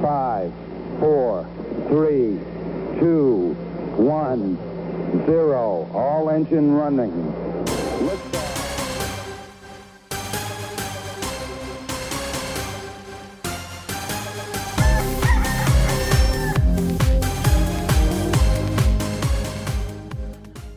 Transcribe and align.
five, 0.00 0.52
four, 1.00 1.46
three, 1.88 2.38
two, 2.98 3.54
one, 3.96 4.56
zero. 5.26 5.88
All 5.94 6.30
engine 6.30 6.74
running. 6.74 7.12
Liftoff. 8.00 8.56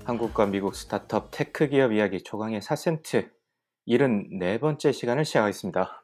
한국과 0.05 0.47
미국 0.47 0.75
스타트업 0.75 1.29
테크 1.29 1.67
기업 1.67 1.91
이야기 1.91 2.23
초강의 2.23 2.61
4센트 2.61 3.29
74번째 3.87 4.91
시간을 4.91 5.23
시작하겠습니다. 5.23 6.03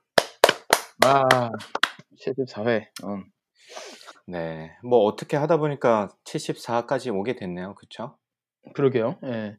아, 1.05 1.49
74회. 2.19 2.89
어. 3.03 3.23
네, 4.27 4.75
뭐 4.83 4.99
어떻게 5.03 5.37
하다 5.37 5.57
보니까 5.57 6.09
74까지 6.23 7.13
오게 7.13 7.35
됐네요. 7.35 7.75
그쵸? 7.75 8.17
그러게요. 8.73 9.19
예. 9.25 9.57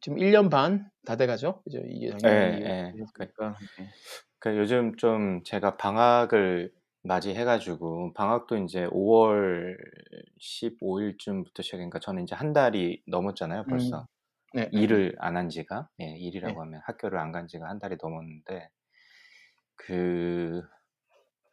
지금 0.00 0.18
1년 0.18 0.50
반 0.50 0.90
다 1.06 1.16
돼가죠? 1.16 1.62
그죠? 1.64 1.78
이게 1.86 2.16
예, 2.24 2.28
작년에 2.28 2.58
예. 2.64 2.94
이랬으니까. 2.94 3.56
예. 3.80 3.94
그 4.38 4.56
요즘 4.58 4.96
좀 4.96 5.42
제가 5.44 5.76
방학을 5.76 6.72
맞이해가지고 7.02 8.12
방학도 8.14 8.56
이제 8.58 8.86
5월 8.90 9.76
15일쯤부터 10.40 11.62
시작인가 11.62 11.98
저는 12.00 12.24
이제 12.24 12.34
한 12.34 12.52
달이 12.52 13.02
넘었잖아요. 13.06 13.66
벌써 13.68 14.06
네. 14.54 14.70
일을 14.70 15.16
안 15.20 15.36
한 15.36 15.48
지가 15.50 15.90
예, 16.00 16.06
일이라고 16.18 16.60
네. 16.60 16.62
하면 16.62 16.80
학교를 16.86 17.18
안 17.20 17.32
간 17.32 17.46
지가 17.48 17.68
한 17.68 17.78
달이 17.78 17.96
넘었는데 18.02 18.70
그 19.76 20.62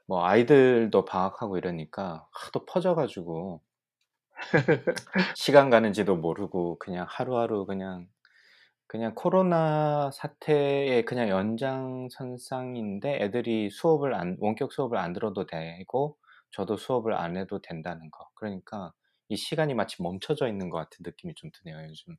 뭐 0.05 0.25
아이들도 0.25 1.05
방학하고 1.05 1.57
이러니까 1.57 2.27
하도 2.31 2.65
퍼져가지고 2.65 3.61
시간 5.35 5.69
가는지도 5.69 6.15
모르고 6.15 6.77
그냥 6.79 7.05
하루하루 7.09 7.65
그냥 7.65 8.07
그냥 8.87 9.15
코로나 9.15 10.11
사태의 10.11 11.05
그냥 11.05 11.29
연장선상인데 11.29 13.23
애들이 13.23 13.69
수업을 13.71 14.13
안 14.13 14.37
원격 14.39 14.73
수업을 14.73 14.97
안 14.97 15.13
들어도 15.13 15.45
되고 15.45 16.17
저도 16.51 16.77
수업을 16.77 17.13
안 17.13 17.35
해도 17.37 17.59
된다는 17.59 18.11
거. 18.11 18.29
그러니까 18.35 18.93
이 19.29 19.35
시간이 19.35 19.73
마치 19.73 20.01
멈춰져 20.03 20.47
있는 20.47 20.69
것 20.69 20.77
같은 20.77 20.99
느낌이 21.03 21.33
좀 21.35 21.49
드네요, 21.51 21.87
요즘. 21.89 22.15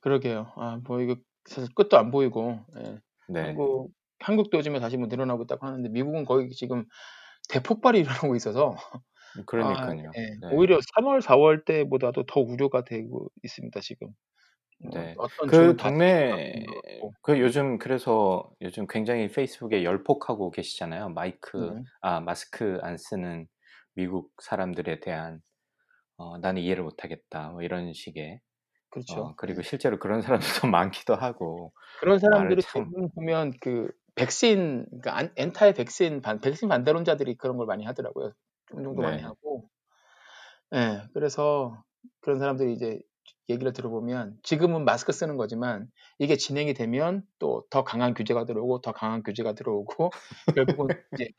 그러게요. 0.00 0.52
아, 0.56 0.78
뭐 0.84 1.00
이거 1.00 1.16
사실 1.44 1.74
끝도 1.74 1.98
안 1.98 2.10
보이고. 2.10 2.60
예. 2.78 3.00
네. 3.28 3.40
한국 3.40 3.90
한국도 4.24 4.58
요즘에 4.58 4.80
다시 4.80 4.96
뭐 4.96 5.06
늘어나고 5.08 5.44
있다고 5.44 5.66
하는데 5.66 5.88
미국은 5.90 6.24
거의 6.24 6.50
지금 6.50 6.84
대폭발이 7.50 8.00
일어나고 8.30 8.36
있어서 8.36 8.76
그러니까요. 9.46 10.08
아, 10.08 10.12
예. 10.16 10.20
네. 10.40 10.54
오히려 10.54 10.78
3월, 10.78 11.20
4월 11.20 11.64
때보다도 11.64 12.24
더 12.26 12.40
우려가 12.40 12.84
되고 12.84 13.28
있습니다, 13.42 13.80
지금. 13.80 14.08
뭐 14.78 14.90
네. 14.92 15.14
어떤 15.18 15.48
그 15.48 15.76
동네. 15.76 16.64
그 17.22 17.38
요즘 17.40 17.78
그래서 17.78 18.50
요즘 18.60 18.86
굉장히 18.86 19.28
페이스북에 19.28 19.84
열폭하고 19.84 20.50
계시잖아요. 20.50 21.10
마이크 21.10 21.56
네. 21.56 21.82
아 22.00 22.20
마스크 22.20 22.78
안 22.82 22.96
쓰는 22.96 23.46
미국 23.94 24.32
사람들에 24.42 25.00
대한 25.00 25.40
어, 26.16 26.38
나는 26.38 26.62
이해를 26.62 26.82
못하겠다 26.82 27.50
뭐 27.50 27.62
이런 27.62 27.92
식의 27.92 28.40
그렇죠. 28.90 29.20
어, 29.20 29.34
그리고 29.36 29.60
예. 29.60 29.62
실제로 29.62 29.98
그런 29.98 30.22
사람들도 30.22 30.68
많기도 30.70 31.14
하고 31.14 31.72
그런 32.00 32.16
말을 32.16 32.20
사람들이 32.20 32.62
참 32.62 32.90
보면 33.14 33.52
그 33.60 33.90
백신 34.14 34.86
그러니까 34.88 35.16
안 35.18 35.32
엔타이 35.36 35.74
백신 35.74 36.20
반 36.22 36.40
백신 36.40 36.68
반대론자들이 36.68 37.36
그런 37.36 37.56
걸 37.56 37.66
많이 37.66 37.84
하더라고요. 37.84 38.32
어느 38.72 38.82
정도 38.82 39.02
많이 39.02 39.18
네. 39.18 39.22
하고. 39.22 39.68
예. 40.74 41.02
그래서 41.14 41.82
그런 42.20 42.38
사람들이 42.38 42.72
이제 42.72 43.00
얘기를 43.48 43.72
들어보면 43.72 44.38
지금은 44.42 44.84
마스크 44.84 45.12
쓰는 45.12 45.36
거지만 45.36 45.88
이게 46.18 46.36
진행이 46.36 46.74
되면 46.74 47.22
또 47.38 47.64
더 47.70 47.84
강한 47.84 48.14
규제가 48.14 48.44
들어오고 48.46 48.80
더 48.80 48.92
강한 48.92 49.22
규제가 49.22 49.54
들어오고 49.54 50.10
결국은 50.78 50.88
이제 51.14 51.30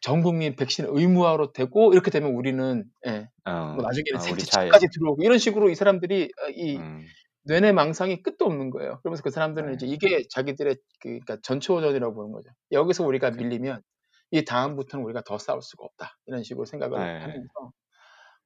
전 0.00 0.22
국민 0.22 0.56
백신 0.56 0.86
의무화로 0.88 1.52
되고 1.52 1.92
이렇게 1.92 2.10
되면 2.10 2.32
우리는 2.34 2.84
예. 3.06 3.28
뭐 3.44 3.52
어, 3.54 3.76
나중에는 3.82 4.16
아, 4.16 4.22
우리 4.22 4.28
생체 4.28 4.46
자유 4.46 4.66
칩까지 4.66 4.88
들어오고 4.92 5.22
이런 5.22 5.38
식으로 5.38 5.70
이 5.70 5.74
사람들이 5.74 6.24
어, 6.24 6.50
이 6.50 6.76
음, 6.76 7.06
뇌내 7.44 7.72
망상이 7.72 8.22
끝도 8.22 8.46
없는 8.46 8.70
거예요. 8.70 9.00
그러면서 9.02 9.22
그 9.22 9.30
사람들은 9.30 9.72
네. 9.72 9.74
이제 9.74 9.86
이게 9.86 10.22
자기들의 10.30 10.76
그 11.00 11.08
그러니까 11.08 11.38
전초전이라고 11.42 12.14
보는 12.14 12.32
거죠. 12.32 12.50
여기서 12.72 13.04
우리가 13.04 13.32
그, 13.36 13.42
밀리면 13.42 13.82
이 14.30 14.44
다음부터는 14.44 15.04
우리가 15.04 15.22
더 15.22 15.38
싸울 15.38 15.62
수가 15.62 15.84
없다. 15.84 16.18
이런 16.26 16.42
식으로 16.44 16.64
생각을 16.66 16.98
네. 16.98 17.06
하면서 17.18 17.72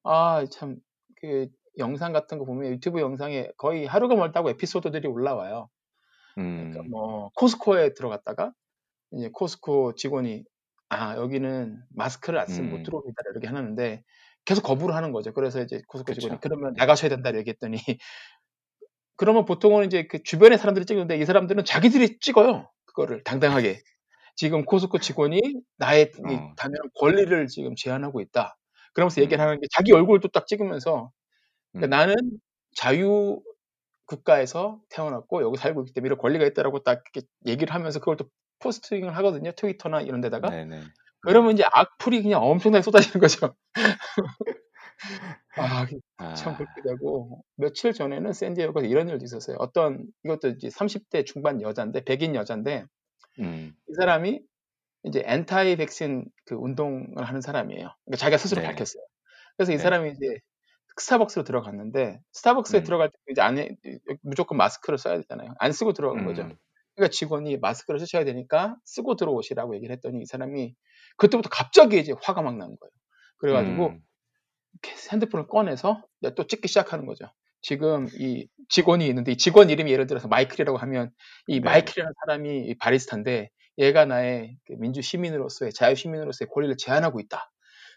아, 0.04 0.44
참 0.50 0.76
그 1.20 1.48
영상 1.78 2.12
같은 2.12 2.38
거 2.38 2.44
보면 2.44 2.70
유튜브 2.72 3.00
영상에 3.00 3.50
거의 3.58 3.86
하루가 3.86 4.14
멀다고 4.16 4.50
에피소드들이 4.50 5.08
올라와요. 5.08 5.68
그러니까 6.56 6.82
음, 6.84 6.90
뭐 6.90 7.30
코스코에 7.36 7.94
들어갔다가 7.94 8.52
이제 9.12 9.30
코스코 9.32 9.94
직원이 9.96 10.44
아, 10.90 11.16
여기는 11.16 11.82
마스크를 11.96 12.38
안 12.40 12.46
쓰면 12.48 12.70
못 12.70 12.82
음, 12.82 12.84
들어옵니다. 12.84 13.14
이렇게 13.32 13.48
하는데 13.48 14.04
계속 14.46 14.62
거부를 14.62 14.94
하는 14.96 15.12
거죠. 15.12 15.32
그래서 15.34 15.62
이제 15.62 15.82
코스코 15.88 16.12
직원이 16.14 16.38
그쵸. 16.38 16.40
그러면 16.40 16.74
네. 16.74 16.78
나가셔야 16.78 17.10
된다 17.10 17.34
얘기했더니 17.36 17.78
그러면 19.16 19.44
보통은 19.44 19.86
이제 19.86 20.06
그 20.06 20.22
주변의 20.22 20.58
사람들이 20.58 20.86
찍는데 20.86 21.16
이 21.18 21.24
사람들은 21.24 21.64
자기들이 21.64 22.18
찍어요. 22.20 22.70
그거를 22.84 23.22
당당하게. 23.24 23.80
지금 24.36 24.64
코스코 24.64 24.98
직원이 24.98 25.40
나의 25.78 26.12
이 26.14 26.34
어, 26.34 26.52
당연한 26.56 26.90
권리를 26.98 27.46
지금 27.48 27.74
제한하고 27.74 28.20
있다. 28.20 28.58
그러면서 28.92 29.22
얘기를 29.22 29.42
음, 29.42 29.46
하는 29.46 29.60
게 29.60 29.66
자기 29.74 29.92
얼굴도 29.92 30.28
딱 30.28 30.46
찍으면서 30.46 31.10
그러니까 31.72 31.86
음, 31.86 31.90
나는 31.90 32.14
자유 32.74 33.40
국가에서 34.06 34.80
태어났고 34.90 35.42
여기 35.42 35.56
살고 35.56 35.82
있기 35.82 35.94
때문에 35.94 36.08
이런 36.08 36.18
권리가 36.18 36.44
있다라고 36.46 36.82
딱 36.82 37.02
이렇게 37.14 37.26
얘기를 37.46 37.74
하면서 37.74 37.98
그걸 37.98 38.16
또 38.16 38.26
포스팅을 38.60 39.16
하거든요. 39.16 39.52
트위터나 39.52 40.02
이런 40.02 40.20
데다가. 40.20 40.50
네네. 40.50 40.80
네. 40.80 40.86
그러면 41.20 41.52
이제 41.52 41.64
악플이 41.72 42.22
그냥 42.22 42.42
엄청나게 42.42 42.82
쏟아지는 42.82 43.20
거죠. 43.20 43.54
아, 45.56 45.86
참 46.34 46.54
아, 46.54 46.56
그렇게 46.56 46.82
되고 46.82 47.44
며칠 47.56 47.92
전에는 47.92 48.32
샌디에고에서 48.32 48.86
이런 48.88 49.08
일도 49.08 49.24
있었어요. 49.24 49.56
어떤 49.58 50.06
이것도 50.24 50.48
이제 50.50 50.68
30대 50.70 51.24
중반 51.24 51.62
여자인데 51.62 52.04
백인 52.04 52.34
여자인데 52.34 52.86
음, 53.38 53.76
이 53.88 53.94
사람이 53.94 54.40
이제 55.04 55.22
엔타이 55.26 55.76
백신 55.76 56.26
그 56.46 56.56
운동을 56.56 57.24
하는 57.24 57.40
사람이에요. 57.40 57.90
그러니까 58.06 58.16
자기가 58.18 58.38
스스로 58.38 58.60
네네. 58.60 58.62
밝혔어요. 58.62 59.02
그래서 59.56 59.72
이 59.72 59.78
네. 59.78 59.78
사람이 59.78 60.12
이제 60.12 60.38
스타벅스로 60.98 61.44
들어갔는데 61.44 62.20
스타벅스에 62.32 62.80
음, 62.80 62.84
들어갈 62.84 63.10
때 63.10 63.18
이제 63.30 63.42
안에 63.42 63.76
무조건 64.22 64.58
마스크를 64.58 64.98
써야 64.98 65.16
되잖아요. 65.18 65.54
안 65.58 65.72
쓰고 65.72 65.92
들어간 65.94 66.24
거죠. 66.24 66.44
음, 66.44 66.58
그러니까 66.96 67.12
직원이 67.12 67.58
마스크를 67.58 68.00
쓰셔야 68.00 68.24
되니까 68.24 68.76
쓰고 68.84 69.16
들어오시라고 69.16 69.76
얘기를 69.76 69.94
했더니 69.96 70.22
이 70.22 70.26
사람이 70.26 70.74
그때부터 71.18 71.50
갑자기 71.50 71.98
이제 72.00 72.14
화가 72.22 72.42
막 72.42 72.56
나는 72.58 72.76
거예요. 72.80 72.92
그래가지고 73.38 73.98
음, 73.98 74.05
핸드폰을 75.12 75.46
꺼내서 75.46 76.02
또 76.36 76.46
찍기 76.46 76.68
시작하는 76.68 77.06
거죠. 77.06 77.26
지금 77.62 78.06
이 78.14 78.46
직원이 78.68 79.06
있는데 79.08 79.32
이 79.32 79.36
직원 79.36 79.70
이름이 79.70 79.90
예를 79.90 80.06
들어서 80.06 80.28
마이클이라고 80.28 80.78
하면 80.78 81.10
이 81.46 81.54
네. 81.54 81.60
마이클이라는 81.60 82.12
사람이 82.20 82.66
이 82.66 82.78
바리스타인데 82.78 83.50
얘가 83.78 84.04
나의 84.04 84.56
그 84.66 84.74
민주 84.78 85.02
시민으로서의 85.02 85.72
자유 85.72 85.94
시민으로서의 85.94 86.48
권리를 86.52 86.76
제한하고 86.76 87.20
있다. 87.20 87.50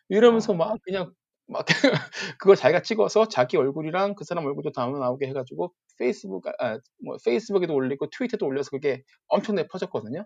이러면서 0.10 0.54
어, 0.54 0.56
막 0.56 0.78
그냥 0.84 1.14
막 1.48 1.66
그걸 2.40 2.56
자기가 2.56 2.82
찍어서 2.82 3.28
자기 3.28 3.58
얼굴이랑 3.58 4.16
그 4.16 4.24
사람 4.24 4.46
얼굴도 4.46 4.72
다 4.72 4.88
나오게 4.88 5.28
해가지고 5.28 5.74
페이스북 5.98 6.48
아, 6.60 6.80
뭐 7.04 7.18
페이스북에도 7.24 7.74
올리고 7.74 8.10
트위터도 8.10 8.46
올려서 8.46 8.72
그게 8.72 9.04
엄청나게 9.28 9.68
퍼졌거든요. 9.68 10.26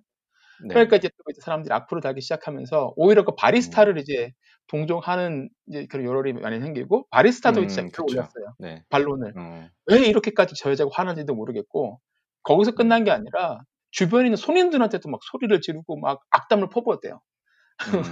그러니까 0.69 0.97
네네. 0.97 0.97
이제 0.97 1.09
또 1.09 1.23
이제 1.29 1.41
사람들이 1.41 1.73
악플을 1.73 2.01
달기 2.01 2.21
시작하면서 2.21 2.93
오히려 2.95 3.23
그 3.23 3.31
음, 3.31 3.35
바리스타를 3.37 3.97
이제 3.97 4.31
동정하는 4.67 5.49
이제 5.67 5.85
그런 5.87 6.05
여론이 6.05 6.33
많이 6.33 6.59
생기고 6.59 7.07
바리스타도 7.09 7.63
이제 7.63 7.81
음, 7.81 7.87
댓글을 7.87 8.05
그쵸. 8.05 8.17
올렸어요. 8.17 8.55
네. 8.59 8.83
반론을. 8.89 9.33
어, 9.37 9.69
왜 9.87 9.99
이렇게까지 10.07 10.55
저 10.57 10.71
여자가 10.71 10.89
화나는지도 10.93 11.35
모르겠고 11.35 11.99
거기서 12.43 12.71
음, 12.71 12.75
끝난 12.75 13.03
게 13.03 13.11
아니라 13.11 13.61
주변에 13.91 14.25
있는 14.25 14.37
손님들한테도 14.37 15.09
막 15.09 15.21
소리를 15.23 15.59
지르고 15.61 15.97
막 15.97 16.21
악담을 16.31 16.69
퍼부었대요. 16.69 17.21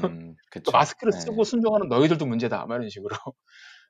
음, 0.03 0.35
그. 0.51 0.61
마스크를 0.71 1.11
네. 1.13 1.19
쓰고 1.19 1.43
순종하는 1.43 1.87
너희들도 1.89 2.25
문제다. 2.25 2.65
막 2.65 2.75
이런 2.75 2.89
식으로. 2.89 3.09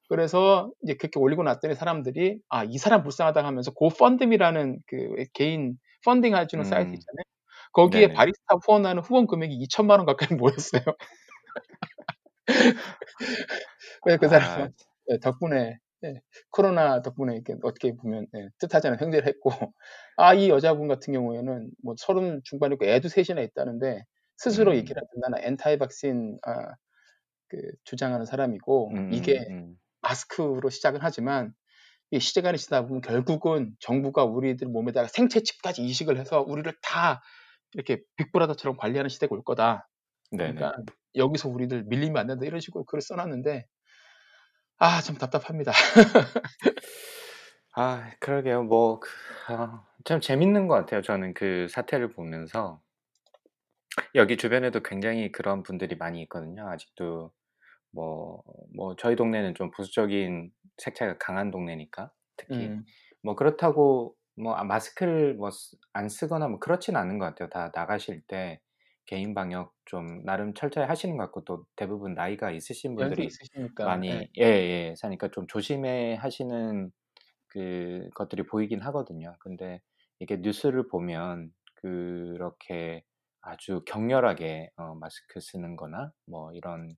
그래서 0.10 0.70
이제 0.84 0.96
그렇게 0.96 1.20
올리고 1.20 1.44
났더니 1.44 1.74
사람들이 1.76 2.40
아, 2.50 2.64
이 2.66 2.78
사람 2.78 3.04
불쌍하다 3.04 3.46
하면서 3.46 3.72
고펀드미라는 3.72 4.80
그 4.86 5.16
개인 5.34 5.78
펀딩 6.04 6.36
해주는 6.36 6.66
사이트 6.66 6.90
음, 6.90 6.94
있잖아요. 6.96 7.24
거기에 7.74 8.08
네네. 8.08 8.14
바리스타 8.14 8.56
후원하는 8.66 9.02
후원 9.02 9.28
금액이 9.28 9.56
2천만 9.66 10.00
원 10.00 10.06
가까이 10.06 10.28
모였어요. 10.38 10.82
그래서 14.04 14.20
그 14.20 14.26
아, 14.26 14.30
사람은 14.30 14.74
예, 15.12 15.20
덕분에 15.20 15.78
예, 16.04 16.22
코로나 16.50 17.02
덕분에 17.02 17.36
이렇게 17.36 17.56
어떻게 17.64 17.96
보면 17.96 18.28
예, 18.36 18.50
뜻하지 18.60 18.88
않은 18.88 19.00
형제를 19.00 19.28
했고 19.28 19.52
아, 20.18 20.34
이 20.34 20.50
여자분 20.50 20.88
같은 20.88 21.14
경우에는 21.14 21.72
뭐 21.84 21.96
서른 21.98 22.42
중반이고 22.44 22.86
애도 22.86 23.08
셋이나 23.10 23.42
있다는데 23.42 24.04
스스로 24.38 24.72
음, 24.72 24.78
얘기를 24.78 25.02
하든 25.02 25.20
나는 25.22 25.48
엔타이 25.48 25.78
박신 25.78 26.40
아, 26.44 26.74
그 27.50 27.58
주장하는 27.84 28.26
사람이고 28.26 28.92
음, 28.92 29.14
이게 29.14 29.46
음, 29.50 29.54
음. 29.54 29.76
마스크로 30.02 30.70
시작은 30.70 31.00
하지만 31.04 31.54
이 32.12 32.20
시간이 32.20 32.58
지나다 32.58 32.88
보면 32.88 33.02
결국은 33.02 33.74
정부가 33.80 34.26
우리들 34.26 34.68
몸에다가 34.68 35.08
생체 35.08 35.42
칩까지 35.42 35.84
이식을 35.84 36.18
해서 36.18 36.42
우리를 36.42 36.72
다 36.82 37.22
이렇게 37.74 38.02
빅브라더처럼 38.18 38.78
관리하는 38.78 39.10
시대가 39.10 39.36
올 39.36 39.44
거다. 39.44 39.88
네네. 40.32 40.56
그러니까 40.56 40.84
여기서 41.16 41.50
우리들 41.50 41.84
밀리면 41.84 42.18
안 42.18 42.28
된다 42.28 42.46
이런 42.46 42.60
식으로 42.60 42.86
글을 42.86 43.02
써놨는데 43.02 43.66
아 44.78 45.02
참 45.02 45.16
답답합니다. 45.18 45.72
아, 47.74 48.12
그러게요. 48.20 48.64
뭐, 48.64 49.00
그, 49.00 49.10
아, 49.48 49.86
참 50.04 50.20
재밌는 50.20 50.68
것 50.68 50.76
같아요. 50.76 51.02
저는 51.02 51.34
그 51.34 51.68
사태를 51.70 52.10
보면서. 52.12 52.82
여기 54.16 54.38
주변에도 54.38 54.82
굉장히 54.82 55.32
그런 55.32 55.64
분들이 55.64 55.96
많이 55.96 56.22
있거든요. 56.24 56.68
아직도 56.70 57.32
뭐, 57.92 58.44
뭐 58.76 58.96
저희 58.98 59.16
동네는 59.16 59.56
좀 59.56 59.72
보수적인 59.72 60.52
색채가 60.78 61.18
강한 61.20 61.52
동네니까 61.52 62.12
특히 62.38 62.56
음, 62.56 62.86
뭐 63.24 63.36
그렇다고 63.36 64.16
뭐 64.36 64.54
아, 64.56 64.64
마스크를 64.64 65.36
뭐 65.36 65.50
안 65.94 66.10
쓰거나 66.10 66.48
뭐 66.48 66.60
그렇진 66.60 66.96
않은 66.96 67.20
것 67.20 67.26
같아요. 67.26 67.50
다 67.50 67.72
나가실 67.76 68.22
때 68.28 68.62
개인 69.06 69.34
방역 69.34 69.74
좀 69.86 70.24
나름 70.26 70.54
철저히 70.54 70.86
하시는 70.86 71.18
것 71.18 71.24
같고 71.26 71.44
또 71.46 71.66
대부분 71.76 72.14
나이가 72.14 72.52
있으신 72.52 72.96
분들이 72.96 73.26
있으시니까 73.26 74.02
예, 74.12 74.16
많이 74.16 74.30
예, 74.40 74.44
예, 74.46 74.96
사니까 74.98 75.30
좀 75.32 75.48
조심해 75.48 76.16
하시는 76.16 76.92
그 77.48 78.10
것들이 78.16 78.46
보이긴 78.46 78.82
하거든요. 78.82 79.36
근데 79.40 79.82
이게 80.20 80.38
뉴스를 80.38 80.88
보면 80.90 81.52
그렇게 81.76 83.04
아주 83.42 83.84
격렬하게 83.86 84.72
어, 84.78 84.96
마스크 84.96 85.40
쓰는 85.42 85.76
거나 85.78 86.14
뭐 86.28 86.54
이런 86.54 86.96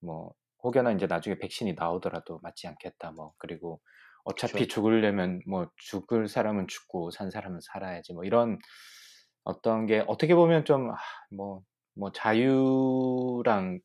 뭐 0.00 0.34
혹여나 0.62 0.92
이제 0.92 1.06
나중에 1.06 1.38
백신이 1.38 1.74
나오더라도 1.74 2.40
맞지 2.42 2.66
않겠다 2.68 3.12
뭐 3.12 3.34
그리고 3.38 3.80
어차피 4.26 4.64
그쵸. 4.64 4.66
죽으려면 4.66 5.40
뭐 5.46 5.70
죽을 5.76 6.28
사람은 6.28 6.68
죽고 6.68 7.10
산 7.12 7.30
사람은 7.30 7.60
살아야지 7.62 8.12
뭐 8.12 8.24
이런 8.24 8.58
어떤 9.44 9.86
게 9.86 10.04
어떻게 10.08 10.34
보면 10.34 10.64
좀 10.64 10.90
아, 10.90 10.96
뭐, 11.30 11.62
뭐 11.94 12.12
자유랑 12.12 13.80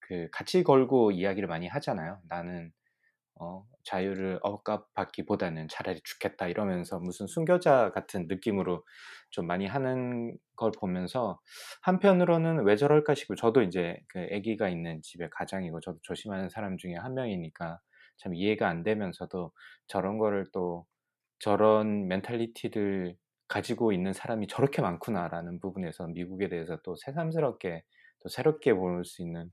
그 0.00 0.28
같이 0.32 0.62
걸고 0.62 1.12
이야기를 1.12 1.48
많이 1.48 1.66
하잖아요. 1.68 2.20
나는 2.28 2.72
어, 3.40 3.64
자유를 3.84 4.40
억압받기보다는 4.42 5.68
차라리 5.68 6.00
죽겠다 6.04 6.48
이러면서 6.48 6.98
무슨 6.98 7.26
순교자 7.26 7.92
같은 7.92 8.26
느낌으로 8.28 8.84
좀 9.30 9.46
많이 9.46 9.66
하는 9.66 10.36
걸 10.56 10.72
보면서 10.78 11.40
한편으로는 11.82 12.64
왜 12.64 12.76
저럴까 12.76 13.14
싶고 13.14 13.34
저도 13.36 13.62
이제 13.62 13.98
그 14.08 14.26
아기가 14.32 14.68
있는 14.68 15.00
집에 15.02 15.28
가장이고 15.30 15.80
저도 15.80 15.98
조심하는 16.02 16.48
사람 16.48 16.78
중에 16.78 16.94
한 16.94 17.14
명이니까 17.14 17.80
참 18.18 18.34
이해가 18.34 18.68
안 18.68 18.82
되면서도 18.82 19.52
저런 19.86 20.18
거를 20.18 20.46
또 20.52 20.86
저런 21.38 22.08
mentality를 22.08 23.16
가지고 23.48 23.92
있는 23.92 24.12
사람이 24.12 24.48
저렇게 24.48 24.82
많구나라는 24.82 25.60
부분에서 25.60 26.08
미국에 26.08 26.48
대해서 26.48 26.78
또 26.84 26.96
새삼스럽게 26.96 27.82
또 28.20 28.28
새롭게 28.28 28.74
볼 28.74 29.04
수 29.04 29.22
있는 29.22 29.52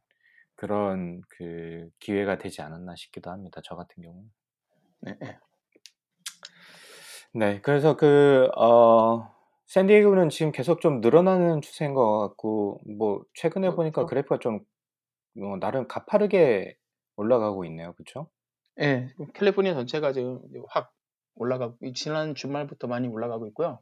그런 0.56 1.22
그 1.30 1.90
기회가 2.00 2.38
되지 2.40 2.62
않았나 2.64 2.96
싶기도 2.96 3.32
합니다. 3.32 3.62
저 3.64 3.76
같은 3.76 4.04
경우는. 4.04 4.32
네, 5.02 5.18
네. 5.20 5.40
네, 7.34 7.62
그래서 7.62 7.96
그, 7.98 8.48
어, 8.58 9.34
샌디에이고는 9.68 10.30
지금 10.30 10.52
계속 10.52 10.82
좀 10.82 11.02
늘어나는 11.02 11.62
추세인 11.62 11.94
것 11.94 12.20
같고, 12.20 12.82
뭐, 12.98 13.24
최근에 13.34 13.70
뭐, 13.70 13.76
보니까 13.76 14.06
또, 14.06 14.06
그래프가 14.06 14.40
좀, 14.40 14.60
어, 15.42 15.58
나름 15.60 15.88
가파르게 15.88 16.78
올라가고 17.18 17.66
있네요. 17.66 17.94
그쵸? 17.96 18.30
예, 18.82 19.10
캘리포니아 19.34 19.74
전체가 19.76 20.14
지금 20.14 20.40
확 20.70 20.94
올라가고 21.36 21.78
이 21.84 21.94
지난 21.94 22.36
주말부터 22.36 22.88
많이 22.88 23.08
올라가고 23.08 23.48
있고요. 23.48 23.80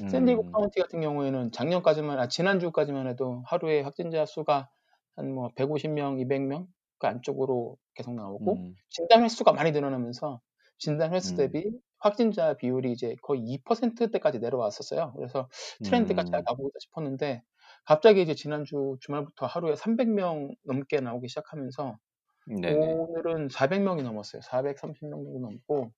음, 0.00 0.42
카운티 0.52 0.80
같은 0.80 1.00
경우에는 1.00 1.52
작년까지만 1.52 2.18
아 2.20 2.28
지난주까지만 2.28 3.08
해도 3.08 3.42
하루에 3.46 3.82
확진자 3.82 4.26
수가 4.26 4.70
한 5.16 5.34
뭐 5.34 5.50
150명, 5.56 6.18
200명? 6.20 6.68
그 6.98 7.06
안쪽으로 7.08 7.76
계속 7.94 8.14
나오고 8.14 8.62
음, 8.62 8.76
진단 8.90 9.24
횟수가 9.24 9.52
많이 9.52 9.72
늘어나면서 9.72 10.40
진단 10.78 11.14
횟수 11.14 11.34
음, 11.34 11.36
대비 11.36 11.64
확진자 11.98 12.54
비율이 12.54 12.92
이제 12.92 13.16
거의 13.22 13.42
2%대까지 13.42 14.38
내려왔었어요. 14.40 15.12
그래서 15.16 15.48
트렌드가 15.82 16.24
잘 16.32 16.42
음, 16.42 16.46
가고 16.46 16.68
있다 16.68 16.74
싶었는데 16.80 17.42
갑자기 17.84 18.22
이제 18.22 18.34
지난주 18.34 18.96
주말부터 19.00 19.46
하루에 19.46 19.74
300명 19.76 20.50
넘게 20.64 21.00
나오기 21.00 21.28
시작하면서 21.28 21.98
네네. 22.44 22.98
오늘은 23.08 23.48
400명이 23.48 24.02
넘었어요. 24.02 24.42
430명 24.42 25.24
정도 25.24 25.38
넘고 25.40 25.92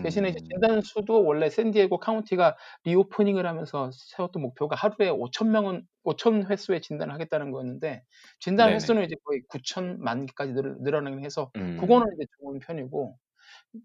대신에 0.00 0.30
이제 0.30 0.38
음, 0.38 0.52
진단 0.52 0.82
수도 0.82 1.24
원래 1.24 1.50
샌디에고 1.50 1.98
카운티가 2.00 2.56
reopening을 2.84 3.46
하면서 3.46 3.90
세웠던 3.92 4.42
목표가 4.42 4.76
하루에 4.76 5.10
5,000명은 5.10 5.86
5,000 6.04 6.46
횟수의 6.50 6.82
진단을 6.82 7.14
하겠다는 7.14 7.50
거였는데 7.52 8.04
진단 8.40 8.72
네네. 8.72 8.74
횟수는 8.74 9.04
이제 9.04 9.16
거의 9.24 9.42
9,000만 9.48 10.26
개까지 10.26 10.54
늘, 10.54 10.76
늘어나긴 10.80 11.24
해서 11.24 11.52
그거는 11.76 12.06
음, 12.06 12.16
이제 12.16 12.26
좋은 12.40 12.58
편이고 12.60 13.18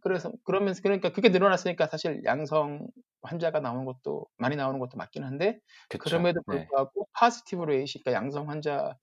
그래서 0.02 0.32
그러면서 0.46 0.82
그러니까 0.84 1.12
그게 1.12 1.30
늘어났으니까 1.30 1.88
사실 1.88 2.22
양성 2.26 2.88
환자가 3.24 3.60
나오는 3.60 3.86
것도 3.86 4.28
많이 4.38 4.56
나오는 4.56 4.80
것도 4.80 4.98
맞긴 4.98 5.24
한데 5.24 5.60
그쵸. 5.88 6.28
그럼에도 6.28 6.42
네. 6.46 6.68
불구하고 6.68 7.08
positive 7.14 7.64
rate이 7.66 8.04
그러니까 8.04 8.20
양성 8.24 8.50
환자의 8.50 8.94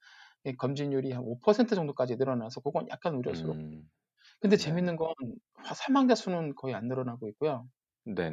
검진율이 0.58 1.12
한 1.12 1.22
5% 1.24 1.74
정도까지 1.74 2.16
늘어나서 2.16 2.60
그건 2.60 2.88
약간 2.90 3.14
우려스럽고 3.16 3.62
음, 3.62 3.90
근데 4.40 4.56
네네. 4.56 4.88
재밌는 4.88 4.96
건 4.96 5.14
사망자 5.74 6.14
수는 6.14 6.54
거의 6.56 6.74
안 6.74 6.88
늘어나고 6.88 7.28
있고요. 7.30 7.68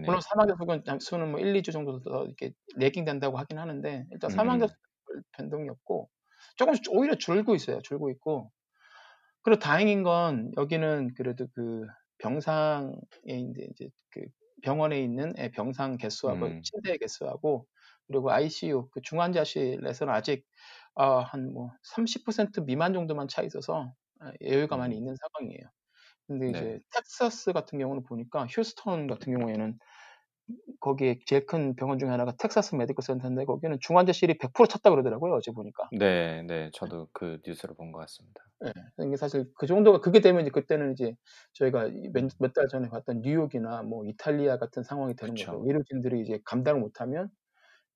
물론 0.05 0.21
네네. 0.21 0.21
사망자 0.21 0.55
수는 0.59 0.99
수는 0.99 1.31
뭐 1.31 1.39
1-2주 1.41 1.71
정도 1.73 2.01
더 2.01 2.25
이렇게 2.25 2.53
lagging 2.77 3.05
된다고 3.05 3.37
하긴 3.39 3.57
하는데 3.59 4.05
일단 4.11 4.29
음, 4.29 4.31
사망자 4.31 4.67
음, 4.67 4.67
수 4.67 4.75
변동이 5.33 5.69
없고 5.69 6.09
조금씩 6.57 6.85
오히려 6.91 7.15
줄고 7.17 7.55
있어요. 7.55 7.81
줄고 7.83 8.09
있고. 8.11 8.51
그리고 9.43 9.59
다행인 9.59 10.03
건 10.03 10.51
여기는 10.57 11.13
그래도 11.15 11.47
그 11.55 11.85
병상에 12.19 12.91
인제 13.25 13.67
이제 13.71 13.89
그 14.11 14.21
병원에 14.63 15.01
있는 15.01 15.33
예 15.39 15.49
병상 15.51 15.97
개수하고 15.97 16.47
음, 16.47 16.63
침대 16.63 16.97
개수하고 16.97 17.67
그리고 18.07 18.31
ICU 18.31 18.89
그 18.91 19.01
중환자실에서는 19.01 20.13
아직 20.13 20.45
아 20.95 21.19
한뭐 21.21 21.71
30% 21.83 22.61
미만 22.61 22.93
정도만 22.93 23.27
차 23.27 23.43
있어서 23.43 23.93
아 24.19 24.31
여유가 24.43 24.77
많이 24.77 24.95
음, 24.95 24.97
있는 24.97 25.15
상황이에요. 25.15 25.61
근데 26.27 26.51
이제 26.51 26.65
네. 26.67 26.81
텍사스 26.93 27.53
같은 27.53 27.79
경우는 27.79 28.03
보니까 28.03 28.47
휴스턴 28.49 29.07
같은 29.07 29.33
경우에는 29.37 29.79
거기에 30.79 31.19
제일 31.25 31.45
큰 31.45 31.75
병원 31.75 31.97
중에 31.99 32.09
하나가 32.09 32.33
텍사스 32.37 32.75
메디컬 32.75 33.03
센터인데 33.03 33.45
거기는 33.45 33.77
중환자실이 33.79 34.37
100% 34.37 34.67
찼다 34.67 34.89
그러더라고요, 34.89 35.33
어제 35.35 35.51
보니까. 35.51 35.91
네, 35.91 36.41
네. 36.43 36.69
저도 36.73 37.09
그 37.13 37.39
뉴스를 37.45 37.75
본 37.75 37.91
것 37.91 37.99
같습니다. 37.99 38.43
예. 38.65 38.71
이게 39.05 39.15
사실 39.17 39.45
그 39.55 39.65
정도가 39.67 40.01
그게 40.01 40.19
되면 40.21 40.41
이제 40.41 40.51
그때는 40.51 40.93
이제 40.93 41.15
저희가 41.53 41.89
몇 42.13 42.25
음, 42.25 42.29
몇달 42.39 42.67
전에 42.67 42.89
봤던 42.89 43.21
뉴욕이나 43.21 43.81
뭐 43.83 44.05
이탈리아 44.05 44.57
같은 44.57 44.83
상황이 44.83 45.15
되는 45.15 45.37
거죠. 45.37 45.59
그쵸. 45.59 45.67
의료진들이 45.67 46.21
이제 46.21 46.39
감당을 46.45 46.79
못하면 46.79 47.29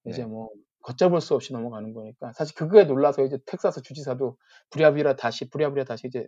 이제 0.05 0.23
네. 0.23 0.25
뭐 0.25 0.49
걷잡을 0.85 1.21
수 1.21 1.35
없이 1.35 1.53
넘어가는 1.53 1.93
거니까 1.93 2.33
사실 2.33 2.55
그거에 2.55 2.85
놀라서 2.85 3.23
이제 3.25 3.39
텍사스 3.47 3.81
주지사도 3.83 4.37
부랴부랴 4.71 5.17
다시 5.17 5.49
부랴부랴 5.51 5.85
다시 5.85 6.07
이제. 6.07 6.27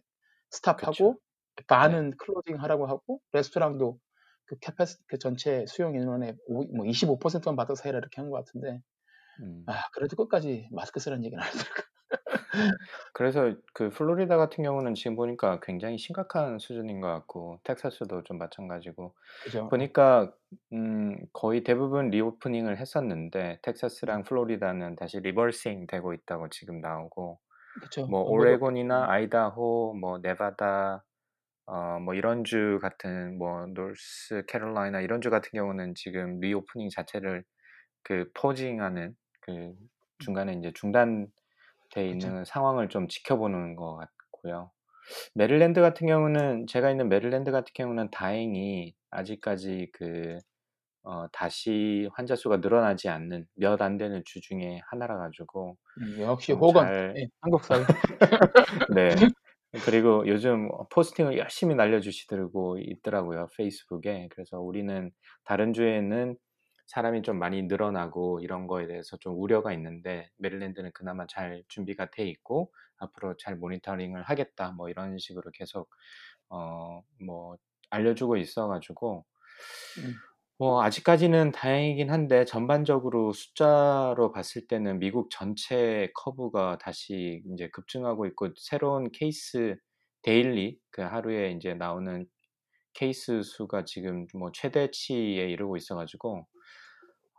stop하고 0.51 1.15
네. 1.57 1.63
바는 1.67 2.13
closing 2.17 2.62
하라고 2.63 2.87
하고 2.87 3.19
레스토랑도 3.33 3.99
그 4.45 4.57
capacity 4.59 4.97
그 5.07 5.19
전체 5.19 5.65
수용 5.67 5.95
인원의 5.95 6.35
오뭐 6.47 6.85
25%만 6.85 7.55
받아서 7.57 7.83
해라 7.85 7.99
이렇게 7.99 8.21
한 8.21 8.29
것 8.31 8.37
같은데 8.37 8.81
음. 9.41 9.63
아 9.67 9.83
그래도 9.93 10.15
끝까지 10.17 10.69
마스크 10.71 10.99
쓰라는 11.01 11.25
얘기는 11.25 11.41
안 11.43 11.47
하더라고요. 11.49 11.96
그래서 13.13 13.53
그 13.74 13.89
플로리다 13.89 14.38
같은 14.38 14.63
경우는 14.63 14.94
지금 14.96 15.15
보니까 15.15 15.60
굉장히 15.62 15.98
심각한 15.98 16.60
수준인 16.60 17.01
것 17.01 17.08
같고 17.08 17.60
텍사스도 17.63 18.24
좀 18.24 18.38
마찬가지고 18.38 19.15
그죠. 19.39 19.60
예. 19.60 19.70
보니까 19.70 20.34
음 20.74 21.17
거의 21.34 21.63
대부분 21.63 22.10
reopening을 22.12 22.77
했었는데 22.79 23.60
음. 24.08 24.22
텍사스랑 24.22 24.24
플로리다는 24.24 24.96
다시 24.96 25.20
reversing 25.19 25.88
되고 25.88 26.13
있다고 26.13 26.50
지금 26.50 26.82
나오고 26.82 27.39
그쵸. 27.79 28.08
뭐 28.08 28.22
정보도 28.24 28.60
오레곤이나 28.62 29.10
아이다호 29.10 29.96
뭐 30.00 30.20
네바다 30.20 31.06
어 31.67 32.00
뭐 32.00 32.13
이런 32.15 32.44
주 32.46 32.79
같은 32.82 33.38
뭐 33.38 33.65
노스 33.67 34.46
캐롤라이나 34.48 35.01
이런 35.01 35.22
주 35.22 35.29
같은 35.29 35.51
경우는 35.53 35.96
지금 35.96 36.39
reopening 36.39 36.89
자체를 36.89 37.44
그 38.03 38.32
pausing하는 38.36 39.15
그음 39.41 39.75
중간에 40.20 40.53
인제 40.53 40.74
중단 40.75 41.27
돼 41.97 42.09
그쵸. 42.09 42.29
있는 42.29 42.45
상황을 42.45 42.89
좀 42.89 43.07
지켜보는 43.07 43.75
것 43.75 43.97
같고요. 43.97 44.71
메릴랜드 45.35 45.81
같은 45.81 46.07
경우는 46.07 46.67
제가 46.67 46.91
있는 46.91 47.09
메릴랜드 47.09 47.51
같은 47.51 47.71
경우는 47.75 48.11
다행히 48.11 48.95
아직까지 49.11 49.89
그 49.93 50.39
어 51.03 51.27
다시 51.31 52.09
환자 52.13 52.35
수가 52.35 52.57
늘어나지 52.57 53.09
않는 53.09 53.47
몇 53.55 53.81
안 53.81 53.97
되는 53.97 54.21
주 54.25 54.41
중에 54.41 54.81
하나라 54.89 55.17
가지고 55.17 55.77
음 55.99 56.19
역시 56.21 56.51
좀 56.51 56.61
호건. 56.61 56.93
잘 57.07 57.17
예. 57.17 57.27
한국 57.41 57.63
사회. 57.65 57.87
네. 58.89 59.15
그리고 59.85 60.27
요즘 60.27 60.69
posting을 60.91 61.38
열심히 61.37 61.75
날려주시더라고 61.75 62.77
있더라고요 62.79 63.47
페이스북에. 63.57 64.27
그래서 64.31 64.59
우리는 64.59 65.11
다른 65.43 65.73
주에는 65.73 66.37
사람이 66.88 67.22
좀 67.24 67.38
많이 67.39 67.63
늘어나고 67.63 68.41
이런 68.41 68.67
거에 68.67 68.88
대해서 68.88 69.17
좀 69.17 69.39
우려가 69.41 69.74
있는데 69.74 70.29
메릴랜드는 70.38 70.91
그나마 70.94 71.27
잘 71.27 71.63
준비가 71.67 72.10
돼 72.12 72.27
있고 72.29 72.74
앞으로 72.98 73.38
잘 73.38 73.56
모니터링을 73.58 74.24
하겠다 74.24 74.72
뭐 74.72 74.89
이런 74.89 75.17
식으로 75.20 75.51
계속 75.53 75.89
어 76.50 77.01
뭐 77.22 77.58
알려주고 77.89 78.38
있어가지고 78.38 79.25
음. 79.98 80.13
뭐 80.60 80.82
아직까지는 80.84 81.51
다행이긴 81.51 82.10
한데 82.10 82.44
전반적으로 82.46 83.32
숫자로 83.34 84.32
봤을 84.32 84.67
때는 84.67 85.00
미국 85.00 85.29
전체 85.29 86.10
커브가 86.15 86.79
다시 86.79 87.44
이제 87.53 87.70
급증하고 87.70 88.25
있고 88.27 88.50
새로운 88.58 89.12
케이스 89.12 89.77
데일리 90.24 90.79
그 90.89 91.01
하루에 91.03 91.51
이제 91.51 91.75
나오는 91.75 92.25
케이스 92.94 93.44
수가 93.44 93.86
지금 93.86 94.27
뭐 94.34 94.51
최대치에 94.53 95.50
이르고 95.51 95.77
있어가지고 95.77 96.48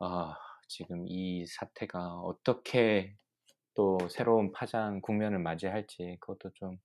아 0.01 0.37
지금 0.69 1.05
이 1.07 1.47
사태가 1.47 2.21
어떻게 2.21 3.17
또 3.75 3.99
새로운 4.11 4.53
파장 4.53 5.01
국면을 5.03 5.39
맞이할지 5.41 6.19
그것도 6.21 6.53
좀 6.55 6.79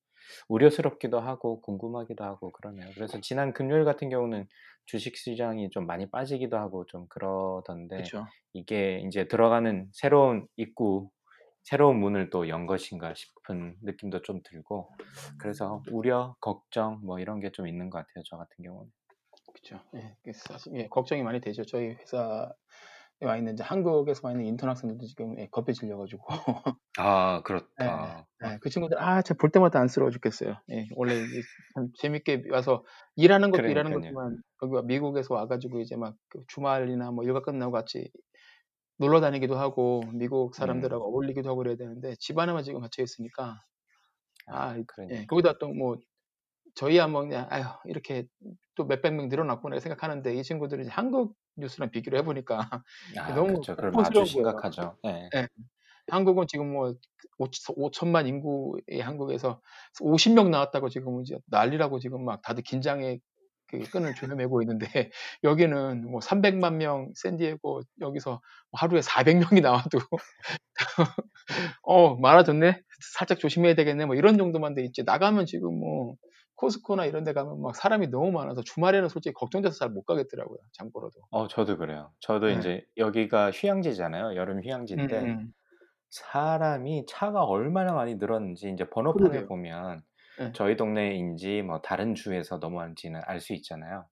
우려스럽기도 0.50 1.20
하고 1.22 1.62
궁금하기도 1.62 2.24
하고 2.24 2.52
그러네요. 2.52 2.90
그래서 2.96 3.22
지난 3.22 3.54
금요일 3.54 3.86
같은 3.86 4.10
경우는 4.10 4.48
주식 4.86 5.18
시장이 5.18 5.70
좀 5.72 5.86
많이 5.88 6.10
빠지기도 6.12 6.58
하고 6.58 6.86
좀 6.88 7.08
그러던데 7.10 7.98
그쵸. 8.04 8.26
이게 8.54 9.02
이제 9.08 9.28
들어가는 9.28 9.90
새로운 9.94 10.48
입구, 10.58 11.12
새로운 11.64 12.00
문을 12.00 12.30
또 12.32 12.48
연 12.50 12.68
것인가 12.68 13.14
싶은 13.16 13.78
느낌도 13.84 14.22
좀 14.24 14.42
들고 14.44 14.92
그래서 15.40 15.84
우려, 15.92 16.36
걱정 16.42 17.02
뭐 17.04 17.20
이런 17.20 17.40
게 17.42 17.52
좀 17.52 17.68
있는 17.68 17.90
것 17.90 18.00
같아요. 18.00 18.24
저 18.26 18.38
같은 18.38 18.64
경우는. 18.64 18.92
그쵸. 19.54 19.80
예, 19.96 20.16
그 20.24 20.34
사실 20.34 20.74
예, 20.76 20.88
걱정이 20.90 21.22
많이 21.24 21.40
되죠. 21.42 21.64
저희 21.64 21.90
회사에 21.94 22.48
와 23.26 23.38
있는 23.38 23.54
이제 23.54 23.64
한국에서 23.64 24.22
와 24.28 24.32
있는 24.34 24.46
인턴 24.46 24.70
학생들도 24.70 25.06
지금 25.08 25.40
예, 25.40 25.48
겁에 25.52 25.74
질려가지고 25.74 26.24
아 26.98 27.42
예, 27.82 27.86
그렇다. 27.86 28.28
예, 28.46 28.58
그 28.62 28.70
친구들 28.70 29.00
아, 29.02 29.22
진짜 29.22 29.38
볼 29.40 29.50
때마다 29.52 29.80
안쓰러워 29.80 30.12
죽겠어요. 30.12 30.58
예, 30.72 30.88
원래 30.96 31.16
참 31.76 31.90
재밌게 31.98 32.46
와서 32.52 32.86
일하는 33.16 33.52
것도 33.52 33.72
일하는 33.72 33.94
그러니까요. 33.94 33.94
거지만 33.94 34.38
여기 34.62 34.74
와- 34.76 34.82
미국에서 34.84 35.34
와가지고 35.36 35.80
이제 35.82 35.96
막그 35.96 36.44
주말이나 36.48 37.12
뭐 37.12 37.24
일과 37.24 37.42
끝나고 37.42 37.72
같이 37.72 38.12
놀러 38.98 39.22
다니기도 39.22 39.58
하고 39.58 40.02
미국 40.14 40.56
음, 40.58 40.58
사람들하고 40.58 41.06
어울리기도 41.06 41.50
하고 41.50 41.60
그래야 41.60 41.76
되는데 41.78 42.16
집 42.20 42.40
안에만 42.40 42.64
지금 42.64 42.82
갇혀 42.82 43.04
있으니까 43.04 43.58
아 44.48 44.78
예, 45.12 45.26
그러니까. 45.26 45.28
거기다 45.28 45.58
또 45.60 45.70
뭐 45.74 45.98
저희야 46.76 47.08
뭐 47.08 47.22
그냥 47.22 47.48
아휴 47.50 47.66
이렇게 47.86 48.26
또 48.76 48.86
몇백 48.86 49.14
명 49.14 49.30
늘어났구나 49.30 49.80
생각하는데 49.80 50.36
이 50.36 50.44
친구들이 50.44 50.84
이제 50.84 50.92
한국 50.92 51.36
뉴스랑 51.58 51.92
비교를 51.92 52.20
해보니까 52.20 52.58
아 53.18 53.34
너무 53.36 53.54
그렇죠. 53.54 53.76
그럼 53.76 54.00
아주. 54.00 54.26
심각하죠. 54.26 54.98
예. 55.06 55.30
예. 55.36 55.48
한국은 56.10 56.48
지금 56.48 56.74
뭐 56.74 56.94
5천만 57.40 58.28
인구의 58.28 59.00
한국에서 59.02 59.62
50명 60.02 60.50
나왔다고 60.50 60.90
지금 60.90 61.22
이제 61.22 61.38
난리라고 61.48 62.00
지금 62.00 62.26
막 62.26 62.42
다들 62.42 62.64
긴장의 62.64 63.22
그 63.68 63.80
끈을 63.90 64.14
조여매고 64.16 64.62
있는데 64.64 64.86
여기는 65.44 66.10
뭐 66.12 66.20
300만 66.20 66.76
명 66.76 67.12
샌디에고 67.16 67.82
여기서 68.02 68.32
뭐 68.32 68.80
하루에 68.80 69.02
400명이 69.02 69.62
나와도 69.62 70.00
어 71.84 72.16
많아졌네 72.18 72.82
살짝 73.18 73.40
조심해야 73.40 73.76
되겠네 73.76 74.06
뭐 74.06 74.16
이런 74.16 74.38
정도만 74.38 74.76
돼 74.76 74.84
있지 74.84 75.04
나가면 75.04 75.46
지금 75.46 75.80
뭐 75.80 76.16
코스코나 76.64 77.06
이런 77.06 77.24
데 77.24 77.34
가면 77.34 77.62
막 77.62 77.76
사람이 77.76 78.08
너무 78.10 78.32
많아서 78.32 78.64
주말에는 78.64 79.10
솔직히 79.10 79.34
걱정돼서 79.34 79.78
잘 79.80 79.90
못 79.90 80.04
가겠더라고요 80.06 80.60
장 80.74 80.92
보러도 80.92 81.22
어 81.32 81.48
저도 81.48 81.78
그래요. 81.78 82.14
저도 82.20 82.50
네. 82.50 82.52
인제 82.52 82.86
여기가 82.98 83.52
휴양지잖아요. 83.52 84.36
여름 84.36 84.64
음, 84.98 85.04
휴양지인데 85.04 85.40
음. 85.40 85.54
사람이 86.12 87.06
차가 87.08 87.44
얼마나 87.46 87.94
많이 87.94 88.16
늘었는지 88.16 88.70
인제 88.70 88.90
번호판을 88.92 89.44
그러게요 89.44 89.48
보면 89.48 90.04
예. 90.42 90.54
저희 90.54 90.78
동네인지 90.78 91.64
뭐 91.64 91.82
다른 91.82 92.16
주에서 92.16 92.58
넘어왔는지는 92.60 93.22
알 93.26 93.42
수 93.42 93.54
있잖아요. 93.56 94.08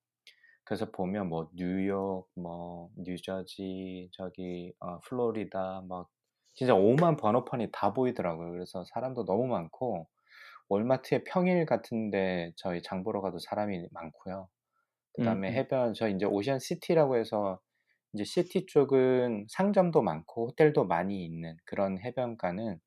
그래서 0.65 0.91
보면 0.91 1.29
뭐 1.29 1.49
뉴욕, 1.55 2.29
뭐 2.35 2.91
뉴저지, 2.97 4.09
저기 4.13 4.73
어 4.79 4.99
플로리다 5.01 5.83
막 5.89 6.09
진짜 6.55 6.75
오만 6.75 7.17
번호판이 7.17 7.69
다 7.73 7.93
보이더라고요. 7.93 8.51
그래서 8.51 8.85
사람도 8.85 9.25
너무 9.25 9.47
많고 9.47 10.07
월마트에 10.71 11.23
평일 11.25 11.65
같은데 11.65 12.53
저희 12.57 12.81
장 12.81 13.03
보러 13.03 13.21
가도 13.21 13.39
사람이 13.39 13.87
많고요. 13.91 14.49
음, 15.19 15.23
그다음에 15.23 15.47
음. 15.47 15.53
해변 15.53 15.93
저희 15.95 16.13
인제 16.13 16.25
오션 16.27 16.59
시티라고 16.59 17.17
해서 17.17 17.59
인제 18.13 18.25
city 18.25 18.65
쪽은 18.67 19.47
상점도 19.49 20.01
많고 20.03 20.49
호텔도 20.49 20.85
많이 20.87 21.25
있는 21.25 21.57
그런 21.65 21.99
해변가는 21.99 22.79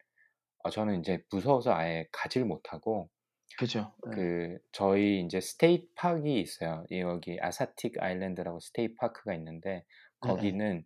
어 0.65 0.71
저는 0.71 0.97
인제 0.97 1.25
무서워서 1.33 1.75
아예 1.75 2.07
가지를 2.13 2.47
못하고 2.49 3.11
그죠. 3.59 3.93
예. 4.07 4.11
그 4.11 4.59
저희 4.73 5.19
인제 5.21 5.41
state 5.41 5.89
park이 5.97 6.41
있어요. 6.41 6.85
이 6.91 7.01
여기 7.01 7.39
Assateague 7.41 8.01
Island라고 8.03 8.61
state 8.61 8.95
park가 8.97 9.35
있는데 9.35 9.85
예, 10.25 10.29
예. 10.31 10.55
거기는 10.61 10.85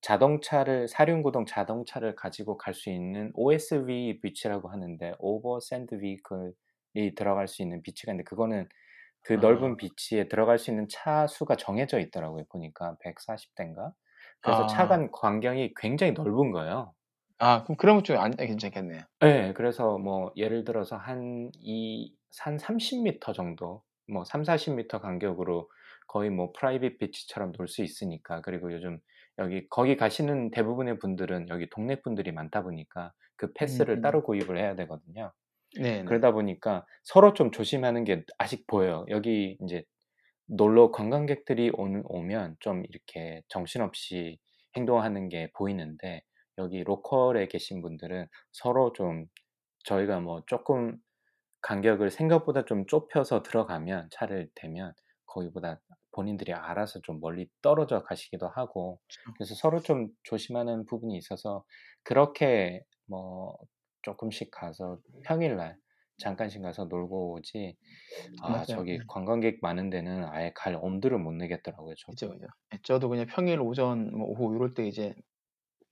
자동차를 0.00 0.88
사륜구동 0.88 1.46
자동차를 1.46 2.14
가지고 2.16 2.56
갈 2.58 2.74
수 2.74 2.90
있는 2.90 3.30
OSV 3.34 4.20
beach라고 4.20 4.68
하는데 4.70 5.12
over 5.18 5.60
sand 5.60 5.98
vehicle이 5.98 7.14
들어갈 7.16 7.48
수 7.48 7.62
있는 7.62 7.82
beach가 7.82 8.12
있는데 8.12 8.24
그거는 8.24 8.68
그 9.22 9.34
아, 9.34 9.36
넓은 9.36 9.76
beach에 9.76 10.28
들어갈 10.28 10.58
수 10.58 10.70
있는 10.70 10.86
차 10.90 11.26
수가 11.26 11.56
정해져 11.56 11.98
있더라고요. 12.00 12.44
보니까 12.50 12.96
140 13.02 13.54
대인가. 13.56 13.92
그래서 14.42 14.64
차 14.66 14.86
아, 14.86 14.88
간 14.88 15.10
간격이 15.12 15.74
굉장히 15.76 16.12
넓은 16.14 16.52
거예요. 16.52 16.94
아, 17.38 17.64
그럼 17.64 17.76
그러면 17.76 18.04
좀 18.04 18.16
안, 18.18 18.30
괜찮겠네요. 18.36 19.02
예. 19.24 19.52
그래서 19.56 19.98
뭐 19.98 20.32
예를 20.36 20.64
들어서 20.64 20.96
한이한30 20.96 23.02
미터 23.02 23.32
정도 23.32 23.82
뭐 24.08 24.24
3-40 24.24 24.74
미터 24.74 25.00
간격으로 25.00 25.68
거의 26.06 26.30
뭐 26.30 26.52
private 26.52 26.98
beach처럼 26.98 27.52
놀 27.52 27.66
수 27.68 27.82
있으니까 27.82 28.40
그리고 28.42 28.72
요즘 28.72 29.00
여기 29.38 29.68
거기 29.68 29.96
가시는 29.96 30.50
대부분의 30.50 30.98
분들은 30.98 31.48
여기 31.50 31.68
동네 31.70 32.00
분들이 32.02 32.32
많다 32.32 32.62
보니까 32.62 33.12
그 33.36 33.52
음, 33.66 33.84
패스를 33.84 34.00
음. 34.00 34.02
따로 34.02 34.22
구입을 34.22 34.58
해야 34.58 34.74
되거든요. 34.76 35.32
네네. 35.76 36.18
그러다 36.20 36.32
보니까 36.32 36.86
서로 37.04 37.34
좀 37.34 37.50
조심하는 37.52 38.04
게 38.04 38.24
아직 38.38 38.66
보여요. 38.66 39.06
여기 39.10 39.56
인제 39.60 39.84
놀러 40.46 40.90
관광객들이 40.92 41.70
오면 41.74 42.56
좀 42.60 42.84
이렇게 42.88 43.42
정신없이 43.48 44.38
행동하는 44.76 45.28
게 45.28 45.50
보이는데 45.56 46.22
여기 46.58 46.84
로컬에 46.84 47.48
계신 47.48 47.82
분들은 47.82 48.26
서로 48.52 48.92
좀 48.92 49.26
저희가 49.84 50.20
뭐 50.20 50.42
쪼끔 50.46 50.98
간격을 51.62 52.10
생각보다 52.10 52.64
좀 52.64 52.86
좁혀서 52.86 53.42
들어가면 53.42 54.08
차를 54.12 54.50
대면 54.54 54.94
거기보다 55.26 55.80
본인들이 56.18 56.52
알아서 56.54 57.00
좀 57.02 57.20
멀리 57.20 57.48
떨어져 57.62 58.02
가시기도 58.02 58.48
하고. 58.48 59.00
그래서 59.36 59.54
서로 59.54 59.80
좀 59.80 60.08
조심하는 60.24 60.84
부분이 60.86 61.16
있어서 61.16 61.64
그렇게 62.04 62.82
뭐 63.06 63.56
쪼끔씩 64.02 64.50
가서 64.52 64.98
평일날 65.24 65.78
잠깐씩 66.18 66.62
가서 66.62 66.86
놀고 66.86 67.34
오지 67.34 67.76
아 68.42 68.64
맞아요. 68.64 68.64
저기 68.66 68.98
예. 68.98 69.08
관광객 69.08 69.58
많은 69.62 69.90
데는 69.90 70.24
아예 70.26 70.52
갈 70.56 70.74
엄두를 70.76 71.18
못 71.18 71.32
내겠더라고요 71.34 71.94
저도. 71.96 72.16
그죠. 72.28 72.46
예, 72.74 72.78
저도 72.82 73.08
그냥 73.08 73.26
평일 73.26 73.60
오전 73.60 74.10
뭐 74.16 74.26
오후 74.28 74.54
요럴 74.54 74.74
때 74.74 74.86
이제 74.86 75.14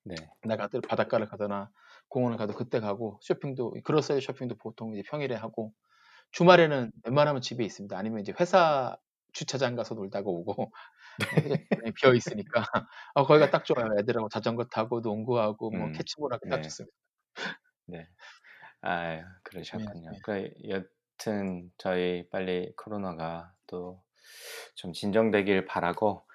네. 0.05 0.31
나가들 0.45 0.81
바닷가를 0.81 1.27
가거나 1.27 1.71
공원을 2.09 2.37
가도 2.39 2.55
그때 2.55 2.81
가고 2.81 3.19
쇼핑도 3.23 3.75
그로서리 3.85 4.21
쇼핑도 4.21 4.57
보통 4.57 4.93
이제 4.95 5.03
평일에 5.09 5.35
하고 5.35 5.73
네. 6.45 6.57
주말에는 6.59 6.93
웬만하면 7.05 7.43
집에 7.43 7.65
있습니다. 7.65 7.97
아니면 7.99 8.21
이제 8.21 8.35
회사 8.41 8.97
주차장 9.37 9.77
가서 9.77 9.95
놀다가 9.95 10.31
오고 10.31 10.73
예, 11.39 11.53
회사장이 11.53 11.93
비어 11.95 12.15
있으니까 12.15 12.63
어 13.15 13.27
거기가 13.27 13.51
딱 13.51 13.65
좋아요. 13.65 13.89
애들하고 13.99 14.29
자전거 14.29 14.65
타고 14.65 15.01
농구하고 15.01 15.71
뭐 15.71 15.87
음. 15.89 15.93
캐치볼 15.93 16.33
하기 16.33 16.49
딱 16.49 16.57
네. 16.57 16.63
좋습니다. 16.63 16.97
네. 17.87 18.09
조심해야죠. 18.83 19.25
그러셨군요. 19.45 20.11
예. 20.15 20.19
그 20.25 20.51
여튼 20.69 21.71
저희 21.79 22.29
빨리 22.31 22.73
코로나가 22.77 23.53
또 23.67 24.03
좀 24.75 24.93
진정되길 24.93 25.67
바라고 25.67 26.27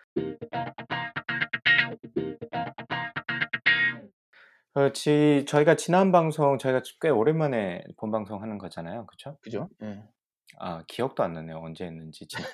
어 4.73 4.89
지 4.93 5.43
저희가 5.47 5.75
지난 5.75 6.11
방송 6.13 6.57
저희가 6.57 6.81
꽤 7.01 7.09
오랜만에 7.09 7.83
본 7.97 8.11
방송 8.11 8.41
하는 8.41 8.57
거잖아요. 8.57 9.05
그쵸? 9.07 9.37
그죠? 9.41 9.69
예. 9.83 10.01
아 10.59 10.83
기억도 10.87 11.23
안 11.23 11.33
나네요. 11.33 11.57
언제 11.59 11.85
했는지 11.85 12.27
지난 12.27 12.49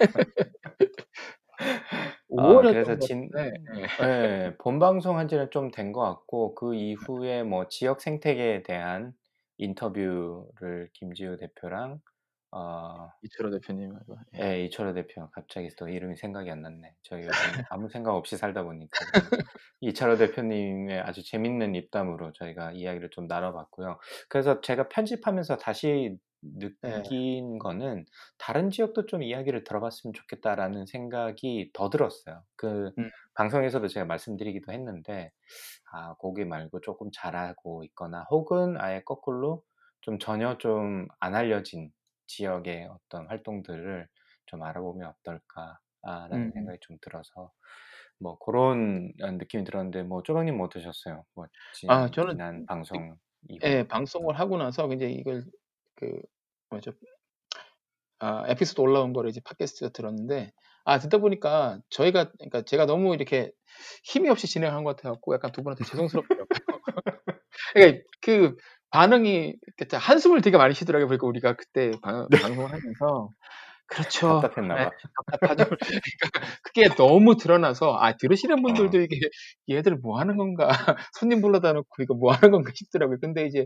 5아 2.30 2.44
월에 2.54 2.70
그래서 2.70 2.92
했던 2.92 3.00
것 3.00 3.08
진 3.08 3.30
같은데 3.32 3.54
예. 4.02 4.06
예. 4.06 4.56
본 4.60 4.80
방송 4.80 5.18
한 5.18 5.28
지는 5.28 5.50
좀 5.52 5.72
된 5.72 5.92
것 5.94 6.02
같고 6.02 6.56
그 6.56 6.76
이후에 6.76 7.44
뭐 7.44 7.68
지역 7.68 8.02
생태계에 8.02 8.64
대한 8.64 9.14
인터뷰를 9.58 10.90
김지우 10.94 11.38
대표랑 11.38 12.00
어 12.52 13.10
이철호 13.24 13.52
대표님 13.52 13.96
하고. 13.96 14.18
예. 14.38 14.44
예, 14.62 14.66
이철호 14.66 14.94
대표 14.94 15.30
갑자기 15.32 15.70
또 15.78 15.88
이름이 15.90 16.16
생각이 16.18 16.50
안 16.52 16.62
났네. 16.62 16.96
저희 17.04 17.22
요즘 17.24 17.32
아무 17.70 17.90
생각 17.90 18.16
없이 18.16 18.38
살다 18.38 18.64
보니까 18.64 19.00
이철호 19.82 20.18
대표님의 20.18 21.00
아주 21.02 21.24
재밌는 21.24 21.76
입담으로 21.76 22.34
저희가 22.34 22.72
이야기를 22.74 23.10
좀 23.12 23.28
나눠봤고요. 23.28 24.00
그래서 24.30 24.62
제가 24.62 24.90
편집하면서 24.90 25.58
다시 25.58 25.88
네. 26.12 26.18
느낀 26.42 27.60
거는 27.60 28.06
'다른 28.38 28.70
지역도 28.70 29.06
좀 29.08 29.24
이야기를 29.24 29.64
들어봤으면 29.64 30.14
좋겠다.'라는 30.14 30.86
생각이 30.86 31.72
더 31.74 31.90
들었어요. 31.90 32.44
그 32.56 32.92
음. 32.98 33.12
방송에서도 33.36 33.88
제가 33.88 34.06
말씀드리기도 34.06 34.72
했는데 34.74 35.32
아 35.92 36.16
거기 36.16 36.46
말고 36.46 36.82
조금 36.82 37.10
잘하고 37.14 37.84
있거나 37.86 38.26
혹은 38.32 38.80
아예 38.80 39.02
거꾸로 39.04 39.64
좀 40.02 40.20
전혀 40.20 40.58
좀 40.58 41.08
안 41.20 41.36
알려진 41.36 41.92
지역의 42.28 42.88
어떤 42.92 43.28
활동들을 43.28 44.08
좀 44.48 44.64
알아보면 44.64 45.10
어떨까라는 45.22 46.52
음. 46.52 46.52
생각이 46.54 46.80
좀 46.82 46.98
들어서 47.02 47.52
뭐 48.20 48.38
고런 48.40 49.14
어 49.24 49.32
느낌이 49.32 49.64
들었는데 49.66 50.04
뭐 50.04 50.24
쪼박님은 50.24 50.62
어떠셨어요? 50.66 51.26
뭐 51.36 51.48
지 51.72 51.88
아 51.88 52.10
저는 52.12 52.38
지난 52.38 52.66
이 52.94 53.00
방송 53.00 53.18
이후. 53.50 53.64
예 53.64 53.88
방송을 53.88 54.40
하고 54.40 54.58
나서 54.58 54.88
이제 54.94 55.10
이걸 55.10 55.46
그 55.98 56.22
뭐죠? 56.70 56.94
아 58.20 58.46
에피소드 58.48 58.82
올라온 58.82 59.14
거를 59.14 59.30
이제 59.30 59.42
팟캐스트에서 59.44 59.92
들었는데 59.92 60.52
아 60.86 61.00
듣다 61.00 61.18
보니까 61.18 61.80
저희가 61.90 62.32
그러니까 62.32 62.62
제가 62.64 62.86
너무 62.86 63.14
이렇게 63.14 63.52
힘이 64.04 64.30
없이 64.30 64.48
진행한 64.48 64.84
것 64.84 64.96
같아 64.96 65.12
갖고 65.12 65.34
약간 65.34 65.52
두 65.52 65.62
분한테 65.62 65.84
죄송스럽더라고요. 65.86 66.48
그러니까 67.74 68.04
그 68.22 68.56
반응이 68.92 69.56
그러니까 69.76 69.98
한숨을 69.98 70.42
되게 70.42 70.58
많이 70.58 70.74
쉬더라고요. 70.74 71.08
그러니까 71.08 71.28
우리가 71.28 71.56
그때 71.56 71.92
방 72.02 72.28
네. 72.30 72.40
방송을 72.40 72.72
하면서 72.72 73.30
그렇죠. 73.88 74.50
답답했나 74.52 74.78
예. 74.78 74.82
봐. 74.82 74.92
답답하죠. 75.16 75.64
그러니까 76.20 76.48
그게 76.64 76.96
너무 76.96 77.38
드러나서 77.38 77.96
아 78.00 78.18
들으시는 78.18 78.62
어. 78.64 78.64
분들도 78.64 79.00
이게 79.02 79.20
'얘들 79.70 79.98
뭐 79.98 80.20
하는 80.20 80.38
건가? 80.38 80.68
손님 81.20 81.42
불러다 81.42 81.74
놓고 81.74 82.04
이거 82.04 82.14
뭐 82.16 82.32
하는 82.34 82.52
건가?' 82.52 82.72
싶더라고요. 82.76 83.18
근데 83.22 83.46
이제 83.48 83.66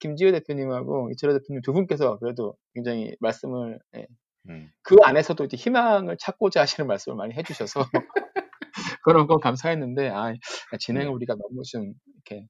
김지호 0.00 0.32
대표님하고 0.32 1.10
이철호 1.12 1.34
대표님 1.40 1.62
두 1.62 1.72
분께서 1.72 2.18
그래도 2.20 2.56
굉장히 2.74 3.16
말씀을 3.20 3.78
예 3.96 4.06
음. 4.48 4.72
그 4.84 4.96
안에서도 5.04 5.44
이제 5.44 5.56
희망을 5.56 6.16
찾고자 6.20 6.62
하시는 6.62 6.86
말씀을 6.88 7.16
많이 7.16 7.34
해 7.34 7.42
주셔서 7.44 7.80
그런 9.04 9.26
건 9.28 9.40
감사했는데 9.40 10.10
아 10.10 10.34
진행을 10.80 11.10
네. 11.10 11.14
우리가 11.14 11.34
너무 11.36 11.62
좀 11.64 11.94
이렇게 12.14 12.46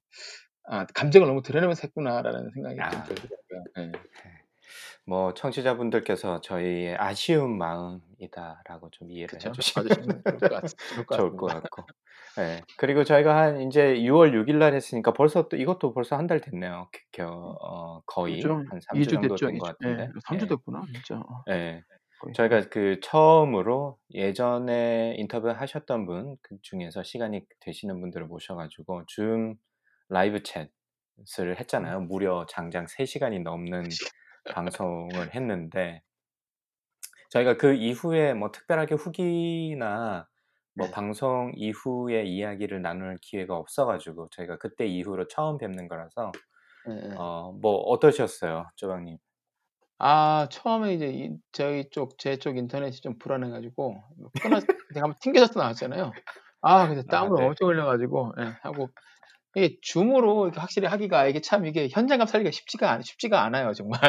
'아 0.68 0.86
감정을 0.94 1.28
너무 1.28 1.42
드러내면서 1.42 1.82
했구나.'라는 1.84 2.50
생각이 2.54 2.84
좀 2.90 3.00
아. 3.00 3.08
들더라고요. 3.08 3.64
예. 3.80 4.00
예. 4.66 5.10
뭐 5.10 5.34
청취자분들께서 5.34 6.40
저희의 6.40 6.96
아쉬운 6.98 7.58
마음이다라고 7.58 8.90
좀 8.90 9.10
이해를 9.10 9.44
해 9.44 9.50
그쵸. 9.50 9.52
주시면 9.52 9.88
봐주시면 9.88 10.22
좋을 10.26 10.42
것 10.42 10.48
같 10.50 10.64
좋을 11.10 11.36
것. 11.36 11.46
같고. 11.46 11.84
예. 12.38 12.62
그리고 12.78 13.04
저희가 13.04 13.36
한 13.36 13.60
인제 13.60 13.96
6월 14.00 14.32
6일 14.34 14.58
날 14.58 14.74
했으니까 14.74 15.12
벌써 15.12 15.48
또 15.48 15.56
이것도 15.56 15.94
벌써 15.94 16.16
1달 16.16 16.40
됐네요. 16.42 16.88
그겨어 16.92 18.02
거의 18.06 18.36
그죠. 18.36 18.62
한3 18.70 18.94
2주주 18.94 19.10
정도 19.10 19.36
됐죠. 19.36 19.46
된2것 19.46 19.64
주. 19.64 19.74
예. 19.84 19.96
같은데. 19.96 20.08
3주 20.28 20.42
예. 20.44 20.48
됐구나 20.48 20.82
진짜. 20.92 21.22
거의. 21.50 21.82
저희가 22.34 22.68
그 22.70 22.98
처음으로 23.02 23.98
예전에 24.12 25.14
인터뷰 25.18 25.50
하셨던 25.50 26.06
분 26.06 26.36
그 26.42 26.56
중에서 26.62 27.02
시간이 27.02 27.42
되시는 27.60 28.00
분들을 28.00 28.26
모셔 28.26 28.54
가지고 28.56 29.04
줌 29.06 29.56
라이브 30.08 30.38
챗을 30.38 31.58
했잖아요. 31.60 32.00
무려 32.02 32.46
장장 32.48 32.86
3 32.88 33.04
시간이 33.06 33.40
넘는 33.40 33.84
방송을 34.52 35.34
했는데 35.34 36.02
저희가 37.30 37.56
그 37.56 37.74
이후에 37.74 38.34
뭐 38.34 38.50
특별하게 38.52 38.94
후기나 38.94 40.28
뭐 40.74 40.86
네. 40.86 40.92
방송 40.92 41.52
이후에 41.56 42.24
이야기를 42.24 42.82
나눌 42.82 43.18
기회가 43.20 43.56
없어 43.56 43.86
가지고 43.86 44.28
저희가 44.30 44.58
그때 44.58 44.86
이후로 44.86 45.26
처음 45.28 45.58
뵙는 45.58 45.88
거라서 45.88 46.32
예예. 46.88 47.14
어뭐 47.16 47.60
어떠셨어요? 47.90 48.70
쪼박님? 48.76 49.18
아 49.98 50.46
처음에 50.50 50.94
이제 50.94 51.08
이 51.08 51.36
저희 51.52 51.88
쪽 51.90 52.18
제 52.18 52.36
쪽 52.38 52.56
인터넷이 52.58 53.00
좀 53.00 53.18
불안해 53.18 53.50
가지고 53.50 54.02
뭐 54.18 54.30
끊어 54.42 54.60
제가 54.94 55.04
한번 55.04 55.14
튕겨져서 55.20 55.58
나왔잖아요. 55.60 56.12
아 56.62 56.86
그래서 56.88 57.02
아 57.08 57.10
땀을 57.10 57.30
네. 57.34 57.44
엄청 57.46 57.68
흘려 57.68 57.86
가지고 57.86 58.32
예 58.40 58.44
하고 58.62 58.90
이게 59.56 59.78
줌으로 59.82 60.46
이렇게 60.46 60.60
확실히 60.60 60.88
하기가 60.88 61.28
이게 61.28 61.40
참 61.42 61.66
이게 61.66 61.88
현장감 61.90 62.28
살기가 62.28 62.52
쉽지가 62.52 62.92
않 62.92 63.02
쉽지가 63.02 63.44
않아요 63.44 63.74
정말. 63.74 64.00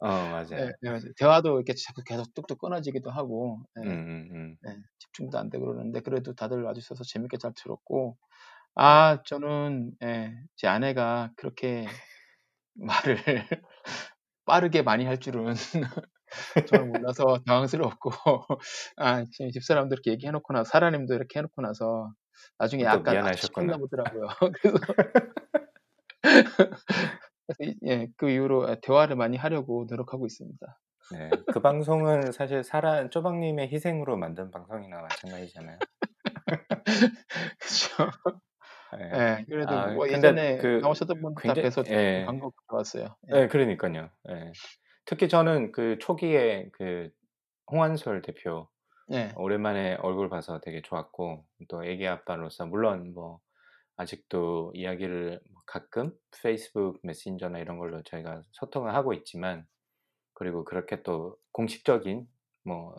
어예 0.00 0.10
맞아요. 0.30 0.72
네 0.82 0.90
맞아요. 0.90 1.12
대화도 1.18 1.56
이렇게 1.56 1.74
자꾸 1.74 2.02
계속 2.04 2.34
뚝뚝 2.34 2.58
끊어지기도 2.60 3.10
하고 3.10 3.60
예. 3.78 3.82
음음음. 3.84 4.58
네 4.62 4.76
집중도 5.00 5.38
안 5.38 5.50
되고 5.50 5.66
그러는데 5.66 6.00
그래도 6.02 6.34
다들 6.34 6.62
와 6.64 6.74
주셔서 6.74 7.04
재밌게 7.04 7.38
잘 7.38 7.52
들었고 7.56 8.18
네. 8.84 9.06
아 9.06 9.22
저는 9.26 9.92
예제 10.02 10.68
아내가 10.68 11.32
그렇게 11.36 11.86
말을 12.74 13.16
빠르게 14.46 14.82
많이 14.82 15.04
할 15.06 15.18
줄은 15.20 15.54
저는 16.66 16.88
몰라서 16.88 17.38
당황스러웠고 17.46 18.10
아 18.98 19.24
지금 19.32 19.50
집사람도 19.52 19.94
이렇게 19.94 20.12
얘기해 20.12 20.32
놓고 20.32 20.52
나서 20.54 20.70
사라님도 20.70 21.14
이렇게 21.14 21.40
해 21.40 21.42
놓고 21.42 21.62
나서 21.62 22.12
나중에 22.58 22.88
또 22.90 23.02
약간 23.02 23.18
아 23.18 23.22
미안하셨구나. 23.22 23.78
보더라고요. 23.78 24.28
그래서 27.46 27.72
예 27.84 28.08
그 28.16 28.30
이후로 28.30 28.70
예 28.70 28.76
대화를 28.82 29.16
많이 29.16 29.36
하려고 29.36 29.86
노력하고 29.88 30.26
있습니다. 30.26 30.80
네. 31.10 31.42
그 31.50 31.60
방송은 31.60 32.32
사실 32.32 32.64
사라 32.64 33.08
쪼박님의 33.10 33.68
희생으로 33.72 34.16
만든 34.16 34.50
방송이나 34.50 35.00
마찬가지잖아요. 35.02 35.78
그쵸. 37.58 38.10
예. 39.00 39.38
예. 39.40 39.44
그래도 39.48 39.74
아 39.74 39.86
뭐 39.88 40.08
예전에 40.08 40.58
그 40.58 40.80
나오셨던 40.80 41.20
분들 41.20 41.42
다 41.44 41.54
굉장히 41.54 41.62
뵈서 41.62 41.84
예. 41.88 42.24
반갑고 42.26 42.54
좋았어요. 42.70 43.16
예. 43.34 43.42
예 43.42 43.48
그러니깐요. 43.48 44.10
예. 44.30 44.52
특히 45.04 45.28
저는 45.28 45.72
그 45.72 45.98
초기에 46.00 46.70
그 46.72 47.10
홍한솔 47.70 48.22
대표 48.22 48.68
예. 49.12 49.32
오랜만에 49.36 49.94
얼굴 49.96 50.28
봐서 50.28 50.60
되게 50.60 50.82
좋았고 50.82 51.44
또 51.68 51.84
애기 51.84 52.06
아빠로서 52.06 52.66
물론 52.66 53.14
뭐 53.14 53.40
아직도 53.96 54.72
이야기를 54.74 55.40
뭐 55.52 55.62
가끔 55.66 56.12
페이스북 56.42 56.98
메신저나 57.02 57.60
이런 57.60 57.78
걸로 57.78 58.02
저희가 58.04 58.42
소통을 58.52 58.94
하고 58.94 59.14
있지만 59.14 59.66
그리고 60.34 60.64
그렇게 60.64 61.02
또 61.02 61.38
공식적인 61.52 62.28
뭐 62.64 62.96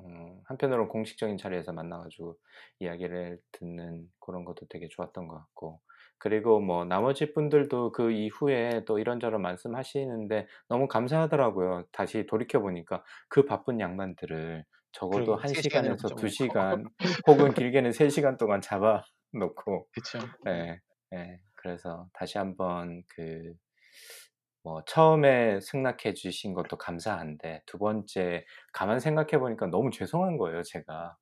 음 0.00 0.40
한편으로는 0.46 0.88
공식적인 0.88 1.36
자리에서 1.38 1.72
만나 1.72 1.98
가지고 1.98 2.36
이야기를 2.80 3.38
듣는 3.52 4.08
고런 4.18 4.44
것도 4.44 4.66
되게 4.68 4.88
좋았던 4.88 5.28
것 5.28 5.36
같고 5.36 5.80
그리고 6.18 6.60
뭐 6.60 6.84
나머지 6.84 7.32
분들도 7.32 7.92
그 7.92 8.10
이후에 8.12 8.84
또 8.86 8.98
이런저런 8.98 9.42
말씀하시는데 9.42 10.46
너무 10.68 10.88
감사하더라고요. 10.88 11.84
다시 11.92 12.26
돌이켜 12.26 12.60
보니까 12.60 13.04
그 13.28 13.44
바쁜 13.44 13.80
양반들을 13.80 14.64
적어도 14.92 15.36
그러게요. 15.36 15.44
1 15.44 15.54
3 15.54 15.62
시간이나 15.62 15.94
시간에서 15.94 16.10
2 16.14 16.28
붙잡아 16.28 16.28
놓고. 16.28 16.28
시간 16.28 16.84
혹은 17.26 17.54
길게는 17.54 17.92
3 17.92 18.10
시간 18.10 18.36
동안 18.38 18.60
잡아 18.60 19.02
놓고 19.32 19.88
그쵸. 19.92 20.18
예. 20.48 20.80
예. 21.14 21.40
그래서 21.56 22.08
다시 22.14 22.38
한번 22.38 23.02
그 23.08 23.54
뭐 24.64 24.84
처음에 24.86 25.60
승낙해 25.60 26.14
주신 26.14 26.54
것도 26.54 26.76
감사한데 26.78 27.62
두 27.66 27.78
번째 27.78 28.44
가만 28.72 29.00
생각해 29.00 29.38
보니까 29.38 29.66
너무 29.66 29.90
죄송한 29.90 30.36
거예요 30.38 30.62
제가. 30.62 31.16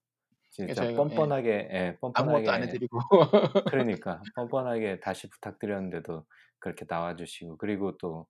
예 0.68 0.74
진짜 0.74 0.74
저희가 0.74 1.06
예. 1.11 1.30
뻔뻔하게 1.30 1.50
예 1.72 1.96
아무것도 2.14 2.50
안해 2.52 2.66
뻔뻔하게 2.66 2.68
드리고. 2.68 2.98
그러니까 3.68 4.26
뻔뻔하게 4.35 5.00
다시 5.00 5.28
부탁드렸는데도 5.30 6.26
그렇게 6.59 6.87
나와 6.87 7.16
주시고 7.16 7.56
그리고 7.59 7.96
또 7.98 8.26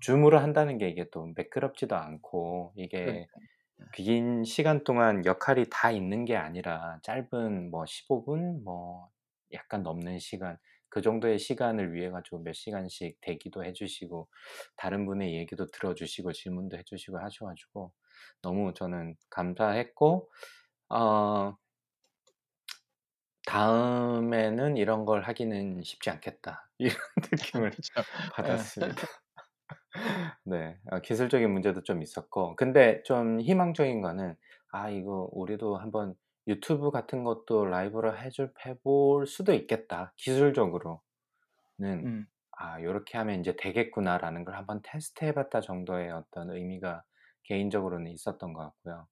줌으로 0.00 0.38
한다는 0.40 0.78
게 0.78 0.88
이게 0.90 1.06
또 1.12 1.26
매끄럽지도 1.36 1.96
않고 1.96 2.74
이게 2.76 2.98
그러니까요. 3.02 3.42
예. 3.42 3.57
긴 3.94 4.44
시간 4.44 4.84
동안 4.84 5.24
역할이 5.24 5.66
다 5.70 5.90
있는 5.90 6.24
게 6.24 6.36
아니라 6.36 6.98
짧은 7.02 7.70
뭐 7.70 7.84
15분 7.86 8.62
뭐 8.64 9.10
약간 9.52 9.82
넘는 9.82 10.18
시간 10.18 10.58
그 10.88 11.00
정도의 11.02 11.38
시간을 11.38 11.92
위해 11.94 12.10
가지고 12.10 12.40
몇 12.42 12.52
시간씩 12.54 13.18
대기도 13.20 13.64
해 13.64 13.72
주시고 13.72 14.28
다른 14.76 15.06
분의 15.06 15.34
얘기도 15.36 15.66
들어 15.70 15.94
주시고 15.94 16.32
질문도 16.32 16.76
해 16.78 16.82
주시고 16.84 17.18
하셔 17.18 17.46
가지고 17.46 17.92
너무 18.42 18.72
저는 18.74 19.16
감사했고 19.30 20.30
어 20.90 21.56
'다음에는 23.46 24.76
이런 24.76 25.04
걸 25.04 25.22
하기는 25.24 25.82
쉽지 25.82 26.10
않겠다.' 26.10 26.70
이런 26.78 26.96
느낌을. 27.32 27.72
예. 28.02 28.08
받았습니다. 28.30 29.08
네. 30.44 30.78
아 30.90 31.00
기술적인 31.00 31.50
문제도 31.50 31.82
좀 31.82 32.02
있었고 32.02 32.56
근데 32.56 33.02
좀 33.04 33.40
희망적인 33.40 34.00
거는 34.02 34.36
'아 34.72 34.90
이거 34.90 35.28
우리도 35.32 35.76
한번 35.76 36.14
유튜브 36.46 36.90
같은 36.90 37.24
것도 37.24 37.66
라이브로 37.66 38.16
해 38.16 38.30
줄 38.30 38.52
해 38.64 38.74
볼 38.82 39.26
수도 39.26 39.52
있겠다 39.54 40.12
기술적으로는. 40.16 40.98
음. 41.82 42.26
'아 42.58 42.82
요렇게 42.82 43.18
하면 43.18 43.36
인제 43.36 43.56
되겠구나.'라는 43.56 44.44
걸 44.44 44.56
한번 44.56 44.80
테스트해 44.82 45.32
봤다 45.34 45.60
정도의 45.60 46.10
어떤 46.12 46.50
의미가 46.50 47.04
개인적으로는 47.44 48.10
있었던 48.12 48.52
것 48.52 48.62
같고요. 48.62 49.06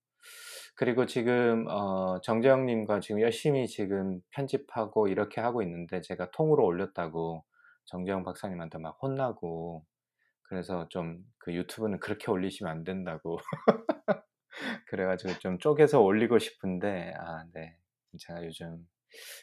그리고 0.77 1.07
지금 1.07 1.67
어 1.69 2.21
정재영 2.23 2.67
님과 2.67 3.01
지금 3.01 3.21
열심히 3.21 3.67
지금 3.69 4.21
편집하고 4.31 5.09
이렇게 5.09 5.41
하고 5.41 5.63
있는데 5.63 6.01
제가 6.03 6.31
통으로 6.33 6.65
올렸다고 6.65 7.45
정재영 7.87 8.25
박사님한테 8.25 8.79
막 8.79 8.99
혼나고 9.03 9.85
그래서 10.49 10.89
좀 10.89 11.25
그 11.39 11.55
유튜브는 11.55 12.01
그렇게 12.01 12.29
올리시면 12.31 12.73
안 12.73 12.83
된다고 12.85 13.39
그래 14.89 15.05
가지고 15.07 15.39
좀 15.39 15.59
쪼개서 15.59 16.01
올리고 16.01 16.39
싶은데 16.39 17.13
아 17.19 17.45
네. 17.53 17.77
제가 18.19 18.45
요즘 18.45 18.87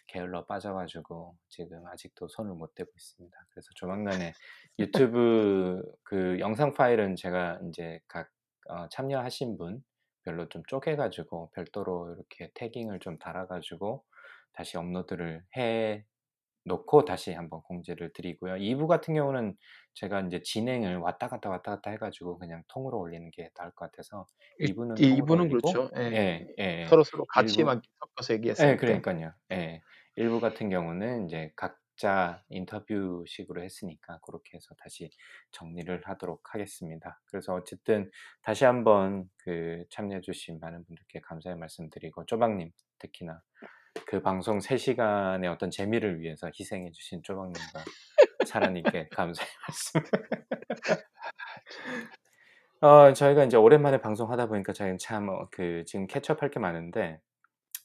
게을러 0.08 0.46
빠져 0.46 0.74
가지고 0.74 1.38
지금 1.50 1.86
아직도 1.88 2.28
손을 2.30 2.54
못 2.56 2.76
대고 2.76 2.92
있습니다. 2.96 3.38
그래서 3.52 3.70
조만간에 3.76 4.34
유튜브 4.80 5.82
그 6.04 6.40
영상 6.40 6.74
파일은 6.74 7.16
제가 7.16 7.60
인제 7.64 8.02
각 8.08 8.32
어 8.70 8.88
참여하신 8.90 9.58
분 9.58 9.84
별로 10.24 10.48
좀 10.50 10.64
쪼개 10.68 10.96
가지고 10.96 11.52
별도로 11.56 12.14
이렇게 12.16 12.52
태깅을 12.56 13.00
좀 13.00 13.18
달아 13.20 13.48
가지고 13.48 14.06
다시 14.54 14.78
업로드를 14.78 15.44
해 15.58 16.06
놓고 16.66 17.06
다시 17.06 17.34
한번 17.34 17.62
공지를 17.64 18.12
드리고요. 18.14 18.58
2부 18.58 18.88
같은 18.88 19.14
경우는 19.16 19.56
제가 19.94 20.22
인제 20.22 20.42
진행을 20.44 20.98
왔다 20.98 21.28
갔다, 21.28 21.50
왔다 21.50 21.72
갔다 21.76 21.92
해 21.92 21.98
가지고 21.98 22.38
그냥 22.40 22.64
통으로 22.70 23.00
올리는 23.00 23.30
게 23.32 23.50
나을 23.56 23.72
것 23.72 23.92
같아서 23.92 24.28
2 24.60 24.74
부는 24.74 25.00
이 25.00 25.04
통으로 25.04 25.26
부는 25.26 25.50
올리고 25.50 25.50
그렇죠. 25.50 25.90
예. 25.98 26.02
예 26.02 26.48
예 26.60 26.64
예. 26.64 26.86
서로 26.86 27.04
서로 27.04 27.26
같이 27.26 27.64
1부 27.64 27.66
막 27.66 27.82
섞어서 28.00 28.34
예 28.62 28.76
얘기했으니까. 28.76 28.78
그러니깐요. 28.78 29.34
예. 29.52 29.82
1부 30.16 30.40
같은 30.42 30.70
경우는 30.70 31.24
인제 31.24 31.54
각자 31.56 32.44
인터뷰식으로 32.50 33.64
했으니까 33.64 34.20
고렇게 34.22 34.58
해서 34.58 34.76
다시 34.78 35.10
정리를 35.52 36.02
하도록 36.06 36.42
하겠습니다. 36.54 37.22
그래서 37.26 37.54
어쨌든 37.56 38.12
다시 38.44 38.66
한번 38.66 39.30
그 39.38 39.86
참여해 39.90 40.22
주신 40.22 40.60
많은 40.60 40.86
분들께 40.86 41.22
감사의 41.22 41.58
말씀드리고 41.58 42.26
쪼박 42.28 42.56
님 42.58 42.72
특히나 43.00 43.42
그 44.06 44.22
방송 44.22 44.60
3 44.60 44.78
시간의 44.78 45.50
어떤 45.50 45.70
재미를 45.72 46.20
위해서 46.22 46.48
희생해 46.48 46.92
주신 46.92 47.22
쪼박 47.24 47.48
님과 47.48 47.84
사라 48.46 48.70
님께 48.70 49.10
감사의 49.12 49.48
말씀. 49.68 50.02
어 52.82 53.14
저희가 53.14 53.44
인제 53.44 53.58
오랜만에 53.58 54.00
방송하다 54.02 54.48
보니까 54.48 54.74
저희는 54.74 54.98
참어그 54.98 55.86
지금 55.86 56.08
캐치업할 56.08 56.52
게 56.52 56.60
많은데 56.60 57.20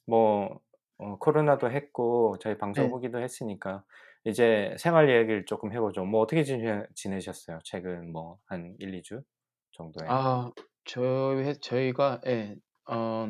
뭐 0.06 0.60
어 0.98 1.16
코로나도 1.18 1.70
했고 1.70 2.36
저희 2.40 2.58
방송 2.58 2.86
예. 2.86 2.88
후기도 2.88 3.20
했으니까 3.20 3.84
이제 4.24 4.74
생활 4.78 5.08
이야기를 5.08 5.44
쪼끔 5.46 5.72
해 5.72 5.78
보죠. 5.78 6.04
뭐 6.04 6.20
어떻게 6.20 6.42
지내 6.42 6.84
지내 6.94 7.20
셨어요? 7.20 7.60
최근 7.62 8.10
뭐 8.12 8.40
한 8.46 8.74
1-2주 8.80 9.22
정도에? 9.70 10.08
아 10.08 10.50
저희 10.84 11.44
회 11.44 11.54
저희가 11.54 12.20
예. 12.26 12.56
어 12.90 13.28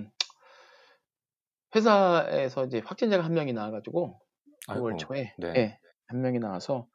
회사에서 1.75 2.65
이제 2.67 2.81
확진자가 2.85 3.25
한 3.25 3.35
명이 3.35 3.53
나와 3.53 3.71
가지고 3.71 4.21
9월 4.73 4.97
아이고. 4.97 4.99
초에 4.99 5.35
네. 5.39 5.49
예. 5.57 5.79
한 6.09 6.21
명이 6.23 6.39
나와서 6.41 6.89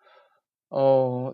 어 0.69 1.33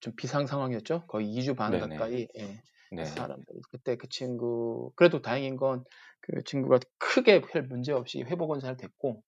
좀 0.00 0.14
비상 0.16 0.46
상황이었죠. 0.46 1.06
거의 1.08 1.26
2주 1.28 1.54
반 1.56 1.70
네네. 1.70 1.80
가까이 1.80 2.28
예. 2.38 2.62
네. 2.90 3.04
사람들이 3.04 3.60
그때 3.70 3.96
그 3.96 4.08
친구 4.08 4.92
그래도 4.96 5.22
다행인 5.22 5.56
건 5.56 5.84
그 6.26 6.42
친구가 6.44 6.78
크게 6.98 7.42
별 7.42 7.64
문제 7.64 7.92
없이 7.92 8.22
회복은 8.22 8.60
잘 8.60 8.76
됐고 8.78 9.22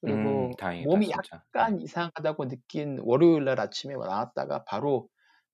그리고 0.00 0.20
음 0.20 0.50
다행이다 0.56 0.88
몸이 0.90 1.06
진짜. 1.06 1.44
네. 1.58 1.66
약간 1.66 1.80
이상하다고 1.80 2.48
느낀 2.48 2.98
월요일 3.02 3.44
날 3.44 3.60
아침에 3.60 3.94
나왔다가 3.96 4.64
바로 4.64 5.08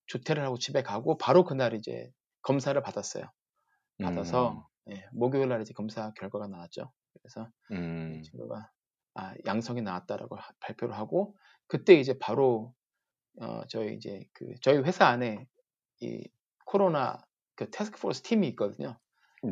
조퇴를 0.06 0.44
하고 0.44 0.58
집에 0.58 0.82
가고 0.82 1.18
바로 1.18 1.44
그날 1.44 1.74
이제 1.74 2.10
검사를 2.42 2.80
받았어요. 2.82 3.24
받아서 4.00 4.68
음. 4.88 4.92
예 4.92 5.06
목요일 5.12 5.48
날 5.48 5.62
이제 5.62 5.72
검사 5.74 6.12
결과가 6.14 6.48
나왔죠. 6.48 6.92
그래서 7.22 7.50
이 8.10 8.20
음. 8.20 8.22
친구가 8.22 8.70
아 9.14 9.34
양성이 9.46 9.82
나왔다라고 9.82 10.36
하 10.36 10.52
발표를 10.60 10.96
하고 10.96 11.36
그때 11.68 11.94
이제 11.94 12.18
바로 12.18 12.74
어 13.40 13.62
저희 13.68 13.94
이제 13.96 14.20
그 14.34 14.54
저희 14.62 14.78
회사 14.78 15.06
안에 15.08 15.48
이 16.00 16.28
코로나 16.66 17.22
그 17.56 17.70
태스크 17.70 18.00
포스 18.00 18.22
팀이 18.22 18.48
있거든요. 18.50 18.98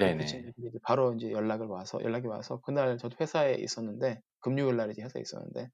그 0.00 0.10
네네. 0.14 0.50
이제 0.60 0.78
바로 0.84 1.12
인제 1.14 1.32
연락을 1.32 1.66
와서 1.68 2.00
연락이 2.02 2.26
와서 2.28 2.60
그날 2.62 2.98
저도 2.98 3.16
회사에 3.20 3.54
있었는데 3.56 4.22
금요일 4.40 4.76
날 4.76 4.90
이제 4.92 5.02
회사에 5.02 5.22
있었는데 5.22 5.70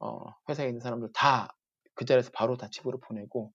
어 0.00 0.18
회사에 0.48 0.68
있는 0.68 0.80
사람들 0.80 1.10
다 1.14 1.48
그 1.94 2.04
자리에서 2.04 2.30
바로 2.34 2.56
다 2.58 2.68
집으로 2.70 3.00
보내고 3.00 3.54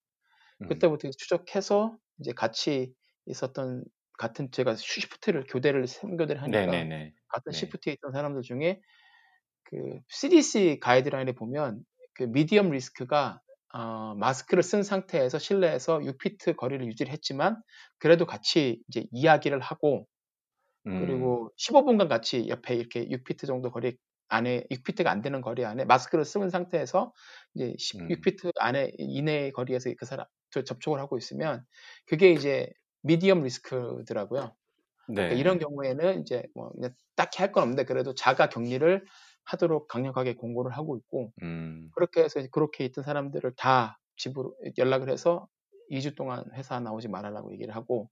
음. 0.62 0.68
그때부터 0.68 1.08
이제 1.08 1.16
추적해서 1.18 1.98
이제 2.20 2.34
같이 2.34 2.94
있었던 3.26 3.86
같은 4.18 4.52
제가 4.52 4.76
시프트를 4.76 5.46
교대를 5.50 5.88
3 5.88 6.18
교대를 6.18 6.42
하니까 6.44 6.86
네네네. 6.86 7.16
같은 7.32 7.52
네. 7.52 7.58
시프트에 7.58 7.94
있던 7.94 8.12
사람들 8.12 8.42
중에 8.42 8.80
그 9.64 10.00
CDC 10.10 10.80
가이드라인에 10.82 11.34
보면 11.34 11.84
그 12.14 12.24
미디엄 12.24 12.72
리스크가 12.72 13.42
어 13.74 14.16
마스크를 14.16 14.64
쓴 14.64 14.84
상태에서 14.84 15.40
실내에서 15.40 16.04
6 16.04 16.18
피트 16.18 16.56
거리를 16.56 16.86
유지를 16.88 17.12
했지만 17.14 17.62
그래도 18.00 18.26
같이 18.26 18.82
이제 18.90 19.06
이야기를 19.12 19.62
하고 19.62 20.08
음. 20.88 21.00
그리고 21.00 21.52
15 21.58 21.86
분간 21.86 22.10
같이 22.10 22.48
옆에 22.50 22.76
이렇게 22.76 23.10
6 23.10 23.24
피트 23.24 23.48
정도 23.48 23.72
거리 23.72 23.96
안에 24.28 24.66
6 24.72 24.84
피트가 24.84 25.10
안 25.10 25.22
되는 25.22 25.42
거리 25.42 25.64
안에 25.66 25.86
마스크를 25.86 26.26
쓴 26.26 26.50
상태에서 26.50 27.14
이제 27.56 27.74
10 27.78 28.02
음. 28.02 28.12
6 28.12 28.22
피트 28.22 28.52
안에 28.58 28.92
이내의 28.98 29.52
거리에서 29.52 29.90
그 29.98 30.06
사람 30.06 30.26
저 30.50 30.64
접촉을 30.64 31.00
하고 31.00 31.18
있으면 31.18 31.64
그게 32.08 32.32
이제 32.32 32.70
미디엄 33.04 33.44
리스크더라고요. 33.44 34.54
그러니까 35.08 35.36
이런 35.36 35.58
네. 35.58 35.60
경우에는 35.60 36.22
이제 36.22 36.44
뭐 36.56 36.72
딱히 37.16 37.40
할 37.42 37.52
건 37.52 37.64
없는데 37.64 37.86
그래도 37.86 38.14
자가 38.16 38.50
격리를 38.50 39.06
하도록 39.46 39.88
강력하게 39.88 40.36
공고를 40.36 40.72
하고 40.78 40.98
있고 40.98 41.34
음. 41.42 41.94
그렇게 41.96 42.24
해서 42.24 42.42
그렇게 42.52 42.86
있던 42.86 43.04
사람들을 43.04 43.54
다 43.58 44.00
집으로 44.18 44.56
연락을 44.78 45.10
해서 45.10 45.48
2주 45.90 46.16
동안 46.16 46.46
회사 46.56 46.80
나오지 46.80 47.10
말아라고 47.10 47.54
얘기를 47.54 47.76
하고 47.76 48.10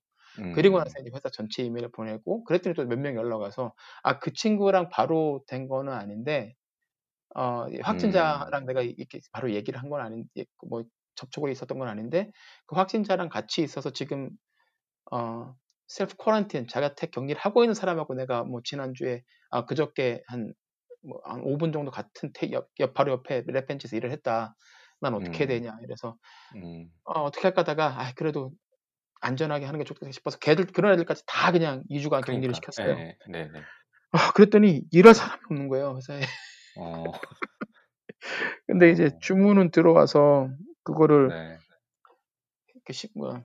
그리고 0.52 0.78
음. 0.78 0.80
나서 0.80 0.92
이제 1.02 1.12
회사 1.16 1.30
전체 1.32 1.64
이메일을 1.64 1.92
보내고 1.92 2.44
그랬더니 2.46 2.76
또 2.76 2.86
몇 2.86 3.00
명이 3.00 3.18
연락 3.18 3.42
와서 3.42 3.74
아 4.04 4.20
그 4.20 4.34
친구랑 4.34 4.90
바로 4.90 5.44
된 5.48 5.68
거는 5.70 5.94
아닌데 5.94 6.56
어이 7.36 7.80
음. 7.90 8.50
확진자랑 8.52 8.66
내가 8.66 8.82
이렇게 8.82 9.20
바로 9.32 9.54
얘기를 9.54 9.80
한 9.82 9.90
건 9.90 10.02
아닌데 10.02 10.46
뭐 10.70 10.84
접촉이 11.16 11.52
있었던 11.52 11.78
건 11.80 11.88
아닌데 11.88 12.32
그 12.68 12.76
확진자랑 12.76 13.30
같이 13.30 13.62
있어서 13.64 13.92
지금 13.92 14.32
어 15.12 15.56
self 15.90 16.16
quarantine 16.18 16.68
자가택 16.70 17.12
격리를 17.12 17.42
하고 17.42 17.64
있는 17.66 17.74
사람하고 17.76 18.16
내가 18.16 18.46
뭐 18.46 18.62
지난주에 18.64 19.24
아 19.52 19.66
그저께 19.66 20.24
한 20.28 20.54
뭐 21.04 21.22
한 21.24 21.42
5분 21.44 21.72
정도 21.74 21.92
같은 21.92 22.32
테옆옆 22.34 22.94
바로 22.94 23.14
옆에 23.14 23.44
lab 23.48 23.68
bench에서 23.68 23.96
일을 23.96 24.12
했다. 24.12 24.56
난 25.02 25.14
어떻게 25.14 25.46
음. 25.46 25.48
되냐. 25.48 25.78
이래서 25.84 26.18
음. 26.56 26.90
어 27.06 27.22
어떻게 27.24 27.44
할까 27.44 27.62
하다가 27.62 28.02
아 28.02 28.14
그래도 28.16 28.52
안전하게 29.22 29.66
하는 29.66 29.80
게 29.80 29.84
좋겠다 29.86 30.12
싶어서 30.12 30.38
걔들 30.40 30.66
그런 30.68 30.94
애들까지 30.94 31.24
다 31.26 31.52
그냥 31.52 31.84
2 31.90 32.02
주간 32.02 32.22
격리를 32.22 32.54
그러니까. 32.54 32.72
시켰어요. 32.72 32.96
예예. 32.98 33.18
네네. 33.32 33.62
아 34.12 34.32
그랬더니 34.34 34.84
일할 34.92 35.14
사람이 35.16 35.42
없는 35.52 35.68
거예요, 35.70 35.96
회사에. 35.98 36.22
어. 36.78 37.04
근데 38.68 38.92
이제 38.92 39.06
어. 39.06 39.20
주문은 39.20 39.72
들어와서 39.72 40.50
그거를 40.84 41.30
네. 41.30 41.58
이렇게 42.76 42.94
시 42.94 43.10
뭐야 43.16 43.44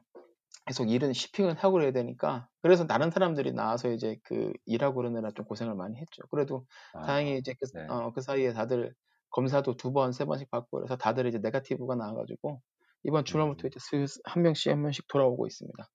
계속 0.67 0.91
일은 0.91 1.11
shipping은 1.11 1.57
하고 1.59 1.75
그래야 1.75 1.93
되니까 1.93 2.49
그래서 2.63 2.87
다른 2.87 3.11
사람들이 3.11 3.53
나와서 3.53 3.91
이제 3.91 4.17
그 4.25 4.53
일하고 4.67 4.97
그러느라 4.97 5.31
좀 5.33 5.45
고생을 5.47 5.75
많이 5.75 5.97
했죠. 5.99 6.23
그래도 6.31 6.67
다행히 7.03 7.37
아. 7.37 7.39
이제 7.39 7.55
그 7.61 7.67
네. 7.73 7.93
어 7.93 8.13
그 8.13 8.21
사이에 8.23 8.53
다들 8.53 8.95
검사도 9.31 9.77
2 9.77 9.93
번, 9.93 10.13
3 10.13 10.25
번씩 10.27 10.51
받고 10.51 10.79
그래서 10.79 10.97
다들 10.97 11.27
이제 11.27 11.39
네거티브가 11.39 11.97
나와 11.97 12.15
가지고 12.15 12.63
이번 13.05 13.25
주말부터 13.27 13.67
음. 13.67 13.69
이제 13.69 13.79
슬슬 13.81 14.23
한 14.25 14.43
명씩, 14.43 14.73
한 14.73 14.81
명씩 14.83 15.07
돌아오고 15.09 15.47
있습니다. 15.47 15.91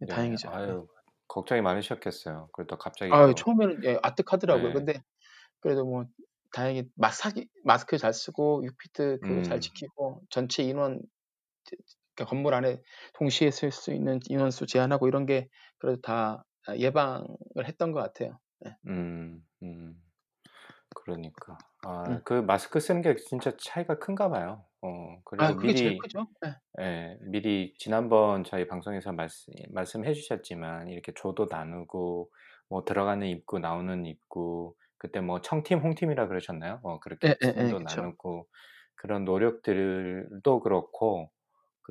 네 0.00 0.06
네. 0.06 0.08
다행이죠. 0.08 0.50
네. 0.66 0.74
아유 0.74 0.88
걱정이 1.28 1.60
많으셨겠어요. 1.62 2.50
또 2.68 2.76
갑자기 2.78 3.14
아유 3.14 3.34
또 3.34 3.34
처음에는 3.34 3.84
예 3.84 3.98
아득하더라고요. 4.02 4.72
예. 4.72 4.72
근데 4.72 5.02
그래도 5.60 5.84
뭐 5.86 6.06
다행히 6.52 6.84
마 6.96 7.10
사기 7.10 7.48
마스크 7.64 7.98
잘 7.98 8.14
쓰고 8.14 8.64
6 8.66 8.78
피트 8.78 9.20
그거 9.22 9.42
잘 9.42 9.60
음. 9.60 9.60
지키고 9.60 10.22
전체 10.30 10.62
인원 10.64 11.02
건물 12.24 12.54
안에 12.54 12.80
동시에 13.14 13.50
쓸 13.50 13.70
수 13.70 13.92
있는 13.92 14.20
인원수 14.28 14.66
제한하고 14.66 15.08
이런 15.08 15.26
게 15.26 15.48
그래도 15.78 16.00
다아 16.00 16.42
예방을 16.76 17.66
했던 17.66 17.92
것 17.92 18.00
같아요. 18.00 18.38
네. 18.60 18.76
음. 18.86 19.44
음. 19.62 20.02
그러니까. 20.94 21.58
아 21.84 22.04
음. 22.08 22.20
그 22.24 22.34
마스크 22.34 22.80
쓰는 22.80 23.02
게 23.02 23.16
진짜 23.16 23.52
차이가 23.58 23.98
큰가 23.98 24.28
봐요. 24.28 24.64
어아 24.82 25.54
그리고 25.56 25.72
제일 25.74 25.96
미리 25.96 25.98
크죠. 25.98 26.26
예. 26.44 26.54
예 26.80 27.18
미리 27.22 27.74
지난번 27.78 28.44
저희 28.44 28.66
방송에서 28.66 29.12
말씀 29.12 29.52
말씀해 29.70 30.12
주셨지만 30.14 30.88
이렇게 30.88 31.12
조도 31.14 31.46
나누고 31.50 32.30
뭐 32.68 32.84
들어가는 32.84 33.26
입구 33.26 33.58
나오는 33.58 34.06
입구 34.06 34.74
그때 34.98 35.20
뭐 35.20 35.40
청팀 35.40 35.80
홍팀이라 35.80 36.28
그러셨나요? 36.28 36.80
어 36.82 37.00
그렇게 37.00 37.34
예예예. 37.42 37.52
팀도 37.52 37.78
그쵸. 37.78 38.00
나누고 38.02 38.48
그런 38.96 39.24
노력들도 39.24 40.60
그렇고 40.60 41.30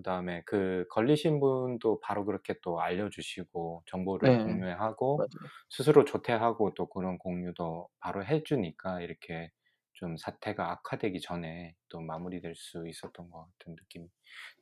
그다음에 0.04 0.44
그 0.46 0.86
걸리신 0.92 1.40
분도 1.40 2.00
바로 2.02 2.26
그렇게 2.26 2.56
또 2.64 2.82
알려주시고 2.82 3.84
정보를 3.88 4.38
네. 4.38 4.38
공유하고 4.40 5.26
맞아요. 5.26 5.52
스스로 5.70 6.06
조퇴하고 6.06 6.74
또 6.76 6.88
그런 6.90 7.18
공유도 7.18 7.90
바로 8.00 8.26
해주니까 8.26 9.02
이렇게 9.02 9.52
좀 9.94 10.18
사태가 10.18 10.72
악화되기 10.72 11.22
전에 11.22 11.76
또 11.90 12.02
마무리될 12.02 12.56
수 12.56 12.88
있었던 12.88 13.30
것 13.30 13.46
같은 13.60 13.76
느낌이 13.76 14.08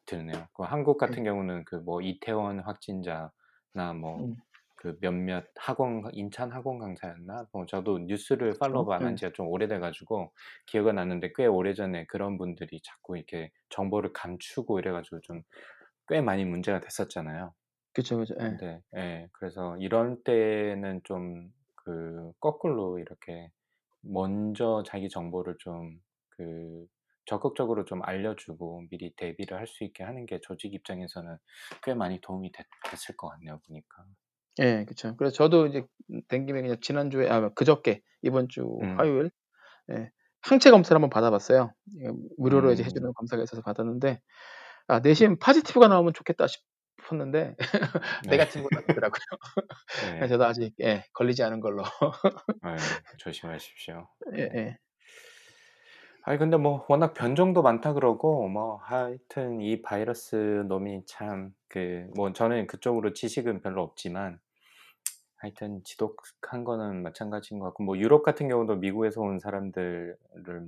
드네요. 0.06 0.48
그 0.54 0.64
한국 0.64 0.98
네. 1.06 1.16
같은 1.16 1.24
경우는 1.24 1.66
그 1.66 1.78
뭐 1.78 2.02
이태원 2.02 2.60
확진자나 2.60 3.94
뭐 4.00 4.28
음. 4.28 4.42
그 4.80 4.98
몇몇 5.02 5.46
학원 5.58 6.04
인천 6.14 6.52
학원 6.54 6.80
강사였나? 6.80 7.48
뭐 7.54 7.66
저도 7.66 8.00
뉴스를 8.00 8.58
팔로우 8.60 8.92
안 8.94 9.06
네. 9.06 9.06
한 9.06 9.16
지가 9.18 9.32
좀 9.34 9.48
오래돼 9.50 9.80
가지고 9.80 10.34
기억은 10.68 10.96
나는데 10.96 11.34
꽤 11.36 11.46
오래전에 11.48 12.06
그런 12.08 12.38
분들이 12.38 12.80
자꾸 12.84 13.18
이렇게 13.18 13.52
정보를 13.70 14.14
감추고 14.14 14.80
이래 14.80 14.92
가지고 14.92 15.22
좀 15.22 15.44
꽤 16.08 16.22
많이 16.22 16.46
문제가 16.46 16.80
됐었잖아요. 16.82 17.54
그쵸, 17.94 18.18
그쵸. 18.18 18.36
예. 18.40 18.60
근데 18.60 18.82
예. 18.96 19.28
그래서 19.34 19.78
이런 19.80 20.24
때는 20.24 21.02
좀 21.04 21.52
그 21.82 22.34
거꾸로 22.42 23.00
이렇게 23.00 23.52
먼저 24.02 24.84
자기 24.86 25.10
정보를 25.10 25.56
좀 25.60 26.02
그 26.32 26.88
적극적으로 27.26 27.86
좀 27.86 28.02
알려주고 28.04 28.84
미리 28.92 29.14
대비를 29.16 29.58
할 29.58 29.68
수 29.68 29.84
있게 29.86 30.04
하는 30.04 30.26
게 30.26 30.40
조직 30.42 30.74
입장에서는 30.74 31.38
꽤 31.84 31.94
많이 31.94 32.20
도움이 32.22 32.52
됐 32.54 32.66
됐을 32.92 33.18
것 33.18 33.30
같네요, 33.30 33.60
보니까. 33.68 34.06
예. 34.60 34.86
그쵸. 34.88 35.16
그래서 35.18 35.36
저도 35.36 35.68
이제 35.68 35.84
음된 36.12 36.46
김에 36.46 36.62
그냥 36.62 36.78
지난주에 36.82 37.30
아 37.30 37.50
그저께 37.54 38.02
이번 38.22 38.50
주 38.50 38.64
음. 38.84 39.00
화요일 39.00 39.32
예 39.92 40.12
항체 40.42 40.72
검사를 40.72 40.96
한번 40.96 41.10
받아 41.10 41.32
봤어요. 41.32 41.74
이게 41.96 42.10
무료로 42.38 42.72
이제 42.74 42.84
해 42.84 42.90
주는 42.90 43.08
음. 43.10 43.14
검사가 43.16 43.44
있어서 43.44 43.62
받았는데 43.64 44.22
아 44.88 45.00
내심 45.02 45.40
포지티브가 45.40 45.88
나오면 45.90 46.14
좋겠다 46.14 46.48
싶었는데 46.48 47.56
네. 48.28 48.38
네거티브가 48.38 48.70
나왔더라고요. 48.82 49.22
그래서 50.02 50.20
네. 50.22 50.28
저도 50.28 50.46
아직 50.46 50.74
예 50.82 51.06
걸리지 51.14 51.44
않은 51.44 51.60
걸로. 51.62 51.84
아유 52.62 52.78
조심하십시오. 53.20 54.08
네. 54.34 54.50
예예. 54.56 54.78
아니 56.24 56.38
근데 56.38 56.58
뭐 56.58 56.86
워낙 56.90 57.14
변종도 57.14 57.62
많다 57.62 57.94
그러고 57.94 58.48
뭐 58.50 58.76
하여튼 58.78 59.62
이 59.62 59.82
바이러스 59.82 60.64
놈이 60.68 61.06
참 61.06 61.54
그 61.70 62.10
뭐 62.16 62.34
저는 62.34 62.66
그쪽으로 62.68 63.14
지식은 63.14 63.62
별로 63.62 63.84
없지만 63.84 64.40
하여튼 65.40 65.82
지독한 65.84 66.64
거는 66.66 67.04
마찬가지인 67.04 67.60
것 67.60 67.66
같고 67.68 67.84
뭐 67.84 67.98
유럽 67.98 68.24
같은 68.24 68.48
경우도 68.50 68.78
미국에서 68.78 69.22
온 69.22 69.40
사람들을 69.40 70.18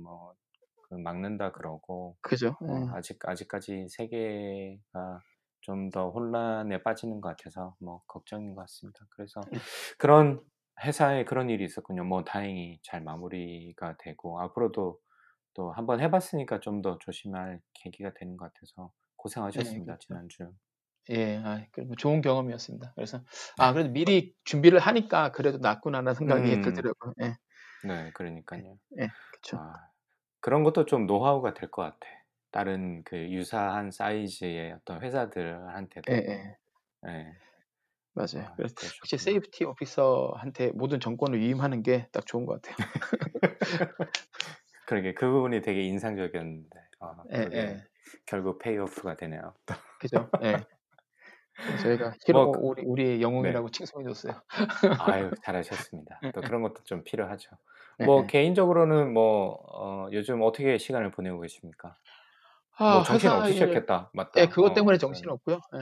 뭐그 0.02 0.94
막는다 1.02 1.52
그러고 1.52 2.16
그죠. 2.22 2.56
뭐 2.60 2.80
예. 2.80 2.88
아직 2.94 3.18
아직까지 3.28 3.88
세계가 3.90 5.20
좀 5.62 5.90
더 5.90 6.10
혼란에 6.10 6.82
빠지는 6.82 7.20
것 7.20 7.30
같아서 7.36 7.76
뭐 7.80 8.02
걱정인 8.08 8.54
것 8.54 8.62
같습니다. 8.62 9.06
그래서 9.10 9.40
음. 9.52 9.58
그런 9.98 10.40
회사에 10.84 11.24
그런 11.24 11.50
일이 11.50 11.64
있었군요. 11.64 12.04
뭐 12.04 12.24
다행히 12.24 12.80
잘 12.82 13.02
마무리가 13.02 13.96
되고 13.98 14.40
앞으로도 14.40 14.98
또 15.54 15.72
한번 15.72 16.00
해 16.00 16.10
봤으니까 16.10 16.60
좀 16.60 16.82
더 16.82 16.98
조심할 16.98 17.60
계기가 17.74 18.12
되는 18.14 18.36
것 18.36 18.52
같아서 18.52 18.92
예. 18.92 19.02
고생하셨습니다, 19.16 19.98
그렇죠. 19.98 20.06
지난주. 20.06 20.52
예. 21.10 21.36
아이 21.44 21.66
그래도 21.72 21.94
좋은 21.96 22.20
경험이었습니다. 22.20 22.92
그래서 22.94 23.24
아 23.58 23.72
그래도 23.72 23.90
미리 23.90 24.34
준비를 24.44 24.78
하니까 24.78 25.32
'그래도 25.32 25.58
낫구나.'라는 25.58 26.14
생각이 26.14 26.56
음. 26.56 26.60
들더라고요. 26.60 27.12
예. 27.22 27.36
네. 27.82 28.12
예. 28.56 28.62
그러니깐요. 28.64 28.78
예. 29.00 29.12
그쵸. 29.30 29.58
아 29.58 29.74
그런 30.40 30.64
것도 30.64 30.86
좀 30.86 31.06
노하우가 31.06 31.54
될 31.54 31.70
것 31.70 31.84
같아. 31.84 32.08
다른 32.52 33.04
그 33.04 33.18
유사한 33.32 33.92
사이즈의 33.92 34.74
어떤 34.74 35.02
회사들한테도. 35.02 36.08
예 36.10 36.14
예. 36.28 36.56
예. 37.08 37.34
맞아요. 38.14 38.28
아 38.36 38.56
그래서 38.56 38.74
그러셨구나. 38.74 39.18
safety 39.18 39.64
officer한테 39.64 40.70
모든 40.72 41.00
전권을 41.00 41.38
위임하는 41.40 41.82
게 41.82 42.08
딱 42.12 42.26
좋은 42.26 42.44
것 42.46 42.60
같아요. 42.60 42.76
그러게 44.84 45.14
그 45.14 45.30
부분이 45.30 45.60
되게 45.62 45.82
인상적이었는데 45.82 46.78
아 47.00 47.24
그게 47.32 47.32
예예. 47.32 47.86
결국 48.26 48.58
payoff가 48.58 49.16
되네요. 49.16 49.54
그죠. 49.98 50.30
예. 50.42 50.66
저희가 51.76 52.14
hero 52.26 52.44
뭐그 52.44 52.60
우리 52.60 52.82
우리의 52.84 53.18
네. 53.18 53.22
영웅이라고 53.22 53.70
칭송해 53.70 54.04
줬어요. 54.08 54.42
아유 54.98 55.30
잘하셨습니다. 55.44 56.22
또 56.32 56.42
예예. 56.42 56.42
그런 56.42 56.62
것도 56.62 56.82
좀 56.84 57.04
필요하죠. 57.04 57.50
뭐 58.00 58.22
예예. 58.22 58.26
개인적으로는 58.26 59.12
뭐 59.12 59.58
어 59.72 60.08
요즘 60.12 60.42
어떻게 60.42 60.78
시간을 60.78 61.10
보내고 61.10 61.40
계십니까? 61.40 61.98
뭐아 62.78 63.02
정신 63.02 63.30
회사 63.30 63.36
일 63.48 63.72
없으셨겠다. 63.72 64.10
예 64.36 64.46
맞다. 64.46 64.46
그것 64.46 64.72
때문에 64.74 64.96
어 64.96 64.98
그러네. 64.98 65.32
없고요. 65.32 65.60
예. 65.76 65.78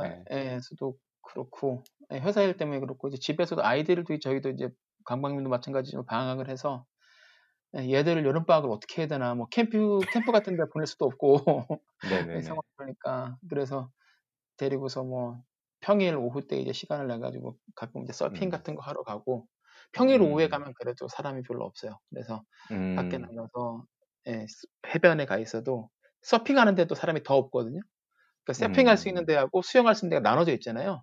네. 0.00 0.24
회사에서도 0.30 0.96
그렇고 1.22 1.84
예 2.12 2.18
회사 2.20 2.42
일 2.42 2.56
때문에 2.56 2.80
그렇고 2.80 3.08
이제 3.08 3.18
집에서도 3.18 3.64
아이들도 3.64 4.18
저희도 4.20 4.50
이제 4.50 4.70
강박님도 5.04 5.50
마찬가지지만 5.50 6.06
방학을 6.06 6.48
해서 6.48 6.86
예 7.76 7.90
얘들을 7.92 8.24
여름 8.26 8.46
방학을 8.46 8.70
어떻게 8.70 9.02
해야 9.02 9.08
되나 9.08 9.34
뭐 9.34 9.46
캠프 9.50 10.00
캠프 10.12 10.32
같은 10.32 10.56
데 10.56 10.64
보낼 10.72 10.86
수도 10.86 11.06
없고 11.06 11.38
예 12.34 12.40
네네네. 12.40 12.42
상황 12.42 12.62
그러니까 12.76 13.38
그래서 13.50 13.90
데리고서 14.62 15.02
뭐 15.02 15.42
평일 15.80 16.16
오후 16.16 16.46
때 16.46 16.56
이제 16.56 16.72
시간을 16.72 17.08
내 17.08 17.18
가지고 17.18 17.56
가끔 17.74 18.02
이제 18.04 18.12
서핑 18.12 18.48
음. 18.48 18.50
같은 18.50 18.74
거 18.76 18.82
하러 18.82 19.02
가고 19.02 19.46
평일 19.92 20.22
오후에 20.22 20.46
음. 20.46 20.50
가면 20.50 20.74
그래도 20.78 21.08
사람이 21.08 21.42
별로 21.42 21.64
없어요. 21.64 21.98
그래서 22.10 22.44
밖에 22.94 23.18
음. 23.18 23.22
나가서 23.22 23.84
예스 24.28 24.66
해변에 24.94 25.26
가 25.26 25.38
있어도 25.38 25.90
서핑하는 26.22 26.76
데도 26.76 26.94
사람이 26.94 27.24
더 27.24 27.36
없거든요. 27.36 27.80
그러니까 28.44 28.52
서핑할 28.66 28.96
수 28.96 29.08
있는 29.08 29.22
음. 29.22 29.26
데하고 29.26 29.62
수영할 29.62 29.94
수 29.96 30.06
있는 30.06 30.18
데가 30.18 30.30
나눠져 30.30 30.52
있잖아요. 30.54 31.02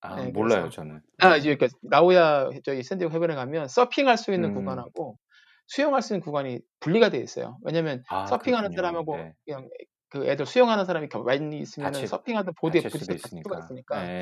아예 0.00 0.30
몰라요, 0.32 0.62
그래서 0.62 0.70
저는. 0.70 1.02
아 1.18 1.34
예. 1.34 1.38
이제 1.38 1.54
그러니까 1.56 1.78
라호야 1.90 2.48
저기 2.64 2.82
샌디에고 2.82 3.12
해변에 3.14 3.34
가면 3.34 3.68
서핑할 3.68 4.16
수 4.18 4.32
있는 4.32 4.50
음. 4.50 4.54
구간하고 4.54 5.18
수영할 5.66 6.02
수 6.02 6.14
있는 6.14 6.24
구간이 6.24 6.60
분리가 6.80 7.10
돼 7.10 7.18
있어요. 7.18 7.58
왜냐면 7.62 8.02
아 8.08 8.24
서핑하는 8.24 8.70
그렇군요. 8.70 8.76
사람하고 8.76 9.16
네. 9.16 9.34
그냥 9.44 9.68
그 10.10 10.26
애들 10.26 10.46
수영하는 10.46 10.84
사람이 10.86 11.08
겨 11.08 11.22
많이 11.22 11.58
있으면은 11.60 11.92
다칠 11.92 12.06
서핑하던 12.08 12.54
보드에 12.60 12.80
다칠 12.82 13.00
수가 13.00 13.14
있으니까. 13.14 13.58
있으니까 13.58 14.12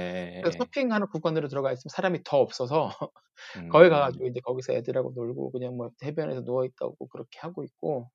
그래서 0.40 0.58
예예예예. 0.58 0.58
서핑하는 0.58 1.08
구간으로 1.08 1.48
들어가 1.48 1.72
있으면 1.72 1.90
사람이 1.90 2.22
더 2.24 2.38
없어서 2.40 2.90
거기 3.72 3.88
가 3.90 4.00
가지고 4.00 4.26
음. 4.26 4.30
이제 4.30 4.40
거기서 4.40 4.72
애들하고 4.74 5.12
놀고 5.14 5.52
그냥 5.52 5.76
뭐 5.76 5.90
해변에서 6.02 6.44
누워 6.44 6.64
있다 6.64 6.86
오고 6.86 7.08
그렇게 7.08 7.38
하고 7.40 7.64
있고 7.64 8.10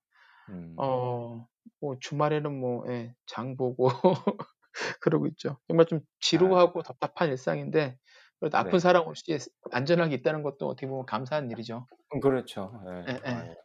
음. 0.50 0.76
어뭐 0.78 2.00
주말에는 2.02 2.60
뭐예장 2.60 3.58
보고 3.58 3.90
그러고 5.02 5.28
있죠. 5.28 5.60
정말 5.68 5.86
좀 5.88 6.02
아. 6.34 6.72
지루하고 6.72 6.84
답답한 6.84 7.30
일상인데 7.30 7.98
그래도 8.40 8.58
아픈 8.58 8.74
네. 8.74 8.80
사람 8.80 9.08
없이 9.08 9.38
안전하게 9.72 10.16
있다는 10.16 10.44
것도 10.44 10.68
어떻게 10.68 10.88
보면 10.88 11.06
감사한 11.06 11.52
일이죠. 11.52 11.88
음 12.14 12.20
그렇죠. 12.20 12.72
예. 13.08 13.14
예예. 13.14 13.20
아유. 13.24 13.56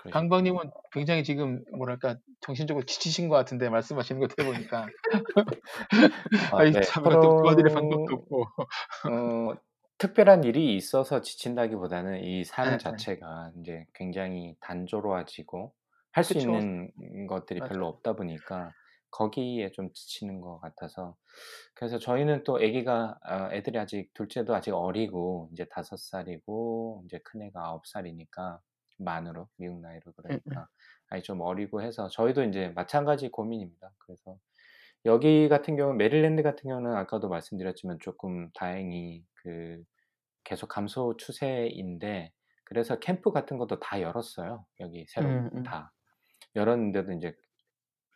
그러셨구나. 0.00 0.60
강박님은 0.60 0.70
굉장히 0.92 1.24
지금 1.24 1.64
뭐랄까 1.76 2.16
정신적으로 2.40 2.84
지치신 2.86 3.28
것 3.28 3.36
같은데 3.36 3.68
말씀하시는 3.70 4.20
거 4.20 4.28
들어보니까. 4.28 4.92
아 6.50 6.64
아이 6.64 6.72
네. 6.72 6.80
참 6.80 7.06
방법도 7.72 8.14
없고. 8.14 8.46
어 9.06 9.54
특별한 9.98 10.44
일이 10.44 10.76
있어서 10.76 11.22
지친다기보다는 11.22 12.24
이삶 12.24 12.78
예예. 12.78 12.78
자체가 12.78 13.52
인제 13.56 13.86
굉장히 13.94 14.56
단조로워지고 14.60 15.74
할 16.12 16.24
수. 16.24 16.38
있는 16.38 17.26
것들이 17.28 17.64
별로 17.64 17.86
맞아요. 17.86 17.88
없다 17.88 18.14
보니까 18.16 18.74
거기에 19.10 19.70
좀 19.72 19.92
지치는 19.94 20.40
것 20.42 20.60
같아서 20.60 21.16
그래서 21.74 21.98
저희는 21.98 22.44
또 22.44 22.56
아기가 22.58 23.18
어 23.28 23.50
애들이 23.54 23.78
아직 23.78 24.12
둘째도 24.14 24.54
아직 24.54 24.72
어리고 24.74 25.48
인제 25.52 25.66
5 25.70 25.96
살이고 25.98 27.00
인제 27.04 27.20
큰애가 27.24 27.62
9 27.72 27.86
살이니까 27.88 28.60
만으로 29.04 29.48
미국 29.58 29.80
나이로. 29.80 30.12
그러니까 30.16 30.68
아직 31.10 31.24
좀 31.26 31.40
어리고 31.42 31.82
해서 31.82 32.08
저희도 32.08 32.42
인제 32.44 32.70
마찬가지 32.70 33.28
고민입니다. 33.30 33.92
그래서 33.98 34.38
여기 35.06 35.48
같은 35.50 35.76
경우는 35.76 35.98
메릴랜드 35.98 36.42
같은 36.44 36.68
경우는 36.70 36.94
아까도 36.96 37.28
말씀드렸지만 37.30 37.98
쪼끔 38.00 38.50
다행히 38.54 39.24
그 39.34 39.82
계속 40.44 40.68
감소 40.68 41.16
추세인데 41.18 42.32
그래서 42.64 42.98
캠프 43.00 43.32
같은 43.32 43.58
것도 43.58 43.80
다 43.80 44.00
열었어요, 44.02 44.66
여기 44.80 45.06
새로 45.08 45.42
음 45.42 45.50
음. 45.54 45.64
다. 45.64 45.92
열었는데도 46.56 47.12
인제 47.12 47.34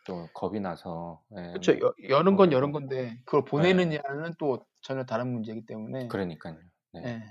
또 0.05 0.29
겁이 0.33 0.59
나서 0.61 1.23
예. 1.37 1.79
뭐여 1.79 1.93
여는 2.09 2.35
건 2.35 2.51
여는 2.51 2.71
보내고 2.71 2.71
건데 2.71 3.17
그걸 3.25 3.45
예. 3.59 3.85
보내느냐는 3.85 4.33
또 4.39 4.65
전혀 4.81 5.05
다른 5.05 5.31
문제이기 5.31 5.65
때문에 5.65 6.09
그러니깐요. 6.09 6.59
네. 6.93 7.05
예. 7.05 7.21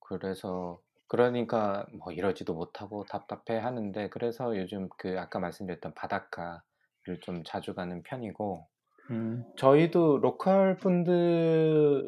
그래서 0.00 0.82
그러니까 1.10 1.84
뭐 1.92 2.12
이러지도 2.12 2.54
못하고 2.54 3.04
답답해 3.04 3.58
하는데 3.58 4.08
그래서 4.10 4.56
요즘 4.56 4.88
그 4.96 5.18
아까 5.18 5.40
말씀드렸던 5.40 5.92
바닷가를 5.94 7.18
좀 7.20 7.42
자주 7.44 7.74
가는 7.74 8.00
편이고 8.04 8.68
음. 9.10 9.44
저희도 9.56 10.18
로컬 10.18 10.76
분들의 10.76 12.06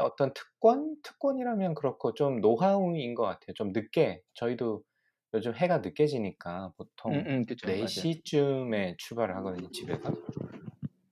어떤 0.00 0.34
특권? 0.34 0.96
특권이라면 1.04 1.76
그렇고 1.76 2.12
좀 2.14 2.40
노하우인 2.40 3.14
것 3.14 3.22
같아요. 3.22 3.54
좀 3.54 3.70
늦게 3.72 4.20
저희도 4.34 4.82
요즘 5.34 5.54
해가 5.54 5.78
늦게 5.78 6.08
지니까 6.08 6.72
보통 6.76 7.12
음, 7.24 7.44
그쵸, 7.46 7.68
맞아요. 7.68 7.86
4시쯤에 7.86 8.96
출발을 8.98 9.36
하거든요, 9.36 9.70
집에서. 9.70 10.10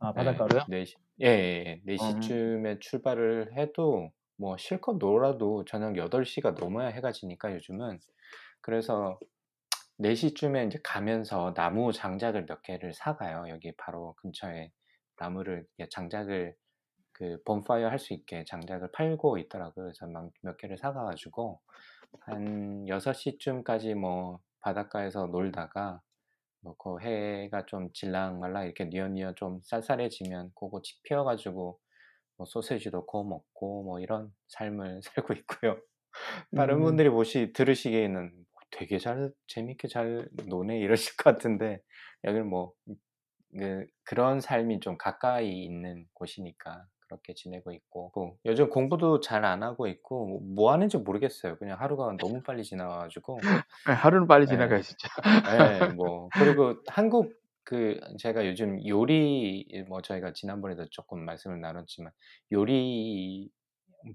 아, 0.00 0.11
예, 0.11 0.14
바닷가로요? 0.14 0.64
4시, 0.68 0.96
예, 1.20 1.26
예, 1.26 1.64
예. 1.66 1.72
어, 1.72 1.79
4시쯤에 1.85 2.81
출발을 2.81 3.57
해도 3.57 4.11
뭐 4.40 4.57
실컷 4.59 4.96
놀아도 4.98 5.64
저녁 5.66 5.96
8시가 5.96 6.53
넘어야 6.53 6.88
해가 6.88 7.12
지니까 7.12 7.55
요즘은 7.55 8.00
그래서 8.62 9.18
4시쯤에 9.98 10.66
이제 10.66 10.81
가면서 10.83 11.53
나무 11.55 11.92
장작을 11.92 12.46
몇 12.46 12.62
개를 12.62 12.94
사가요. 12.94 13.46
여기 13.50 13.72
바로 13.76 14.14
근처에 14.18 14.72
나무를 15.18 15.66
장작을 15.90 16.57
그 17.12 17.42
본파이어 17.44 17.88
할 17.90 17.98
수 17.98 18.14
있게 18.14 18.44
장작을 18.46 18.92
팔고 18.92 19.38
있더라고요. 19.38 19.87
그래서 19.87 20.07
막몇 20.07 20.57
개를 20.59 20.79
사가가지고 20.79 21.61
한 22.20 22.87
6시쯤까지 22.88 23.94
뭐 23.94 24.40
바닷가에서 24.61 25.26
놀다가 25.26 26.00
뭐그 26.62 27.00
해가 27.00 27.66
좀 27.66 27.92
질랑말랑 27.92 28.64
이렇게 28.64 28.85
뉘엿뉘엿 28.87 29.37
좀 29.37 29.61
쌀쌀해지면 29.64 30.53
그거 30.55 30.83
집 30.83 31.03
피워가지고 31.05 31.79
뭐 32.40 32.46
소세지도 32.46 33.05
구워 33.05 33.22
먹고 33.22 33.83
뭐 33.85 34.00
이런 34.00 34.33
삶을 34.48 35.03
살고 35.29 35.35
있고요. 35.35 35.79
다른 36.55 36.76
음, 36.79 36.83
분들이 36.83 37.11
보시 37.11 37.53
들으시기에는 37.53 38.33
되게 38.70 38.98
잘 38.98 39.33
재밌게 39.48 39.88
잘 39.88 40.29
노네 40.48 40.79
이러실 40.81 41.16
것 41.16 41.24
같은데 41.24 41.83
여기는 42.24 42.48
뭐 42.48 42.72
그, 43.59 43.87
그런 44.05 44.40
삶이 44.40 44.81
좀 44.81 44.96
가까이 44.98 45.64
있는 45.64 46.07
곳이니까 46.14 46.87
그렇게 47.00 47.35
지내고 47.35 47.72
있고 47.72 48.12
뭐 48.14 48.37
요즘 48.46 48.70
공부도 48.70 49.20
잘 49.20 49.44
안 49.44 49.62
하고 49.62 49.87
있고 49.88 50.40
뭐 50.40 50.72
하는지 50.72 50.96
모르겠어요. 50.98 51.59
그냥 51.59 51.81
하루가 51.81 52.12
너무 52.18 52.42
빨리 52.42 52.64
지나가지고 52.64 53.38
네, 53.87 53.92
하루는 53.94 54.26
빨리 54.29 54.46
예, 54.50 54.53
지나가요, 54.53 54.81
진짜. 54.83 55.09
예, 55.48 55.88
뭐 55.88 56.29
그리고 56.37 56.76
한국 56.87 57.39
그 57.64 58.01
제가 58.18 58.46
요즘 58.46 58.87
요리 58.87 59.66
뭐 59.88 60.03
저희가 60.03 60.33
지난번에도 60.33 60.88
조금 60.90 61.25
말씀을 61.25 61.61
나눴지만 61.61 62.12
요리 62.53 63.51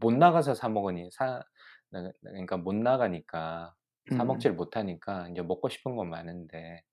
못 0.02 0.14
나가서 0.14 0.56
사 0.56 0.70
먹으니 0.70 1.10
사 1.12 1.44
나- 1.90 2.12
그러니까 2.22 2.58
못 2.58 2.76
나가니까 2.76 3.76
사 4.10 4.24
음, 4.24 4.26
먹지를 4.26 4.56
못하니까 4.56 5.30
이제 5.30 5.42
먹고 5.42 5.70
싶은 5.70 5.96
건 5.96 6.10
많은데 6.10 6.84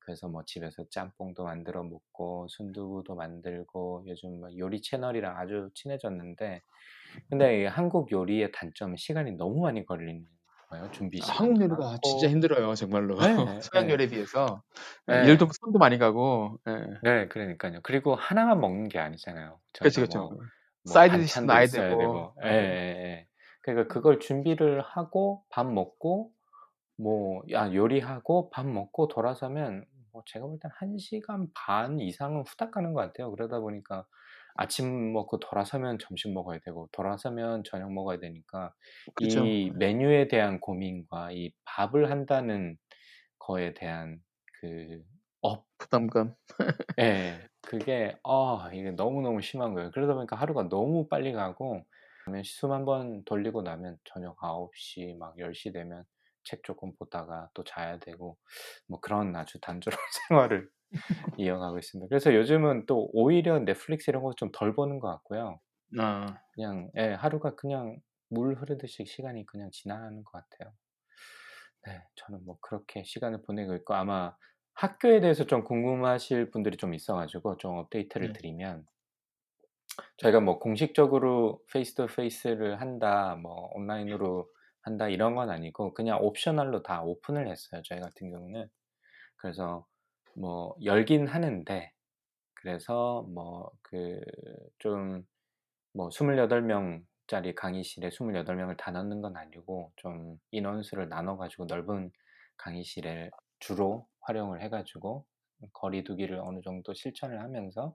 그래서 0.00 0.28
뭐 0.28 0.44
집에서 0.46 0.84
짬뽕도 0.90 1.44
만들어 1.44 1.84
먹고 1.84 2.48
순두부도 2.48 3.14
만들고 3.16 4.04
요즘 4.08 4.40
뭐 4.40 4.50
요리 4.58 4.82
채널이랑 4.82 5.36
아주 5.38 5.70
친해졌는데 5.74 6.62
근데 7.30 7.62
이 7.62 7.66
한국 7.66 8.12
요리의 8.12 8.52
단점은 8.52 8.96
시간이 8.96 9.32
너무 9.32 9.62
많이 9.62 9.84
걸리는 9.86 10.24
거예요. 10.68 10.90
준비 10.90 11.20
한국 11.20 11.62
시간도 11.62 11.62
요리가 11.62 11.98
진짜. 12.02 12.28
힘들어요, 12.28 12.74
정말로. 12.74 13.16
네, 13.18 13.60
서양 13.60 13.86
네, 13.88 13.92
요리에 13.92 14.08
비해서. 14.08 14.62
예, 15.10 15.22
네, 15.22 15.24
일도 15.24 15.48
손도 15.60 15.78
많이 15.78 15.98
가고, 15.98 16.58
예. 16.68 16.72
네, 17.02 17.28
그러니까요. 17.28 17.80
그리고 17.82 18.14
하나만 18.14 18.60
먹는 18.60 18.88
게 18.88 18.98
아니잖아요. 18.98 19.60
그렇죠, 19.78 20.00
그렇죠. 20.02 20.18
뭐, 20.20 20.38
뭐 20.84 20.92
사이드 20.92 21.16
놔야 21.46 21.62
있어야 21.64 21.88
되고, 21.90 21.98
되고, 21.98 22.34
예, 22.44 22.48
예, 22.48 22.52
예. 22.52 23.04
예. 23.04 23.26
그러니까 23.62 23.92
그걸 23.92 24.20
준비를 24.20 24.80
하고 24.82 25.44
밥 25.50 25.66
먹고 25.66 26.32
뭐, 26.96 27.42
야, 27.52 27.72
요리하고 27.72 28.50
밥 28.50 28.66
먹고 28.66 29.08
돌아서면 29.08 29.84
뭐 30.12 30.22
제가 30.26 30.46
볼 30.46 30.58
땐 30.60 30.70
1시간 30.80 31.48
반 31.54 32.00
이상은 32.00 32.42
후딱 32.46 32.70
가는 32.72 32.92
것 32.94 33.00
같아요. 33.02 33.30
그러다 33.30 33.60
보니까 33.60 34.06
아침 34.58 35.12
먹고 35.12 35.38
돌아서면 35.38 35.98
점심 36.00 36.34
먹어야 36.34 36.58
되고 36.64 36.88
돌아서면 36.90 37.62
저녁 37.64 37.92
먹어야 37.92 38.18
되니까 38.18 38.74
그렇죠. 39.14 39.44
이 39.46 39.70
메뉴에 39.76 40.26
대한 40.26 40.58
고민과 40.58 41.30
이 41.30 41.52
밥을 41.64 42.10
한다는 42.10 42.76
거에 43.38 43.72
대한 43.74 44.20
그 44.60 45.00
업, 45.42 45.64
부담감. 45.78 46.34
예, 46.98 47.38
그게 47.62 48.16
아, 48.24 48.68
이게 48.74 48.90
너무너무 48.90 49.40
심한 49.42 49.74
거예요. 49.74 49.92
그러다 49.92 50.14
보니까 50.14 50.34
하루가 50.34 50.68
너무 50.68 51.06
빨리 51.06 51.32
가고 51.32 51.84
그다음에 52.24 52.42
숨한 52.44 52.84
번 52.84 53.22
돌리고 53.24 53.62
나면 53.62 53.96
저녁 54.04 54.36
9시 54.38 55.16
막 55.18 55.38
10시 55.38 55.72
되면 55.72 56.02
책 56.42 56.64
조금 56.64 56.96
보다가 56.96 57.50
또 57.54 57.62
자야 57.62 58.00
되고 58.00 58.36
뭐 58.88 58.98
그런 58.98 59.36
아주 59.36 59.60
단조로운 59.60 59.98
생활을 60.28 60.68
이어가고 61.38 61.78
있습니다. 61.78 62.08
그래서 62.08 62.34
요즘은 62.34 62.86
또 62.86 63.08
오히려 63.12 63.58
넷플릭스 63.60 64.10
이런 64.10 64.22
거 64.22 64.32
좀 64.36 64.50
덜 64.52 64.74
보는 64.74 64.98
것 65.00 65.08
같고요. 65.08 65.60
아, 65.98 66.40
그냥 66.54 66.90
예, 66.98 67.12
하루가 67.14 67.54
그냥 67.56 68.00
물 68.30 68.54
흐르듯이 68.56 69.06
시간이 69.06 69.46
그냥 69.46 69.70
지나가는 69.72 70.22
것 70.24 70.32
같아요. 70.32 70.74
네, 71.86 72.02
저는 72.16 72.44
뭐 72.44 72.58
그렇게 72.60 73.02
시간을 73.04 73.42
보내고 73.42 73.74
있고 73.76 73.94
아마 73.94 74.36
학교에 74.74 75.20
대해서 75.20 75.44
좀 75.46 75.64
궁금하실 75.64 76.50
분들이 76.50 76.76
좀 76.76 76.94
있어가지고 76.94 77.56
좀 77.58 77.76
업데이트를 77.78 78.32
네. 78.32 78.32
드리면 78.32 78.86
저희가 80.18 80.40
뭐 80.40 80.58
공식적으로 80.58 81.62
face 81.72 81.94
to 81.94 82.06
face를 82.06 82.80
한다, 82.80 83.36
뭐 83.36 83.70
온라인으로 83.74 84.48
한다 84.82 85.08
이런 85.08 85.34
건 85.34 85.50
아니고 85.50 85.94
그냥 85.94 86.18
optional로 86.22 86.82
다 86.82 87.02
오픈을 87.02 87.48
했어요. 87.48 87.82
저희 87.84 88.00
같은 88.00 88.30
경우는. 88.30 88.68
그래서 89.36 89.86
뭐 90.38 90.76
열긴 90.84 91.26
하는데 91.28 91.92
그래서 92.54 93.22
뭐 93.34 93.72
그 93.82 94.20
좀 94.78 95.24
뭐 95.94 96.10
28명짜리 96.10 97.54
강의실에 97.56 98.10
28명을 98.10 98.76
다 98.78 98.90
넣는 98.92 99.20
건 99.22 99.36
아니고 99.36 99.92
좀 99.96 100.38
인원수를 100.52 101.08
나눠 101.08 101.36
가지고 101.36 101.66
넓은 101.66 102.10
강의실에 102.58 103.30
주로 103.60 104.06
활용을 104.20 104.62
해 104.62 104.68
가지고 104.68 105.26
거리 105.72 106.04
두기를 106.04 106.38
어느 106.40 106.60
정도 106.62 106.94
실천을 106.94 107.40
하면서 107.42 107.94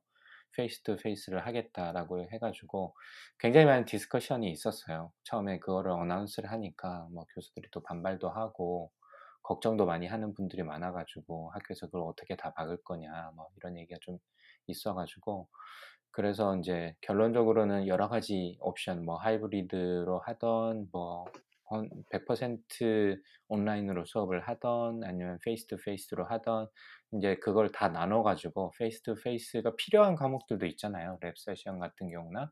face 0.55 0.81
to 0.83 0.95
face를 0.97 1.45
하겠다라고 1.47 2.23
해 2.31 2.39
가지고 2.39 2.95
굉장히 3.39 3.65
많은 3.65 3.85
discussion이 3.85 4.51
있었어요. 4.51 5.11
처음에 5.23 5.59
그거를 5.59 5.91
announce를 5.91 6.51
하니까 6.51 7.07
뭐 7.11 7.25
교수들이 7.33 7.69
또 7.71 7.81
반발도 7.83 8.29
하고 8.29 8.91
걱정도 9.43 9.85
많이 9.85 10.07
하는 10.07 10.33
분들이 10.33 10.63
많아 10.63 10.91
가지고 10.93 11.51
학교에서 11.51 11.87
그걸 11.87 12.03
어떻게 12.03 12.35
다 12.35 12.53
막을 12.57 12.77
거냐 12.83 13.31
뭐 13.35 13.49
이런 13.57 13.77
얘기가 13.77 13.99
좀 14.01 14.17
있어 14.67 14.93
가지고 14.93 15.47
그래서 16.11 16.55
인제 16.55 16.95
결론적으로는 17.01 17.87
여러 17.87 18.07
가지 18.07 18.57
옵션 18.61 19.03
뭐 19.03 19.17
하이브리드로 19.17 20.19
하든 20.19 20.91
뭐건100% 20.91 23.19
온라인으로 23.47 24.05
수업을 24.05 24.47
하든 24.47 25.03
아니면 25.03 25.39
face 25.43 25.65
to 25.65 25.77
face로 25.77 26.25
하든 26.25 26.67
인제 27.13 27.37
그걸 27.37 27.71
다 27.71 27.89
나눠 27.89 28.21
가지고 28.23 28.71
face 28.77 29.01
to 29.01 29.15
face가 29.15 29.75
필요한 29.75 30.15
과목들도 30.15 30.65
있잖아요. 30.67 31.17
lab 31.21 31.37
session 31.37 31.79
같은 31.79 32.11
경우나 32.11 32.51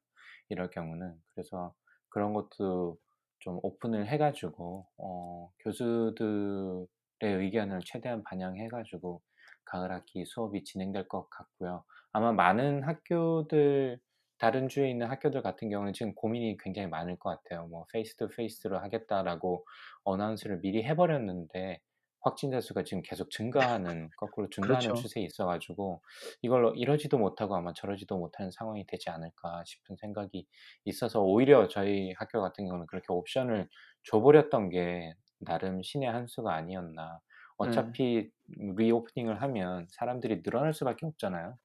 이럴 0.49 0.69
경우는. 0.71 1.15
그래서 1.30 1.73
그런 2.10 2.34
것도 2.34 2.97
좀 3.41 3.60
오픈을 3.63 4.08
해 4.08 4.17
가지고 4.17 4.88
어 4.97 5.49
교수들의 5.60 6.88
의견을 7.21 7.82
최대한 7.86 8.23
반영해 8.23 8.67
가지고 8.69 9.21
가을 9.65 9.91
학기 9.91 10.25
수업이 10.25 10.63
진행될 10.63 11.08
것 11.08 11.30
같고요. 11.30 11.84
아마 12.13 12.32
많은 12.32 12.84
학교들 12.84 13.99
다른 14.38 14.69
주에 14.69 14.89
있는 14.89 15.08
학교들 15.08 15.43
같은 15.43 15.69
경우는 15.69 15.93
지금 15.93 16.15
고민이 16.15 16.58
굉장히 16.63 16.88
많을 16.88 17.17
것 17.19 17.30
같아요. 17.30 17.67
뭐 17.67 17.86
face 17.93 18.15
to 18.15 18.27
face로 18.27 18.79
하겠다라고 18.80 19.65
announce를 20.03 20.62
미리 20.62 20.84
해 20.84 20.95
버렸는데 20.95 21.80
확진자 22.21 22.62
수가 22.62 22.84
지금 22.84 23.01
계속 23.03 23.29
증가하는 23.81 24.10
거꾸로 24.17 24.49
증가하는 24.49 24.93
그렇죠. 24.93 24.93
추세에 24.93 25.23
있어 25.23 25.45
가지고 25.45 26.01
이걸 26.41 26.73
이러지도 26.77 27.17
못하고 27.17 27.55
아마 27.55 27.73
저러지도 27.73 28.17
못하는 28.17 28.51
상황이 28.51 28.86
되지 28.88 29.10
않을까 29.10 29.63
싶은 29.65 29.95
생각이 29.97 30.47
있어서 30.86 31.21
오히려 31.21 31.67
저희 31.67 32.13
학교 32.17 32.41
같은 32.41 32.65
경우는 32.65 32.88
그렇게 32.88 33.07
옵션을 33.10 33.67
줘 34.03 34.21
버렸던 34.21 34.69
게 34.69 35.13
나름 35.39 35.81
신의 35.84 36.10
한 36.12 36.27
수가 36.27 36.53
아니었나. 36.53 37.19
예. 37.63 37.91
어차피 37.91 38.29
reopening을 38.47 39.41
하면 39.43 39.86
사람들이 39.89 40.41
늘어날 40.43 40.74
수밖에 40.74 41.05
없잖아요. 41.05 41.57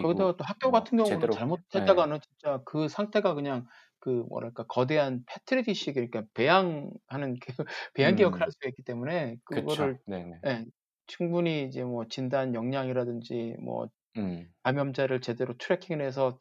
거기다가 0.00 0.36
또 0.36 0.44
학교 0.44 0.70
뭐 0.70 0.80
같은 0.80 0.98
경우는 0.98 1.04
제대로 1.04 1.32
예. 1.32 1.38
잘못했다가는 1.38 2.20
진짜 2.20 2.60
그 2.64 2.88
상태가 2.88 3.34
그냥 3.34 3.66
그 4.02 4.10
뭐랄까 4.30 4.64
거대한 4.66 5.24
페트리디식 5.26 5.94
그러니까 5.94 6.24
배양하는 6.34 7.36
그 7.40 7.54
배양기 7.94 8.22
역할을 8.24 8.42
음. 8.42 8.46
할 8.46 8.52
수가 8.52 8.68
있기 8.70 8.82
때문에. 8.84 9.38
그거를. 9.44 9.98
예. 10.46 10.66
충분히 11.08 11.64
이제 11.66 11.84
뭐 11.84 12.06
진단 12.08 12.54
역량이라든지 12.54 13.56
뭐 13.62 13.88
음. 14.16 14.52
감염자를 14.64 15.20
제대로 15.22 15.56
트래킹을 15.58 16.04
해서 16.06 16.38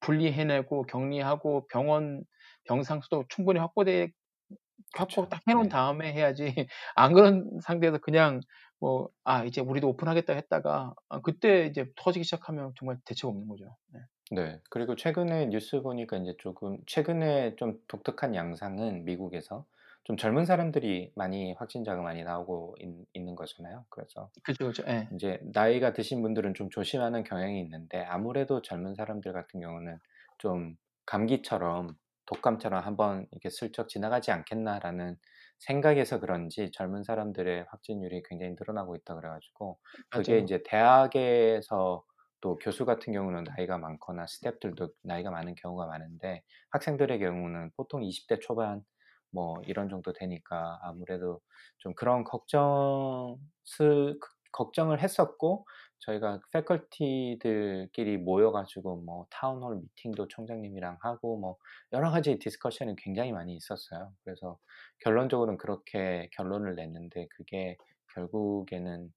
분리해 0.00 0.44
내고 0.46 0.84
격리하고 0.84 1.66
병원 1.68 2.24
병상 2.66 3.02
수도 3.02 3.24
충분히 3.28 3.60
확보돼 3.60 4.10
확보. 4.96 5.28
딱 5.28 5.42
해 5.48 5.54
놓은 5.54 5.68
네. 5.68 5.70
다음에 5.70 6.12
해야지 6.12 6.46
안 6.94 7.14
그런 7.14 7.60
상태에서 7.64 7.98
그냥 7.98 8.40
뭐 8.80 9.08
'아 9.24 9.44
이제 9.44 9.60
우리도 9.60 9.88
오픈하겠다.' 9.90 10.34
했다가 10.34 10.94
아 11.08 11.20
그때 11.22 11.66
이제 11.66 11.86
터지기 11.96 12.24
시작하면 12.24 12.72
정말 12.78 12.98
대책 13.04 13.26
없는 13.28 13.48
거죠. 13.48 13.76
네. 13.92 14.00
네. 14.30 14.60
그리고 14.70 14.94
최근에 14.94 15.46
뉴스 15.46 15.80
보니까 15.80 16.16
인제 16.18 16.36
조금 16.38 16.78
최근에 16.86 17.56
좀 17.56 17.80
독특한 17.88 18.34
양상은 18.34 19.04
미국에서 19.04 19.66
좀 20.04 20.16
젊은 20.16 20.44
사람들이 20.44 21.12
많이 21.16 21.52
확진자가 21.54 22.02
많이 22.02 22.22
나오고 22.24 22.76
있, 22.80 22.88
있는 23.14 23.34
거잖아요. 23.36 23.86
그래서 23.88 24.30
그죠, 24.42 24.66
그죠. 24.68 24.82
예. 24.88 25.08
이제 25.14 25.40
나이가 25.54 25.92
드신 25.94 26.22
분들은 26.22 26.54
좀 26.54 26.70
조심하는 26.70 27.24
경향이 27.24 27.60
있는데 27.62 28.02
아무래도 28.04 28.62
젊은 28.62 28.94
사람들 28.94 29.32
같은 29.32 29.60
경우는 29.60 29.98
좀 30.38 30.76
감기처럼 31.06 31.96
독감처럼 32.26 32.84
한번 32.84 33.26
이렇게 33.32 33.50
슬쩍 33.50 33.88
지나가지 33.88 34.30
않겠나라는 34.32 35.16
생각에서 35.58 36.20
그런지 36.20 36.70
젊은 36.72 37.02
사람들의 37.04 37.66
확진율이 37.70 38.22
굉장히 38.28 38.54
늘어나고 38.58 38.96
있다 38.96 39.14
그래 39.16 39.28
가지고 39.30 39.78
그게 40.12 40.38
맞아요. 40.38 40.40
이제 40.40 40.62
대학에서 40.64 42.04
또 42.40 42.56
교수 42.58 42.84
같은 42.84 43.12
경우는 43.12 43.44
나이가 43.44 43.78
많거나 43.78 44.26
스태프들도 44.26 44.90
나이가 45.02 45.30
많은 45.30 45.54
경우가 45.56 45.86
많은데 45.86 46.42
학생들의 46.70 47.18
경우는 47.18 47.70
보통 47.76 48.02
20대 48.02 48.40
초반 48.40 48.82
뭐 49.30 49.60
이런 49.66 49.88
정도 49.88 50.12
되니까 50.12 50.78
아무래도 50.82 51.40
좀 51.78 51.94
그런 51.94 52.24
걱정 52.24 53.36
스 53.64 54.18
걱정을 54.52 55.02
했었고 55.02 55.66
저희가 56.00 56.40
faculty들끼리 56.52 58.18
모여 58.18 58.50
가지고 58.52 58.96
뭐 59.02 59.26
town 59.30 59.53
hall 59.53 59.76
meeting도 59.76 60.28
총장님이랑 60.28 60.98
하고 61.02 61.38
뭐 61.38 61.56
여러 61.92 62.10
가지 62.10 62.38
discussion이 62.38 62.94
굉장히 62.96 63.32
많이 63.32 63.54
있었어요. 63.56 64.12
그래서 64.24 64.58
결론적으로는 65.00 65.58
그렇게 65.58 66.28
결론을 66.32 66.76
냈는데 66.76 67.26
그게 67.36 67.76
결국에는 68.14 69.12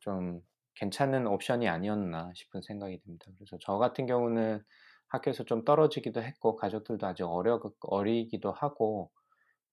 좀 0.00 0.42
괜찮은 0.80 1.26
옵션이 1.28 1.68
아니었나 1.68 2.32
싶은 2.34 2.62
생각이 2.62 3.00
듭니다. 3.02 3.26
그래서 3.38 3.58
저 3.62 3.78
같은 3.78 4.06
경우는 4.06 4.62
학교에서 5.08 5.44
좀 5.44 5.64
떨어지기도 5.64 6.22
했고 6.22 6.56
가족들도 6.56 7.06
아직 7.06 7.24
어려 7.24 7.60
어리기도 7.82 8.52
하고 8.52 9.10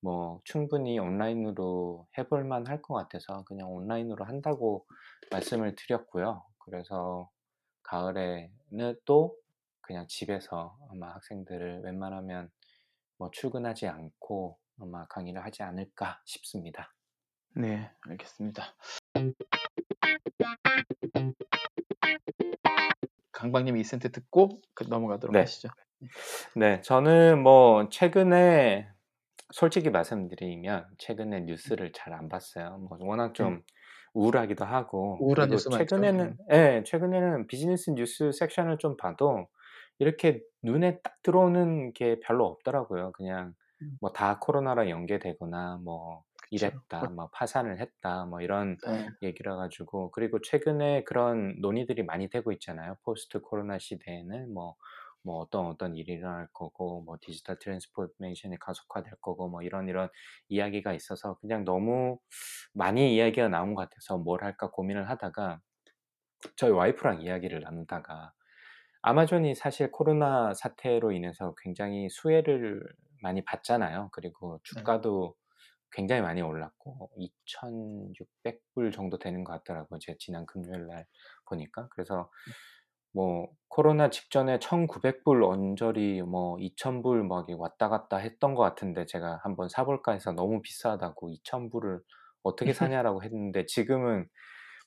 뭐 0.01 0.41
충분히 0.45 0.99
온라인으로 0.99 2.07
해볼 2.17 2.43
만 2.45 2.67
할 2.67 2.81
것 2.81 2.93
같아서 2.95 3.43
그냥 3.45 3.71
온라인으로 3.71 4.25
한다고 4.25 4.85
말씀을 5.31 5.75
드렸고요. 5.75 6.45
그래서 6.59 7.29
가을에는 7.83 8.97
또 9.05 9.37
그냥 9.81 10.07
집에서 10.09 10.77
아마 10.91 11.13
학생들을 11.15 11.81
웬만하면 11.83 12.51
뭐 13.17 13.31
출근하지 13.31 13.87
않고 13.87 14.59
아마 14.81 15.07
강의를 15.07 15.43
하지 15.45 15.63
않을까 15.63 16.21
싶습니다. 16.25 16.95
네, 17.57 17.89
알겠습니다. 18.01 18.75
강박님이 23.31 23.81
이센트 23.81 24.11
듣고 24.11 24.61
그 24.75 24.85
넘어가도록 24.87 25.33
네. 25.33 25.39
하시죠. 25.39 25.69
네, 26.55 26.81
저는 26.81 27.41
뭐 27.41 27.89
최근에 27.89 28.87
솔직히 29.51 29.89
말씀드리면 29.89 30.87
최근에 30.99 31.41
뉴스를 31.41 31.91
잘 31.93 32.13
안 32.13 32.29
봤어요. 32.29 32.77
뭐 32.77 32.97
워낙 33.01 33.33
좀 33.33 33.55
네. 33.55 33.61
우울하기도 34.13 34.63
하고 34.65 35.17
우울한 35.21 35.49
뉴스. 35.49 35.69
최근에는 35.69 36.37
예, 36.51 36.83
최근에는 36.85 37.47
비즈니스 37.47 37.91
뉴스 37.91 38.31
섹션을 38.31 38.77
좀 38.77 38.97
봐도 38.97 39.47
이렇게 39.99 40.41
눈에 40.63 40.99
딱 41.01 41.21
들어오는 41.23 41.93
게 41.93 42.19
별로 42.19 42.45
없더라고요. 42.45 43.13
그냥 43.13 43.53
음. 43.81 43.97
뭐다 44.01 44.39
코로나랑 44.39 44.89
연계되거나 44.91 45.79
뭐. 45.83 46.23
이랬다, 46.51 47.09
뭐 47.09 47.29
파산을 47.33 47.79
했다, 47.79 48.25
뭐 48.25 48.41
이런 48.41 48.77
네. 48.85 49.07
얘기라 49.21 49.55
가지고 49.57 50.11
그리고 50.11 50.39
최근에 50.41 51.03
그런 51.03 51.55
논의들이 51.61 52.03
많이 52.03 52.29
되고 52.29 52.51
있잖아요. 52.53 52.95
post 53.03 53.41
코로나 53.41 53.79
시대에는 53.79 54.53
뭐, 54.53 54.75
뭐 55.23 55.37
어떤 55.39 55.65
어떤 55.67 55.95
일이 55.95 56.13
일어날 56.13 56.47
거고 56.53 57.01
뭐 57.03 57.17
digital 57.21 57.57
transformation이 57.59 58.57
가속화될 58.59 59.13
거고 59.21 59.49
뭐 59.49 59.61
이런 59.63 59.87
이런 59.89 60.09
이야기가 60.49 60.93
있어서 60.93 61.37
그냥 61.39 61.65
너무 61.65 62.19
많이 62.73 63.15
이야기가 63.15 63.49
나온 63.49 63.75
것 63.75 63.89
같아서 63.89 64.17
뭘 64.17 64.43
할까 64.43 64.69
고민을 64.71 65.09
하다가 65.09 65.59
저희 66.55 66.71
와이프랑 66.71 67.21
이야기를 67.21 67.61
나누다가 67.61 68.33
아마존이 69.01 69.55
사실 69.55 69.91
코로나 69.91 70.53
사태로 70.53 71.11
인해서 71.13 71.55
굉장히 71.61 72.09
수혜를 72.09 72.83
많이 73.21 73.43
받잖아요. 73.45 74.09
그리고 74.13 74.59
네. 74.69 74.81
주가도 74.81 75.35
굉장히 75.91 76.21
많이 76.21 76.41
올랐고 76.41 77.11
2,600불 77.17 78.91
정도 78.91 79.17
되는 79.17 79.43
것 79.43 79.53
같더라고요. 79.53 79.99
제가 79.99 80.15
지난 80.19 80.45
금요일 80.45 80.87
날 80.87 81.05
보니까. 81.45 81.87
그래서 81.91 82.29
뭐 83.13 83.49
코로나 83.69 84.09
직전에 84.09 84.59
1,900불 84.59 85.43
언저리 85.43 86.21
뭐 86.21 86.57
2,000불 86.57 87.25
막 87.27 87.47
왔다 87.57 87.89
갔다 87.89 88.17
했던 88.17 88.53
것 88.55 88.63
같은데 88.63 89.05
제가 89.05 89.39
한번 89.43 89.69
사볼까 89.69 90.11
해서 90.13 90.31
너무 90.31 90.61
비싸다고 90.61 91.31
2,000불을 91.31 92.01
어떻게 92.43 92.73
사냐라고 92.73 93.23
했는데 93.23 93.65
지금은 93.65 94.27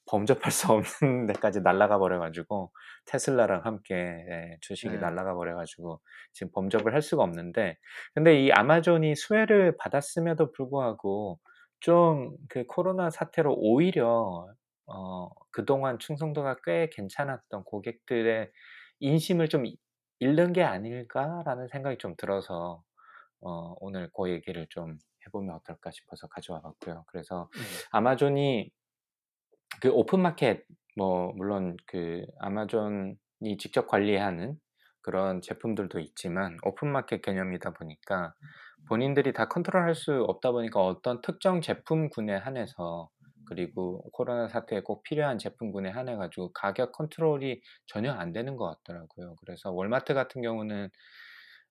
범접할 0.06 0.50
수 0.52 0.72
없는 0.72 1.26
데까지 1.26 1.60
날아가 1.62 1.98
버려가지고 1.98 2.72
테슬라랑 3.06 3.64
함께 3.64 3.94
예, 3.94 4.56
주식이 4.60 4.94
네. 4.94 5.00
날아가 5.00 5.34
버려가지고 5.34 6.00
지금 6.32 6.52
범접을 6.52 6.94
할 6.94 7.02
수가 7.02 7.22
없는데 7.22 7.76
근데 8.14 8.40
이 8.42 8.50
아마존이 8.52 9.14
수혜를 9.16 9.76
받았음에도 9.78 10.52
불구하고 10.52 11.38
좀 11.80 12.36
그 12.48 12.64
코로나 12.66 13.10
사태로 13.10 13.54
오히려 13.58 14.46
어, 14.86 15.30
그동안 15.50 15.98
충성도가 15.98 16.56
꽤 16.64 16.88
괜찮았던 16.90 17.64
고객들의 17.64 18.50
인심을 19.00 19.48
좀 19.48 19.64
잃는 20.18 20.52
게 20.52 20.62
아닐까라는 20.64 21.68
생각이 21.68 21.98
좀 21.98 22.14
들어서 22.16 22.82
어, 23.40 23.74
오늘 23.80 24.10
그 24.16 24.30
얘기를 24.30 24.66
좀 24.70 24.98
해보면 25.26 25.54
어떨까 25.56 25.90
싶어서 25.90 26.28
가져와 26.28 26.60
봤고요. 26.62 27.04
그래서 27.08 27.48
네. 27.54 27.60
아마존이 27.92 28.70
그 29.80 29.90
오픈마켓 29.90 30.64
뭐 30.96 31.32
물론 31.36 31.76
그 31.86 32.24
아마존이 32.40 33.56
직접 33.58 33.86
관리하는 33.86 34.56
그런 35.02 35.40
제품들도 35.40 35.98
있지만 36.00 36.56
오픈마켓 36.64 37.22
개념이다 37.22 37.72
보니까 37.72 38.34
본인들이 38.88 39.32
다 39.32 39.46
컨트롤할 39.46 39.94
수 39.94 40.24
없다 40.28 40.52
보니까 40.52 40.80
어떤 40.80 41.20
특정 41.22 41.60
제품군에 41.60 42.34
한해서 42.36 43.08
그리고 43.46 44.02
코로나 44.12 44.48
사태에 44.48 44.80
꼭 44.82 45.02
필요한 45.02 45.38
제품군에 45.38 45.90
한해 45.90 46.16
가지고 46.16 46.52
가격 46.52 46.92
컨트롤이 46.92 47.60
전혀 47.86 48.12
안 48.12 48.32
되는 48.32 48.56
것 48.56 48.66
같더라고요. 48.84 49.36
그래서 49.40 49.72
월마트 49.72 50.14
같은 50.14 50.40
경우는 50.42 50.88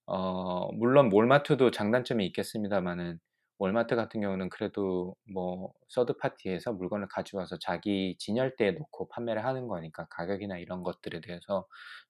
어 0.07 0.71
물론 0.73 1.09
월마트도 1.13 1.71
장단점이 1.71 2.25
있겠습니다만은 2.27 3.19
월마트 3.59 3.95
같은 3.95 4.21
경우는 4.21 4.49
그래도 4.49 5.15
뭐 5.31 5.73
서드 5.89 6.17
파티에서 6.17 6.73
물건을 6.73 7.07
가져와서 7.09 7.59
자기 7.59 8.15
진열대에 8.19 8.71
놓고 8.71 9.09
판매를 9.09 9.45
하는 9.45 9.67
거니까 9.67 10.07
가격이나 10.09 10.57
이런 10.57 10.83
것들에 10.83 11.21
대해서 11.21 11.67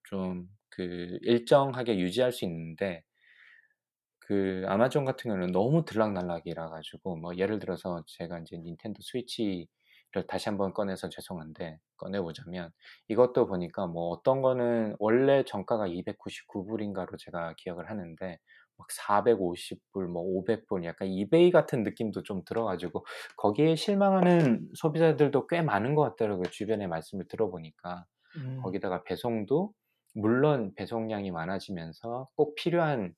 좀 0.10 0.48
그 0.70 1.18
일정하게 1.24 2.00
유지할 2.00 2.32
수 2.32 2.46
있는데 2.46 3.04
그 4.20 4.64
아마존 4.68 5.06
같은 5.06 5.30
경우는 5.30 5.52
너무 5.52 5.86
들락날락이라 5.86 6.70
가지고 6.70 7.16
뭐 7.18 7.36
예를 7.38 7.60
들어서 7.60 8.04
제가 8.08 8.40
이제 8.40 8.58
닌텐도 8.58 9.02
스위치를 9.02 9.68
다시 10.28 10.50
한번 10.50 10.74
꺼내서 10.74 11.10
죄송한데 11.10 11.80
꺼내 11.98 12.22
보자면 12.22 12.72
이것도 13.08 13.48
보니까 13.48 13.88
뭐 13.88 14.10
어떤 14.10 14.42
거는 14.42 14.96
원래 15.00 15.44
정가가 15.46 15.88
299불인가로 15.88 17.18
제가 17.18 17.56
기억을 17.58 17.90
하는데 17.90 18.38
막 18.80 18.88
450불 18.90 20.08
뭐 20.08 20.24
500불 20.24 20.86
약간 20.86 21.10
이베이 21.10 21.52
같은 21.52 21.84
느낌도 21.84 22.24
좀 22.24 22.44
들어 22.46 22.66
가지고 22.66 23.06
거기에 23.38 23.76
실망하는 23.76 24.70
소비자들도 24.76 25.48
꽤 25.48 25.62
많은 25.62 25.96
것 25.96 26.04
같더라고요. 26.04 26.50
주변에 26.52 26.88
말씀을 26.88 27.28
들어보니까. 27.28 28.06
음. 28.38 28.60
거기다가 28.64 29.04
배송도 29.04 29.74
물론 30.16 30.74
배송량이 30.76 31.32
많아지면서 31.32 32.30
꼭 32.36 32.56
필요한 32.56 33.14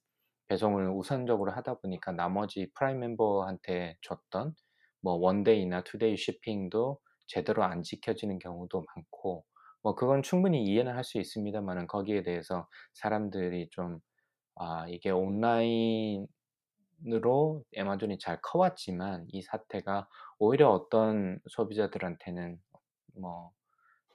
배송을 0.47 0.89
우선적으로 0.89 1.51
하다 1.51 1.76
보니까 1.80 2.12
나머지 2.12 2.70
프라임 2.76 2.99
멤버한테 2.99 3.97
줬던 4.01 4.53
뭐 5.01 5.14
원데이나 5.16 5.84
투데이 5.84 6.18
쇼핑도 6.18 6.99
제대로 7.28 7.64
안 7.64 7.84
지켜지는 7.84 8.39
경우도 8.39 8.84
많고 8.95 9.45
뭐 9.84 9.95
그건 9.95 10.22
충분히 10.24 10.64
이해는 10.66 10.93
할 10.95 11.03
수 11.03 11.20
있습니다만은 11.20 11.88
거기에 11.88 12.24
대해서 12.24 12.68
사람들이 12.93 13.70
좀 13.72 13.99
아, 14.64 14.86
이게 14.88 15.09
온라인으로 15.09 16.28
아마존이 17.76 18.20
잘 18.20 18.39
커왔지만 18.43 19.26
이 19.30 19.41
사태가 19.41 20.07
오히려 20.38 20.70
어떤 20.70 21.39
소비자들한테는 21.49 22.59
뭐 23.20 23.51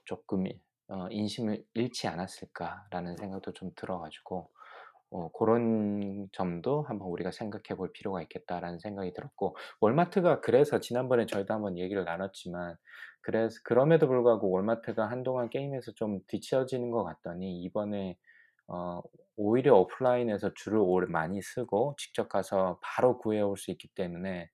조금 0.05 0.45
어, 0.87 1.07
인심을 1.11 1.65
잃지 1.73 2.07
않았을까라는 2.07 3.17
생각도 3.17 3.51
좀 3.51 3.71
들어가지고 3.75 4.49
어, 5.09 5.31
그런 5.33 6.29
점도 6.31 6.83
한번 6.83 7.09
우리가 7.09 7.31
생각해 7.31 7.75
볼 7.75 7.91
필요가 7.91 8.21
있겠다라는 8.21 8.79
생각이 8.79 9.11
들었고 9.11 9.57
월마트가 9.81 10.39
그래서 10.39 10.79
지난번에 10.79 11.25
저희도 11.25 11.53
한번 11.53 11.77
얘기를 11.77 12.05
나눴지만 12.05 12.77
그래서 13.19 13.59
그럼에도 13.65 14.07
불구하고 14.07 14.49
월마트가 14.49 15.09
한동안 15.09 15.49
게임에서 15.49 15.91
좀 15.91 16.21
뒤처지는 16.27 16.89
것 16.91 17.03
같더니 17.03 17.61
이번에 17.63 18.17
어, 18.67 19.01
오히려 19.37 19.75
오프라인에서 19.77 20.53
줄을 20.55 20.79
오래 20.79 21.07
많이 21.09 21.41
쓰고 21.41 21.95
직접 21.97 22.29
가서 22.29 22.79
바로 22.81 23.17
구해 23.19 23.41
올 23.41 23.57
수 23.57 23.71
있기 23.71 23.87
때문에 23.95 24.49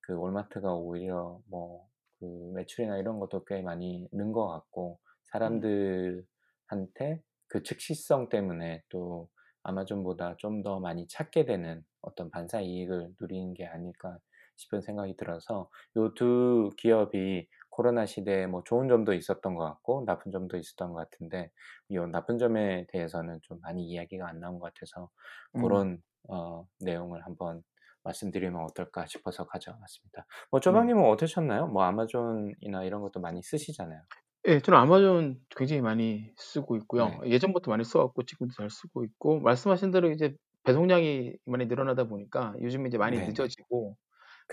그 0.00 0.14
월마트가 0.18 0.74
오히려 0.74 1.40
뭐 1.48 1.90
그 2.20 2.26
매출이나 2.54 2.98
이런 2.98 3.18
것도 3.18 3.44
꽤 3.46 3.62
많이 3.62 4.06
는 4.12 4.32
것 4.32 4.46
같고 4.46 4.98
음. 5.02 6.24
사람들한테 6.68 7.22
그 7.48 7.62
즉시성 7.62 8.28
때문에 8.28 8.82
또 8.90 9.28
아마존보다 9.62 10.36
좀 10.38 10.62
더 10.62 10.80
많이 10.80 11.06
찾게 11.08 11.44
되는 11.46 11.82
어떤 12.02 12.30
반사 12.30 12.60
이익을 12.60 13.14
누리는 13.20 13.54
게 13.54 13.66
아닐까 13.66 14.18
싶은 14.56 14.80
생각이 14.82 15.16
들어서 15.16 15.70
요두 15.96 16.70
기업이 16.76 17.48
코로나 17.70 18.06
시대에 18.06 18.46
뭐 18.46 18.62
좋은 18.64 18.88
점도 18.88 19.12
있었던 19.14 19.54
것 19.54 19.64
같고 19.64 20.04
나쁜 20.06 20.32
점도 20.32 20.56
있었던 20.58 20.92
것 20.92 20.96
같은데 21.10 21.50
요 21.92 22.06
나쁜 22.06 22.38
점에 22.38 22.86
대해서는 22.88 23.40
좀 23.42 23.60
많이 23.62 23.84
이야기가 23.88 24.28
안 24.28 24.40
나온 24.40 24.58
것 24.58 24.72
같아서 24.74 25.10
음. 25.54 25.60
고런 25.60 26.02
어 26.28 26.66
내용을 26.80 27.24
한번 27.26 27.62
말씀드리면 28.04 28.62
어떨까 28.64 29.06
싶어서 29.06 29.46
가져와 29.46 29.78
봤습니다. 29.78 30.26
뭐 30.50 30.60
네. 30.68 30.80
조방님은 30.80 31.04
어떠셨나요? 31.04 31.68
뭐 31.68 31.82
아마존이나 31.84 32.84
이런 32.84 33.02
것도 33.02 33.20
많이 33.20 33.42
쓰시잖아요. 33.42 34.00
예. 34.48 34.60
저는 34.60 34.78
아마존 34.78 35.40
굉장히 35.56 35.82
많이 35.82 36.32
쓰고 36.36 36.76
있고요. 36.78 37.10
네. 37.10 37.20
예전부터 37.26 37.70
많이 37.70 37.84
써 37.84 37.98
갖고 38.00 38.22
지금도 38.24 38.54
잘 38.54 38.70
쓰고 38.70 39.04
있고 39.04 39.40
말씀하신 39.40 39.90
대로 39.90 40.10
이제 40.10 40.34
배송량이 40.64 41.34
많이 41.46 41.66
늘어나다 41.66 42.04
보니까 42.04 42.54
요즘은 42.60 42.86
이제 42.88 42.96
많이 42.98 43.18
네네. 43.18 43.20
늦어지고 43.20 43.96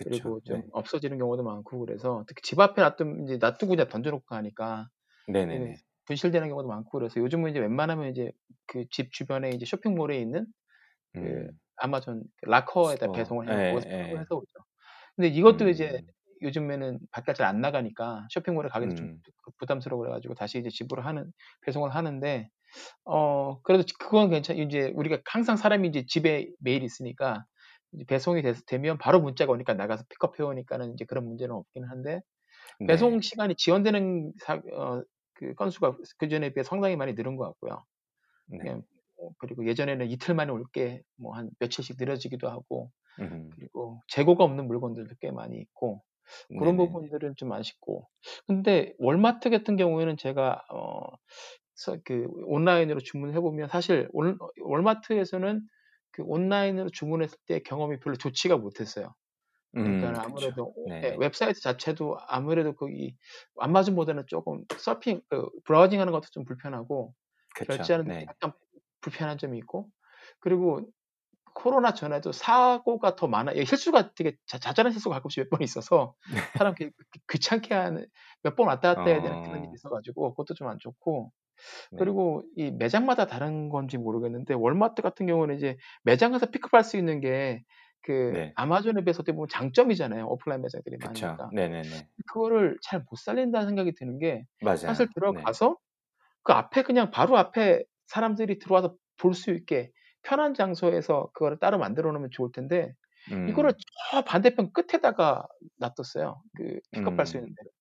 그리고 0.04 0.40
좀 0.44 0.62
네. 0.62 0.68
없어지는 0.72 1.18
경우도 1.18 1.44
많고 1.44 1.80
그래서 1.80 2.24
특히 2.28 2.42
집 2.44 2.60
앞에 2.60 2.82
놔두면 2.82 3.24
이제 3.26 3.38
놔두고 3.38 3.70
그냥 3.72 3.88
던져 3.90 4.12
놓고 4.12 4.26
가니까 4.28 4.90
이게 5.50 5.68
네네네. 5.68 5.82
분실되는 6.08 6.50
경우도 6.50 6.68
많고 6.70 6.92
그래서 7.00 7.20
요즘은 7.22 7.52
이제 7.52 7.60
웬만하면 7.60 8.12
이제 8.12 8.32
그 8.68 8.86
집 8.92 9.12
주변에 9.14 9.52
이제 9.52 9.66
쇼핑몰에 9.66 10.20
있는 10.20 10.48
그 11.20 11.48
음. 11.48 11.60
아마존 11.78 12.24
locker에다 12.44 13.08
store. 13.08 13.12
배송을 13.12 13.48
해 13.48 13.52
갖고 13.52 13.76
거기서 13.76 13.88
예예. 13.88 14.20
해서 14.20 14.36
오죠. 14.36 14.48
근데 15.16 15.30
이것도 15.30 15.70
이제 15.70 15.92
음. 15.92 16.08
요즘에는 16.44 17.00
밖에 17.12 17.34
잘안 17.34 17.62
나가니까 17.62 18.28
쇼핑몰에 18.32 18.70
가기도 18.70 18.94
좀 18.96 19.08
음. 19.08 19.22
부 19.46 19.52
부담스러워 19.60 20.02
그래 20.04 20.12
가지고 20.14 20.36
다시 20.36 20.60
이제 20.60 20.70
집으로 20.70 21.02
하는 21.04 21.32
배송을 21.66 21.96
하는데 21.96 22.50
어 23.06 23.62
그래도 23.64 23.84
그건 24.00 24.30
괜찮 24.30 24.58
이제 24.58 24.92
우리가 24.96 25.20
항상 25.26 25.58
사람이 25.58 25.88
이제 25.90 26.06
집에 26.08 26.50
매일 26.60 26.84
있으니까 26.84 27.46
이제 27.46 27.46
배송이 28.08 28.42
돼서 28.42 28.62
되면 28.68 28.98
바로 28.98 29.22
문자가 29.22 29.52
오니까 29.54 29.74
나가서 29.74 30.06
픽업해 30.10 30.44
오니까는 30.44 30.94
이제 30.94 31.06
그런 31.06 31.26
문제는 31.26 31.56
없기는 31.56 31.88
한데 31.90 32.22
배송 32.88 33.20
네. 33.20 33.22
시간이 33.22 33.56
지연되는 33.56 34.34
사 34.42 34.62
어 34.74 35.04
그 35.40 35.54
건수가 35.56 35.98
그 36.18 36.30
전에 36.30 36.52
비해 36.54 36.64
상당히 36.64 36.96
많이 36.96 37.14
늘은 37.14 37.36
것 37.38 37.46
같고요. 37.46 37.86
네. 38.48 38.76
어 39.18 39.32
그리고 39.40 39.68
예전에는 39.68 40.08
이틀 40.10 40.36
만에 40.36 40.52
올 40.52 40.64
게 40.74 41.02
뭐 41.18 41.34
한 41.36 41.50
며칠씩 41.60 41.98
느려지기도 42.00 42.50
하고 42.50 42.92
음. 43.20 43.50
그리고 43.56 44.02
재고가 44.08 44.44
없는 44.44 44.68
물건들도 44.68 45.16
꽤 45.22 45.32
많이 45.32 45.58
있고 45.60 46.04
그런 46.58 46.78
네네네. 46.78 46.78
부분들은 46.78 47.36
좀 47.38 47.52
아쉽고 47.54 48.10
근데 48.48 48.94
월마트 49.00 49.50
같은 49.50 49.78
경우에는 49.78 50.18
제가 50.18 50.64
어서그 51.76 52.28
온라인으로 52.46 53.00
주문해 53.00 53.40
보면 53.40 53.70
사실 53.70 54.10
올 54.14 54.38
월마트에서는 54.62 55.62
그 56.18 56.24
온라인으로 56.26 56.90
주문했을 56.92 57.40
때 57.48 57.62
경험이 57.62 58.00
별로 58.02 58.18
좋지가 58.18 58.58
못했어요. 58.58 59.16
음. 59.76 60.12
그러니까는 60.12 60.20
그쵸. 60.24 60.26
아무래도 60.26 60.74
오예 60.76 61.12
네네. 61.12 61.20
웹사이트 61.20 61.62
자체도 61.62 62.18
아무래도 62.28 62.74
거기 62.76 63.16
아마존보다는 63.60 64.26
쪼금 64.28 64.66
서핑 64.78 65.22
그 65.30 65.50
browsing하는 65.66 66.12
것도 66.14 66.28
좀 66.32 66.46
불편하고 66.46 67.14
그쵸. 67.56 67.84
결제하는 67.84 68.08
데 68.10 68.14
네. 68.14 68.32
약간 68.32 68.54
불편한 69.02 69.38
점이 69.38 69.58
있고 69.60 69.90
그리고 70.40 70.90
코로나 71.56 71.94
전에도 71.94 72.32
사고가 72.32 73.16
더 73.16 73.28
많아 73.28 73.56
예 73.56 73.66
실수가 73.66 74.14
되게 74.16 74.38
자 74.48 74.60
자잘한 74.60 74.92
실수가 74.94 75.16
가끔씩 75.16 75.44
몇 75.46 75.50
번 75.50 75.64
있어서 75.64 76.16
사람 76.56 76.76
귀 76.76 76.86
귀 77.14 77.20
귀찮게 77.32 77.74
하는 77.76 78.08
몇 78.44 78.56
번 78.56 78.68
왔다 78.68 78.96
갔다 78.96 79.10
해야 79.12 79.22
되는 79.22 79.38
그런 79.42 79.62
일이 79.64 79.70
어. 79.70 79.78
있어 79.78 79.90
가지고 79.90 80.32
그것도 80.36 80.54
좀 80.56 80.68
안 80.70 80.80
좋고 80.80 81.32
네. 81.90 82.18
그리고 82.18 82.44
이 82.56 82.72
매장마다 82.72 83.26
다른 83.28 83.70
건지 83.70 83.98
모르겠는데 83.98 84.54
월마트 84.56 85.02
같은 85.02 85.26
경우는 85.28 85.56
이제 85.58 85.78
매장 86.04 86.32
가서 86.32 86.48
픽업할 86.52 86.84
수 86.84 86.98
있는 86.98 87.20
게그 87.22 87.64
네. 88.30 88.56
아마존에 88.56 89.04
비해서 89.04 89.18
어떻게 89.22 89.34
보면 89.34 89.48
장점이잖아요, 89.52 90.28
오프라인 90.28 90.62
매장들이 90.62 90.98
그쵸. 91.00 91.40
많으니까. 91.40 91.52
네네네. 91.52 92.08
그거를 92.28 92.78
잘 92.84 93.02
못 93.10 93.18
살린다는 93.18 93.68
생각이 93.68 93.94
드는 93.96 94.20
게 94.20 94.46
사실 94.86 95.08
맞아요. 95.08 95.12
네. 95.26 95.54
들어가서 95.54 95.78
그 96.44 96.54
앞에 96.54 96.84
그냥 96.84 97.12
바로 97.12 97.38
앞에 97.38 97.84
사람들이 98.08 98.60
들어와서 98.60 98.96
볼 99.18 99.34
수 99.34 99.52
있게 99.52 99.92
편한 100.24 100.54
장소에서 100.54 101.32
그거를 101.34 101.60
따로 101.60 101.78
만들어 101.80 102.12
놓으면 102.12 102.30
좋을 102.32 102.52
텐데 102.54 102.94
이거를 103.46 103.72
음. 103.72 103.84
저 104.12 104.24
반대편 104.24 104.72
끝에다가 104.74 105.44
놔뒀어요, 105.78 106.42
그 106.58 106.80
픽업할 106.92 107.26
수 107.28 107.38
있는 107.38 107.50
음. 107.50 107.58
데를. 107.58 107.72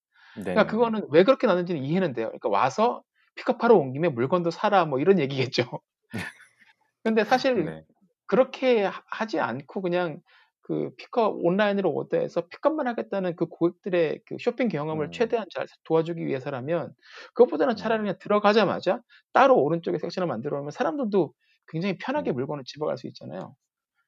그러니까. 0.52 0.70
그거는 0.72 1.06
왜 1.10 1.24
그렇게 1.24 1.46
놨는지는 1.46 1.82
이해는 1.82 2.12
돼요. 2.14 2.28
그러니까 2.28 2.48
"와서 2.50 3.02
픽업하러 3.36 3.76
온 3.76 3.92
김에 3.92 4.08
물건도 4.08 4.50
사라." 4.50 4.84
뭐 4.86 5.00
이런 5.00 5.18
얘기겠죠. 5.20 5.64
근데 7.04 7.24
사실 7.24 7.64
네. 7.64 7.84
그렇게 8.26 8.84
하 8.84 9.02
하지 9.08 9.40
않고 9.40 9.82
그냥 9.82 10.20
그 10.62 10.90
픽업 10.96 11.36
온라인으로 11.44 11.92
오더해서 11.94 12.48
픽업만 12.48 12.88
하겠다는 12.88 13.36
그 13.36 13.46
고객들의 13.46 14.22
그 14.26 14.36
쇼핑 14.40 14.68
경험을 14.68 15.06
음. 15.06 15.10
최대한 15.12 15.46
잘 15.54 15.66
도와주기 15.84 16.26
위해서라면 16.26 16.92
그것보다는 17.34 17.76
차라리 17.76 18.00
음. 18.00 18.04
그냥 18.04 18.18
들어가자마자 18.20 19.00
따로 19.32 19.56
오른쪽에 19.62 19.98
섹션을 19.98 20.26
만들어 20.26 20.56
놓으면 20.56 20.72
사람들도 20.72 21.32
굉장히 21.68 21.98
편하게 21.98 22.32
음. 22.32 22.34
물건을 22.34 22.64
집어갈 22.66 22.98
수 22.98 23.06
있잖아요. 23.08 23.54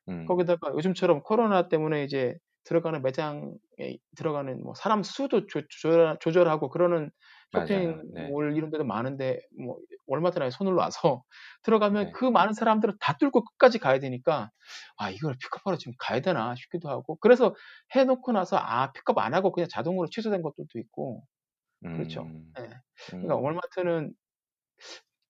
음. 0.08 0.26
거기다가 0.26 0.72
요즘처럼 0.74 1.22
코로나 1.22 1.68
때문에 1.68 2.04
이제 2.04 2.36
들어가는 2.64 3.02
매장에 3.02 3.98
들어가는 4.16 4.62
뭐 4.62 4.74
사람 4.74 5.02
수도 5.02 5.46
조 5.46 5.62
조절 5.68 6.18
조절하고 6.20 6.70
그러는 6.70 7.10
맞아요. 7.52 8.02
네. 8.12 8.34
쇼핑몰 8.36 8.56
이런 8.56 8.70
데도 8.70 8.84
많은데 8.84 9.40
뭐 9.58 9.78
월마트나 10.06 10.46
이 10.46 10.50
손을 10.50 10.74
놔서 10.74 11.24
들어가면 11.62 12.10
네. 12.10 12.12
그 12.12 12.24
많은 12.24 12.52
사람들을 12.54 12.96
다 13.00 13.16
뚫고 13.18 13.44
끝까지 13.44 13.78
가야 13.78 13.98
되니까 14.00 14.50
'아 14.98 15.10
이걸 15.10 15.36
픽업하러 15.40 15.76
지금 15.78 15.94
가야 15.98 16.20
되나?' 16.20 16.54
싶기도 16.56 16.88
하고 16.90 17.16
그래서 17.20 17.54
해 17.96 18.04
놓고 18.04 18.32
나서 18.32 18.56
아 18.58 18.92
픽업 18.92 19.18
안 19.18 19.34
하고 19.34 19.52
그냥 19.52 19.68
자동으로 19.70 20.08
취소된 20.10 20.42
것들도 20.42 20.78
있고 20.78 21.24
그렇죠. 21.92 22.30
음. 22.30 22.56
예. 22.60 22.70
그러니까 23.20 23.36
음. 23.36 23.44
월마트는 23.44 24.14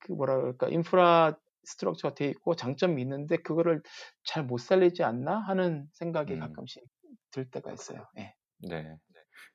그 0.01 0.13
뭐라 0.13 0.37
그럴까 0.37 0.69
'infrastructure가 0.69 2.15
돼 2.15 2.27
있고 2.29 2.55
장점이 2.57 3.01
있는데 3.03 3.37
그거를 3.39 3.83
잘 4.25 4.45
못 4.45 4.59
살리지 4.59 5.03
않나?' 5.05 5.39
하는 5.41 5.89
생각이 5.93 6.35
음. 6.35 6.37
가끔씩 6.37 6.85
들 7.31 7.51
때가 7.51 7.73
있어요. 7.73 8.07
예. 8.19 8.35
네. 8.59 8.99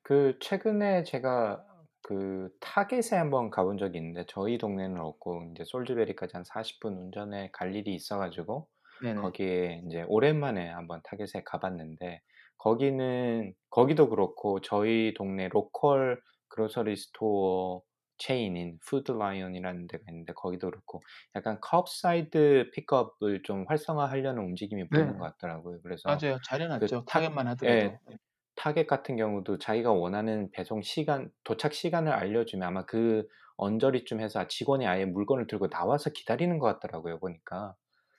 그 0.02 0.38
최근에 0.42 1.04
제가 1.04 1.66
그 2.04 2.50
타겟에 2.62 3.18
한번 3.18 3.50
가본 3.50 3.78
적이 3.78 4.00
있는데 4.00 4.26
저희 4.28 4.58
동네는 4.58 5.00
없고 5.00 5.44
인제 5.44 5.64
솔즈베리까지 5.66 6.34
한 6.36 6.44
40분 6.46 6.96
운전해 6.98 7.50
갈 7.54 7.76
일이 7.76 7.94
있어 7.96 8.18
가지고 8.20 8.70
네네. 9.00 9.34
거기에 9.34 9.82
인제 9.84 10.04
오랜만에 10.08 10.70
한번 10.70 11.02
타겟에 11.04 11.44
가 11.46 11.60
봤는데 11.60 12.22
거기는 12.58 13.54
거기도 13.70 14.10
그렇고 14.10 14.62
저희 14.62 15.14
동네 15.16 15.48
local 15.50 16.22
grocery 16.50 16.96
store 16.98 17.82
체인인 18.18 18.80
푸드 18.86 19.12
라이온이라는 19.12 19.88
데가 19.88 20.04
있는데 20.10 20.34
거기도 20.34 20.70
그렇고 20.70 21.02
약간 21.36 21.60
curbside 21.62 22.72
pickup을 22.74 23.44
좀 23.44 23.66
활성화하려는 23.68 24.44
움직임이 24.44 24.90
네. 24.90 24.90
보이는 24.90 25.18
것 25.18 25.26
같더라고요. 25.38 25.82
그래서 25.84 26.24
맞아요. 26.24 26.40
잘해그 26.44 26.88
놨죠, 26.88 27.06
타 27.06 27.22
타겟만 27.22 27.48
예. 27.66 27.70
하더라도. 27.70 28.00
예. 28.12 28.18
타겟 28.56 28.86
같은 28.88 29.16
경우도 29.18 29.58
자기가 29.60 29.92
원하는 29.94 30.52
배송 30.52 30.82
시간 30.82 31.32
도착 31.44 31.74
시간을 31.74 32.12
알려주면 32.12 32.68
아마 32.68 32.86
그 32.86 33.28
언저리쯤 33.58 34.20
해서 34.22 34.48
직원이 34.48 34.88
아예 34.88 35.06
물건을 35.06 35.48
들고 35.48 35.70
나와서 35.70 36.10
기다리는 36.12 36.58
것 36.60 36.68
같더라고요 36.68 37.20
보니까. 37.20 37.76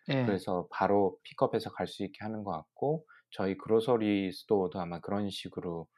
예. 0.09 0.15
그래서 0.23 0.69
바로 0.73 1.19
픽업해서 1.25 1.71
갈 1.73 1.87
수 1.87 2.05
있게 2.05 2.19
하는 2.25 2.45
것 2.45 2.53
같고 2.53 3.07
저희 3.31 3.57
grocery 3.59 4.33
store도 4.33 4.81
아마 4.81 5.01
그런 5.01 5.31
식으로 5.31 5.89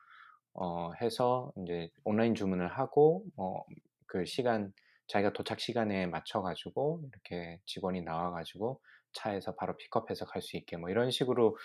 어 0.55 0.93
해서 1.01 1.53
인제 1.57 1.91
온라인 2.05 2.35
주문을 2.35 2.69
하고 2.69 3.25
어 3.37 3.63
그 4.09 4.25
시간 4.25 4.73
자기가 5.09 5.33
도착 5.33 5.59
시간에 5.61 6.07
맞춰 6.07 6.41
가지고 6.43 7.03
이렇게 7.13 7.61
직원이 7.67 8.03
나와 8.03 8.31
가지고 8.31 8.81
차에서 9.13 9.57
바로 9.57 9.77
픽업해서 9.77 10.27
갈 10.27 10.41
수 10.43 10.57
있게 10.57 10.77
뭐 10.77 10.91
이런 10.91 11.11
식으로 11.11 11.57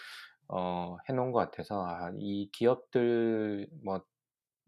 어 0.52 0.98
해 1.10 1.14
놓은 1.14 1.32
것 1.32 1.40
같아서 1.40 1.86
아 1.86 2.12
이 2.20 2.50
기업들 2.54 3.68
뭐 3.84 4.06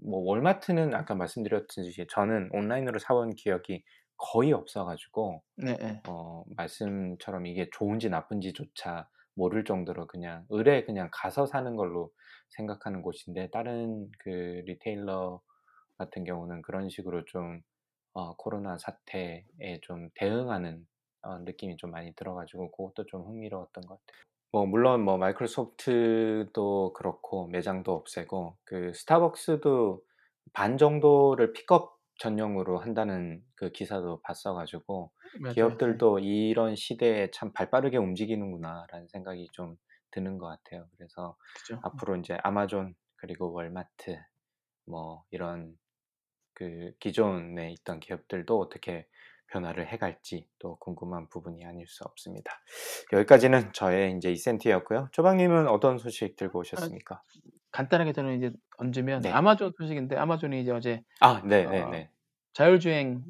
뭐 0.03 0.19
월마트는 0.21 0.93
아까 0.95 1.15
말씀드렸듯이 1.15 2.07
저는 2.09 2.49
온라인으로 2.53 2.99
사온 2.99 3.35
기억이 3.35 3.83
거의 4.17 4.51
없어 4.53 4.85
가지고 4.85 5.43
네예. 5.57 6.03
어 6.07 6.43
말씀처럼 6.57 7.45
이게 7.47 7.69
좋은지 7.71 8.09
나쁜지조차 8.09 9.09
모를 9.35 9.63
정도로 9.65 10.07
그냥 10.07 10.45
으레 10.53 10.85
그냥 10.85 11.09
가서 11.13 11.45
사는 11.45 11.75
걸로 11.75 12.11
생각하는 12.51 13.01
곳인데 13.01 13.49
다른 13.51 14.09
그 14.19 14.29
retailer 14.65 15.41
같은 15.97 16.23
경우는 16.25 16.61
그런 16.63 16.89
식으로 16.89 17.25
좀 17.25 17.61
어 18.15 18.35
코로나 18.37 18.77
사태에 18.77 19.45
좀 19.83 20.09
대응하는 20.15 20.87
어, 21.23 21.39
느낌이 21.39 21.77
좀 21.77 21.91
많이 21.91 22.13
들어가지고 22.15 22.71
그것도 22.71 23.05
좀 23.07 23.23
흥미로웠던 23.23 23.85
것 23.85 23.99
같아요. 24.05 24.23
뭐 24.53 24.67
물론 24.67 25.03
뭐 25.03 25.17
마이크로소프트도 25.17 26.93
그렇고 26.93 27.47
매장도 27.47 27.91
없애고 27.91 28.55
그 28.63 28.93
스타벅스도 28.93 30.03
반 30.53 30.77
정도를 30.77 31.53
픽업 31.53 31.97
전용으로 32.19 32.77
한다는 32.77 33.43
그 33.55 33.71
기사도 33.71 34.21
봤어가지고 34.21 35.11
맞아요. 35.41 35.47
네. 35.49 35.53
기업들도 35.55 36.19
이런 36.19 36.75
시대에 36.75 37.31
참 37.31 37.51
발빠르게 37.51 37.97
움직이는구나라는 37.97 39.07
생각이 39.07 39.49
좀 39.53 39.75
드는 40.11 40.37
것 40.37 40.45
같아요. 40.45 40.87
그래서 40.97 41.35
그죠. 41.55 41.79
앞으로 41.81 42.15
이제 42.17 42.37
아마존 42.43 42.93
그리고 43.15 43.51
월마트 43.51 44.21
뭐 44.85 45.23
이런 45.31 45.75
그 46.53 46.93
기존에 46.99 47.71
있던 47.71 47.99
기업들도 47.99 48.59
어떻게 48.59 49.07
변화를 49.53 49.87
해갈지 49.87 50.47
또 50.57 50.77
궁금한 50.77 51.29
부분이 51.29 51.63
아닐 51.63 51.85
수 51.87 52.03
없습니다. 52.05 52.59
여기까지는 53.13 53.71
저의 53.73 54.17
이제 54.17 54.31
이센트였고요. 54.31 55.09
조방님은 55.11 55.67
어떤 55.67 55.99
소식 55.99 56.35
들고 56.35 56.59
오셨습니까? 56.59 57.21
간단하게 57.71 58.13
저는 58.13 58.37
이제 58.37 58.51
얹으면 58.77 59.21
네. 59.21 59.31
아마존 59.31 59.71
소식인데 59.77 60.15
아마존이 60.17 60.61
이제 60.61 60.71
어제 60.71 61.03
아, 61.19 61.41
네, 61.45 61.65
네, 61.65 61.81
어, 61.81 61.89
네. 61.89 62.09
자율주행 62.53 63.23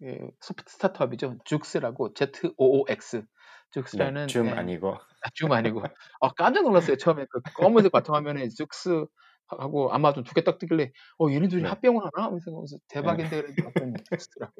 그 0.00 0.30
소프트 0.40 0.72
스타트업이죠. 0.72 1.38
죽스라고 1.44 2.14
ZOOX 2.14 3.16
네, 3.16 3.22
죽스라는 3.70 4.26
줌 4.26 4.46
예, 4.46 4.50
아니고. 4.50 4.94
아, 4.94 5.30
줌 5.34 5.52
아니고 5.52 5.82
아, 6.20 6.28
깜짝 6.36 6.62
놀랐어요. 6.62 6.96
처음에 6.96 7.26
그 7.30 7.40
검은색 7.54 7.92
바탕 7.92 8.14
화면에 8.16 8.48
죽스 8.48 9.06
하고 9.50 9.92
아마존 9.92 10.24
두 10.24 10.34
개 10.34 10.42
딱 10.44 10.58
뜨길래 10.58 10.92
어 11.18 11.30
얘네들이 11.30 11.62
네. 11.62 11.68
합병을 11.68 12.00
하나? 12.02 12.26
하면서 12.26 12.50
그래서 12.52 12.76
대박인데 12.88 13.42
그래도 13.42 13.62
봤더니 13.64 13.94
죽스라고 14.10 14.52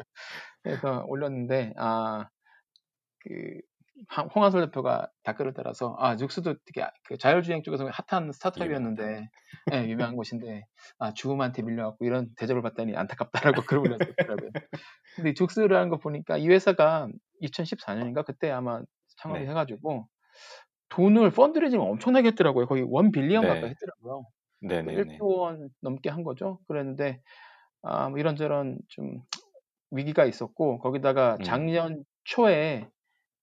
그래서 0.62 1.04
올렸는데 1.08 1.74
아그 1.76 3.60
홍한솔 4.34 4.64
대표가 4.66 5.08
댓글을 5.24 5.52
달아서 5.54 5.96
아 5.98 6.16
죽스도 6.16 6.54
되게 6.64 6.86
그 7.04 7.18
자율주행 7.18 7.62
쪽에서 7.64 7.88
핫한 8.08 8.32
스타트업이었는데 8.32 9.28
예, 9.74 9.88
유명한 9.88 10.14
곳인데 10.16 10.62
아 10.98 11.12
죽음한테 11.14 11.62
밀려갖고 11.62 12.04
이런 12.04 12.28
대접을 12.36 12.62
받다니 12.62 12.96
안타깝다라고 12.96 13.62
글을 13.62 13.82
올렸더라고요. 13.82 14.50
근데 15.16 15.34
죽스라는 15.34 15.88
거 15.90 15.98
보니까 15.98 16.38
이 16.38 16.48
회사가 16.48 17.08
2014년인가 17.42 18.24
그때 18.24 18.50
아마 18.50 18.82
창업을 19.18 19.46
네. 19.46 19.50
해가지고 19.50 20.08
돈을 20.90 21.30
펀드레이징 21.32 21.80
엄청나게 21.80 22.28
했더라고요. 22.30 22.66
거의 22.66 22.84
원 22.88 23.12
빌리언 23.12 23.42
네. 23.42 23.48
가까이 23.48 23.70
했더라고요. 23.70 24.24
네, 24.60 24.82
그 24.82 24.90
네, 24.90 25.04
네. 25.04 25.18
1조 25.18 25.24
원 25.38 25.70
넘게 25.80 26.10
한 26.10 26.22
거죠. 26.24 26.58
그랬는데 26.68 27.20
아, 27.82 28.08
뭐 28.08 28.18
이런저런 28.18 28.78
좀 28.88 29.22
위기가 29.90 30.24
있었고 30.24 30.78
거기다가 30.78 31.36
음. 31.40 31.42
작년 31.44 32.04
초에 32.24 32.88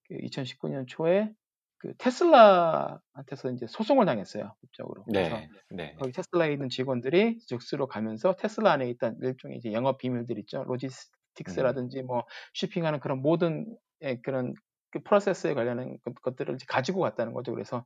그 0.08 0.16
2019년 0.18 0.86
초에 0.88 1.32
그 1.78 1.94
테슬라한테서 1.98 3.52
이제 3.52 3.66
소송을 3.68 4.06
당했어요. 4.06 4.56
법적으로. 4.62 5.06
네, 5.08 5.50
네, 5.70 5.96
거기 6.00 6.12
테슬라에 6.12 6.54
있는 6.54 6.70
직원들이 6.70 7.40
죽스로 7.48 7.88
가면서 7.88 8.34
테슬라 8.36 8.72
안에 8.74 8.90
있던 8.92 9.18
일종의 9.22 9.58
이제 9.58 9.72
영업 9.74 9.98
비밀들 9.98 10.38
있죠. 10.40 10.64
로지스틱스라든지 10.64 12.02
뭐 12.04 12.24
쇼핑하는 12.54 13.00
그런 13.00 13.22
모든 13.22 13.66
예, 14.02 14.20
그런 14.22 14.54
그 14.92 15.02
프로세스에 15.04 15.54
관련한 15.54 15.98
것- 16.04 16.16
것들을 16.22 16.58
가지고 16.68 17.02
갔다는 17.02 17.34
거죠. 17.34 17.52
그래서 17.54 17.86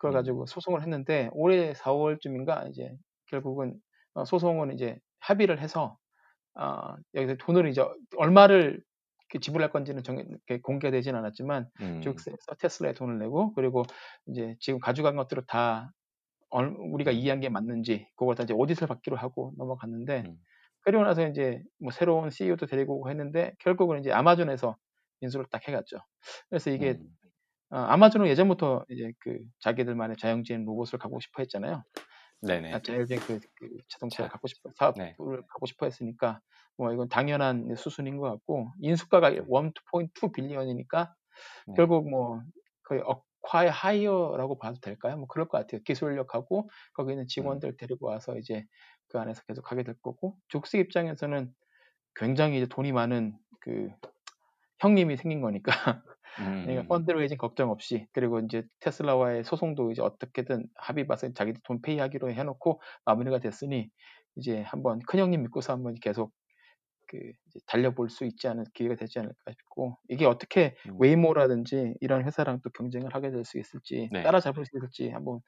그걸 0.00 0.12
음. 0.12 0.14
가지고 0.14 0.46
소송을 0.46 0.80
했는데 0.80 1.28
올해 1.32 1.74
4월쯤인가 1.74 2.70
이제 2.70 2.90
결국은 3.26 3.74
어, 4.14 4.24
소송은 4.24 4.72
이제 4.72 4.98
합의를 5.20 5.60
해서 5.60 5.98
아, 6.54 6.96
여기서 7.14 7.36
돈을 7.36 7.68
이제 7.68 7.84
얼마를 8.16 8.82
지불할 9.40 9.70
건지는 9.70 10.02
정, 10.02 10.18
이렇게 10.18 10.60
공개되진 10.62 11.14
않았지만 11.14 11.68
음. 11.82 12.00
죽스에서 12.00 12.54
테슬라에 12.58 12.94
돈을 12.94 13.18
내고 13.18 13.52
그리고 13.52 13.84
이제 14.26 14.56
지금 14.58 14.80
가져간 14.80 15.16
것들을 15.16 15.44
다 15.46 15.92
얼- 16.48 16.74
우리가 16.78 17.10
음. 17.12 17.16
이해한 17.16 17.40
게 17.40 17.50
맞는지 17.50 18.08
그걸 18.16 18.34
다 18.34 18.42
이제 18.42 18.54
오디트를 18.54 18.88
받기로 18.88 19.16
하고 19.16 19.52
넘어갔는데 19.58 20.24
음. 20.26 20.38
그리고 20.80 21.04
나서 21.04 21.28
이제 21.28 21.62
뭐 21.78 21.92
새로운 21.92 22.30
CEO도 22.30 22.64
데리고 22.66 22.96
오고 22.96 23.10
했는데 23.10 23.52
결국은 23.58 24.00
이제 24.00 24.10
아마존에서 24.10 24.76
인수를 25.20 25.44
딱 25.50 25.68
해갔죠. 25.68 25.98
그래서 26.48 26.70
이게 26.70 26.92
음. 26.92 27.06
어, 27.70 27.76
아마존은 27.78 28.26
예전부터 28.28 28.84
이제 28.88 29.12
그 29.20 29.38
자기들만의 29.60 30.16
자율주행 30.16 30.64
로봇을 30.64 30.98
갖고 30.98 31.20
싶어 31.20 31.42
했잖아요. 31.42 31.84
네네. 32.42 32.70
아, 32.72 32.80
자율주행 32.82 33.20
그, 33.22 33.40
그 33.56 33.68
자동차를 33.88 34.28
자, 34.28 34.30
갖고 34.30 34.48
싶어 34.48 34.70
사업을 34.76 34.98
네. 34.98 35.16
갖고 35.48 35.66
싶어 35.66 35.86
했으니까 35.86 36.40
뭐 36.76 36.92
이건 36.92 37.08
당연한 37.08 37.74
수순인 37.76 38.16
것 38.18 38.30
같고 38.30 38.72
인수가가 38.80 39.30
네. 39.30 39.40
1.2 39.48 40.32
billion이니까 40.32 41.14
네. 41.66 41.74
결국 41.76 42.08
뭐 42.10 42.42
거의 42.84 43.02
acqui-hire라고 43.04 44.58
봐도 44.58 44.78
될까요? 44.80 45.16
뭐 45.16 45.26
그럴 45.28 45.48
것 45.48 45.58
같아요. 45.58 45.82
기술력하고 45.84 46.70
거기 46.94 47.12
있는 47.12 47.26
음. 47.38 47.60
직원들 47.60 47.76
데리고 47.76 48.08
와서 48.08 48.36
이제 48.38 48.64
그 49.08 49.18
안에서 49.18 49.42
계속 49.48 49.70
하게 49.72 49.82
될 49.84 49.96
거고 50.02 50.36
죽스 50.48 50.76
입장에서는 50.78 51.52
굉장히 52.16 52.58
이제 52.58 52.66
돈이 52.66 52.92
많은 52.92 53.38
그 53.60 53.90
형님이 54.80 55.16
생긴 55.16 55.40
거니까 55.40 55.72
그러니까 56.64 56.84
음. 56.84 56.88
fundraising 56.88 57.38
걱정 57.38 57.70
없이 57.70 58.06
그리고 58.12 58.40
이제 58.40 58.64
테슬라와의 58.80 59.44
소송도 59.44 59.92
이제 59.92 60.02
어떻게든 60.02 60.66
합의 60.76 61.06
봐서 61.06 61.32
자기들 61.32 61.62
돈 61.64 61.82
pay하기로 61.82 62.32
해놓고 62.32 62.80
마무리가 63.04 63.38
됐으니 63.40 63.90
이제 64.36 64.62
한번 64.62 65.00
큰 65.08 65.18
형님 65.20 65.42
믿고서 65.42 65.72
한번 65.74 65.94
계속 65.96 66.32
그 67.08 67.18
이제 67.18 67.60
달려볼 67.66 68.08
수 68.10 68.24
있지 68.24 68.48
않을 68.48 68.64
기회가 68.74 68.94
되지 68.96 69.18
않을까 69.18 69.52
싶고 69.52 69.98
이게 70.08 70.26
어떻게 70.26 70.76
음. 70.86 70.96
웨이모라든지 71.00 71.94
이런 72.00 72.24
회사랑 72.24 72.60
또 72.62 72.70
경쟁을 72.70 73.14
하게 73.14 73.30
될 73.30 73.44
수 73.44 73.58
있을지 73.58 74.08
네. 74.12 74.22
따라잡을 74.22 74.64
수 74.66 74.76
있을지 74.76 75.10
한번 75.10 75.40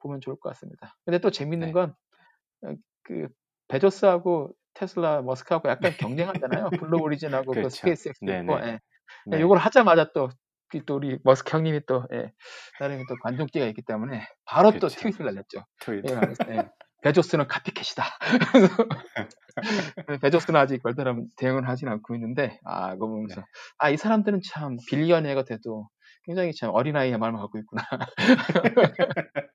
보면 0.00 0.20
좋을 0.20 0.36
것 0.40 0.50
같습니다. 0.50 0.96
근데 1.04 1.18
또 1.18 1.30
재밌는 1.30 1.72
네. 1.72 1.72
건그 1.72 3.28
베조스하고 3.68 4.52
테슬라 4.74 5.22
머스크하고 5.22 5.68
약간 5.68 5.92
경쟁하잖아요. 5.92 6.70
블루 6.82 6.98
오리진하고 7.00 7.52
그 7.52 7.60
그렇죠. 7.60 7.68
스페이스X도 7.68 8.32
있고. 8.32 8.58
네 8.58 8.80
네. 9.26 9.32
예. 9.32 9.36
네. 9.36 9.42
요걸 9.42 9.58
하자마자 9.58 10.12
또, 10.12 10.30
그또 10.68 10.96
우리 10.96 11.18
머스크 11.24 11.56
형님이 11.56 11.80
또, 11.86 12.06
예, 12.12 12.32
나름의 12.80 13.04
또 13.08 13.16
관종기가 13.22 13.66
있기 13.66 13.82
때문에 13.82 14.26
바로 14.44 14.70
또 14.72 14.78
그렇죠. 14.78 15.00
트윗을 15.00 15.24
날렸죠. 15.24 15.64
트위터. 15.80 16.14
예, 16.14 16.20
예, 16.56 16.68
베조스는 17.02 17.48
카피캣이다. 17.48 18.04
베조스는 20.22 20.58
아직 20.58 20.82
별다른 20.82 21.28
대응을 21.36 21.68
하진 21.68 21.88
않고 21.88 22.14
있는데, 22.14 22.58
아, 22.64 22.92
그거 22.94 23.08
보면서, 23.08 23.42
네. 23.42 23.46
아, 23.78 23.90
이 23.90 23.96
사람들은 23.96 24.40
참 24.50 24.76
빌리언웨어가 24.88 25.44
돼도 25.44 25.88
굉장히 26.24 26.52
참 26.54 26.70
어린아이의 26.72 27.18
마음을 27.18 27.38
갖고 27.38 27.58
있구나. 27.58 27.82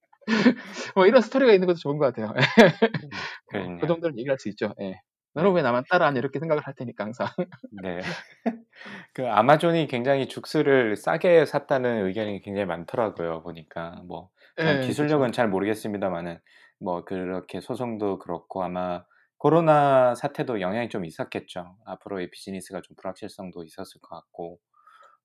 뭐 0.96 1.08
이런 1.08 1.22
스토리가 1.22 1.54
있는 1.54 1.68
것도 1.68 1.80
좋은 1.80 1.98
것 1.98 2.14
같아요. 2.14 2.34
그. 3.52 3.88
정도는 3.88 4.20
얘기할 4.20 4.38
수 4.38 4.48
있죠. 4.50 4.76
예. 4.80 5.02
너는 5.36 5.52
네. 5.52 5.54
왜 5.54 5.62
나만 5.62 5.84
따라하냐 5.90 6.20
이렇게 6.20 6.40
생각을 6.40 6.64
할 6.66 6.74
테니까 6.76 7.06
항상. 7.06 7.28
네. 7.72 8.00
그 9.14 9.28
아마존이 9.28 9.88
굉장히 9.88 10.28
죽스를 10.28 10.96
싸게 10.98 11.46
샀다는 11.46 12.06
의견이 12.08 12.42
굉장히 12.42 12.66
많더라고요. 12.68 13.44
보니까 13.44 14.02
뭐 14.08 14.30
예, 14.60 14.80
기술력은 14.80 15.32
그쵸. 15.32 15.34
잘 15.34 15.50
모르겠습니다만은 15.50 16.40
뭐 16.80 17.06
그렇게 17.06 17.62
소송도 17.62 18.20
그렇고 18.20 18.64
아마 18.64 19.04
코로나 19.38 20.16
사태도 20.16 20.62
영향이 20.62 20.90
좀 20.90 21.06
있었겠죠. 21.06 21.78
앞으로의 21.86 22.32
비즈니스가 22.32 22.82
좀 22.82 22.96
불확실성도 22.98 23.64
있었을 23.64 24.02
것 24.02 24.16
같고 24.16 24.60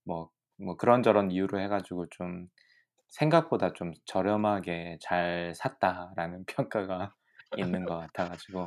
뭐, 0.05 0.31
뭐 0.59 0.77
그런저런 0.77 1.31
이유로 1.33 1.61
해가지고 1.61 2.09
좀 2.11 2.49
생각보다 3.09 3.73
좀 3.75 3.93
저렴하게 4.07 4.99
잘 5.03 5.55
샀다라는 5.57 6.45
평가가 6.49 7.15
있는 7.59 7.85
것 7.85 7.99
같아가지고 8.13 8.61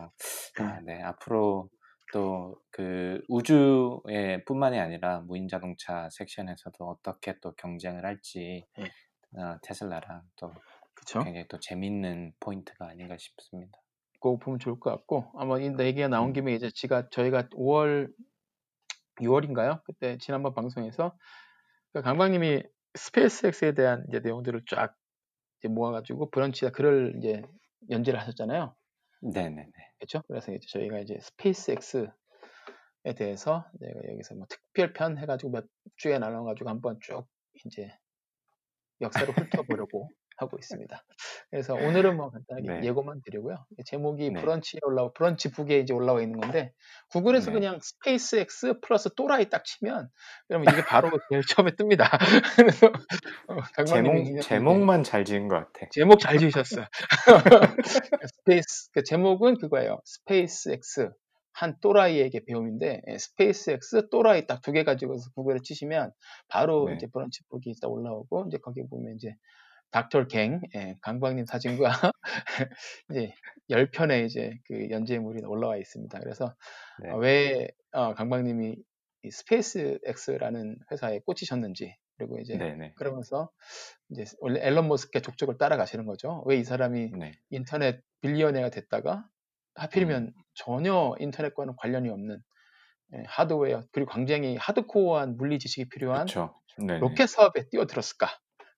아, 0.59 0.79
네 0.85 1.01
앞으로 1.01 1.69
또 2.13 2.55
그 2.77 3.19
우주에 3.27 4.43
뿐만이 4.45 4.79
아니라 4.79 5.21
무인 5.21 5.47
자동차 5.47 6.07
섹션에서도 6.11 6.85
어떻게 6.85 7.39
또 7.41 7.53
경쟁을 7.53 8.05
할지 8.05 8.67
예. 8.77 8.83
어, 9.39 9.57
테슬라랑 9.63 10.21
또 10.35 10.53
그쵸? 10.93 11.23
굉장히 11.23 11.47
또 11.47 11.59
재밌는 11.59 12.33
포인트가 12.39 12.87
아닌가 12.87 13.17
싶습니다. 13.17 13.79
그거 14.21 14.37
보면 14.37 14.59
좋을 14.59 14.79
것 14.79 14.91
같고 14.91 15.31
아마 15.39 15.57
이 15.57 15.73
얘기가 15.79 16.07
나온 16.07 16.29
음. 16.29 16.33
김에 16.33 16.53
이제 16.53 16.69
지가 16.69 17.09
저희가 17.09 17.49
5월 17.49 18.13
6월인가요? 19.21 19.81
그때 19.85 20.19
지난번 20.19 20.53
방송에서 20.53 21.17
그 21.93 22.03
강박님이 22.03 22.61
스페이스X에 22.93 23.73
대한 23.73 24.05
이제 24.07 24.19
내용들을 24.19 24.65
쫙 24.67 24.93
모아가지고 25.67 26.29
브런치에 26.29 26.69
글을 26.69 27.15
이제 27.17 27.41
연재를 27.89 28.19
하셨잖아요. 28.19 28.75
네네네. 29.21 29.71
그렇죠? 29.99 30.21
그래서 30.27 30.53
이제 30.53 30.67
저희가 30.67 30.99
이제 30.99 31.17
스페이스X에 31.21 32.07
대해서 33.15 33.65
내가 33.79 33.99
여기서 34.09 34.35
뭐 34.35 34.45
특별편 34.49 35.17
해가지고 35.17 35.51
몇 35.51 35.65
주에 35.95 36.19
나눠가지고 36.19 36.69
한번 36.69 36.99
쭉 37.01 37.27
이제 37.65 37.89
역사를 39.01 39.27
훑어보려고 39.27 40.09
하고 40.37 40.57
있습니다. 40.57 41.03
그래서 41.51 41.73
오늘은 41.75 42.17
뭐 42.17 42.29
간단하게 42.31 42.81
네. 42.81 42.87
예고만 42.87 43.21
드리고요. 43.25 43.55
제목이 43.85 44.31
네. 44.31 44.41
브런치에 44.41 44.79
올라오 44.83 45.13
브런치 45.13 45.51
북에 45.51 45.79
이제 45.79 45.93
올라와 45.93 46.21
있는 46.21 46.39
건데 46.39 46.73
구글에서 47.11 47.47
네. 47.51 47.53
그냥 47.53 47.79
스페이스X 47.81 48.79
플러스 48.81 49.09
또라이 49.15 49.49
딱 49.49 49.63
치면 49.65 50.09
그러면 50.47 50.73
이게 50.73 50.83
바로 50.85 51.09
제일 51.31 51.41
처음에 51.43 51.71
뜹니다. 51.71 52.05
그래서 52.55 52.87
어, 53.47 53.83
제목 53.85 54.41
제목만 54.41 55.03
잘 55.03 55.25
지은 55.25 55.47
것 55.47 55.55
같아. 55.55 55.87
제목 55.91 56.19
잘 56.19 56.37
지으셨어요. 56.37 56.85
스페이스 58.39 58.91
그 58.93 59.03
제목은 59.03 59.57
그거예요. 59.57 59.99
스페이스X 60.05 61.09
한 61.53 61.75
또라이에게 61.81 62.45
배움인데 62.45 63.01
예, 63.07 63.17
스페이스X 63.17 64.09
또라이 64.11 64.45
딱 64.45 64.61
두 64.61 64.71
개 64.73 64.83
가지고서 64.83 65.31
구글에 65.35 65.59
치시면 65.63 66.11
바로 66.49 66.85
네. 66.87 66.95
이제 66.95 67.07
브런치 67.11 67.41
북이 67.49 67.73
딱 67.81 67.91
올라오고 67.91 68.45
이제 68.47 68.57
거기 68.61 68.81
보면 68.87 69.15
이제 69.15 69.33
닥터 69.91 70.27
강 70.27 70.61
예, 70.75 70.95
강박님 71.01 71.45
사진과 71.45 71.89
이제 73.11 73.33
10편의 73.69 74.25
이제 74.25 74.53
그 74.67 74.89
연재물이 74.89 75.43
올라와 75.45 75.77
있습니다. 75.77 76.19
그래서 76.19 76.55
네. 77.03 77.11
어, 77.11 77.17
왜 77.17 77.69
어, 77.91 78.13
강박님이 78.13 78.75
이 79.23 79.31
스페이스X라는 79.31 80.77
회사에 80.91 81.19
꽂히셨는지 81.25 81.95
그리고 82.17 82.39
이제 82.39 82.57
네네. 82.57 82.93
그러면서 82.95 83.49
이제 84.09 84.25
원래 84.39 84.59
엘론 84.61 84.87
머스크의 84.87 85.21
족적을 85.21 85.57
따라가시는 85.57 86.05
거죠. 86.05 86.43
왜 86.47 86.57
이 86.59 86.63
사람이 86.63 87.11
네. 87.17 87.31
인터넷 87.49 88.01
billionaire가 88.21 88.69
됐다가 88.69 89.25
하필이면 89.75 90.23
음. 90.23 90.33
전혀 90.53 91.15
인터넷과는 91.19 91.75
관련이 91.77 92.09
없는 92.09 92.39
예, 93.15 93.23
하드웨어 93.27 93.83
그리고 93.91 94.11
굉장히 94.13 94.57
하드코어한 94.57 95.37
물리 95.37 95.59
지식이 95.59 95.89
필요한. 95.89 96.25
로켓 96.99 97.27
사업에 97.27 97.69
뛰어들었을까? 97.69 98.27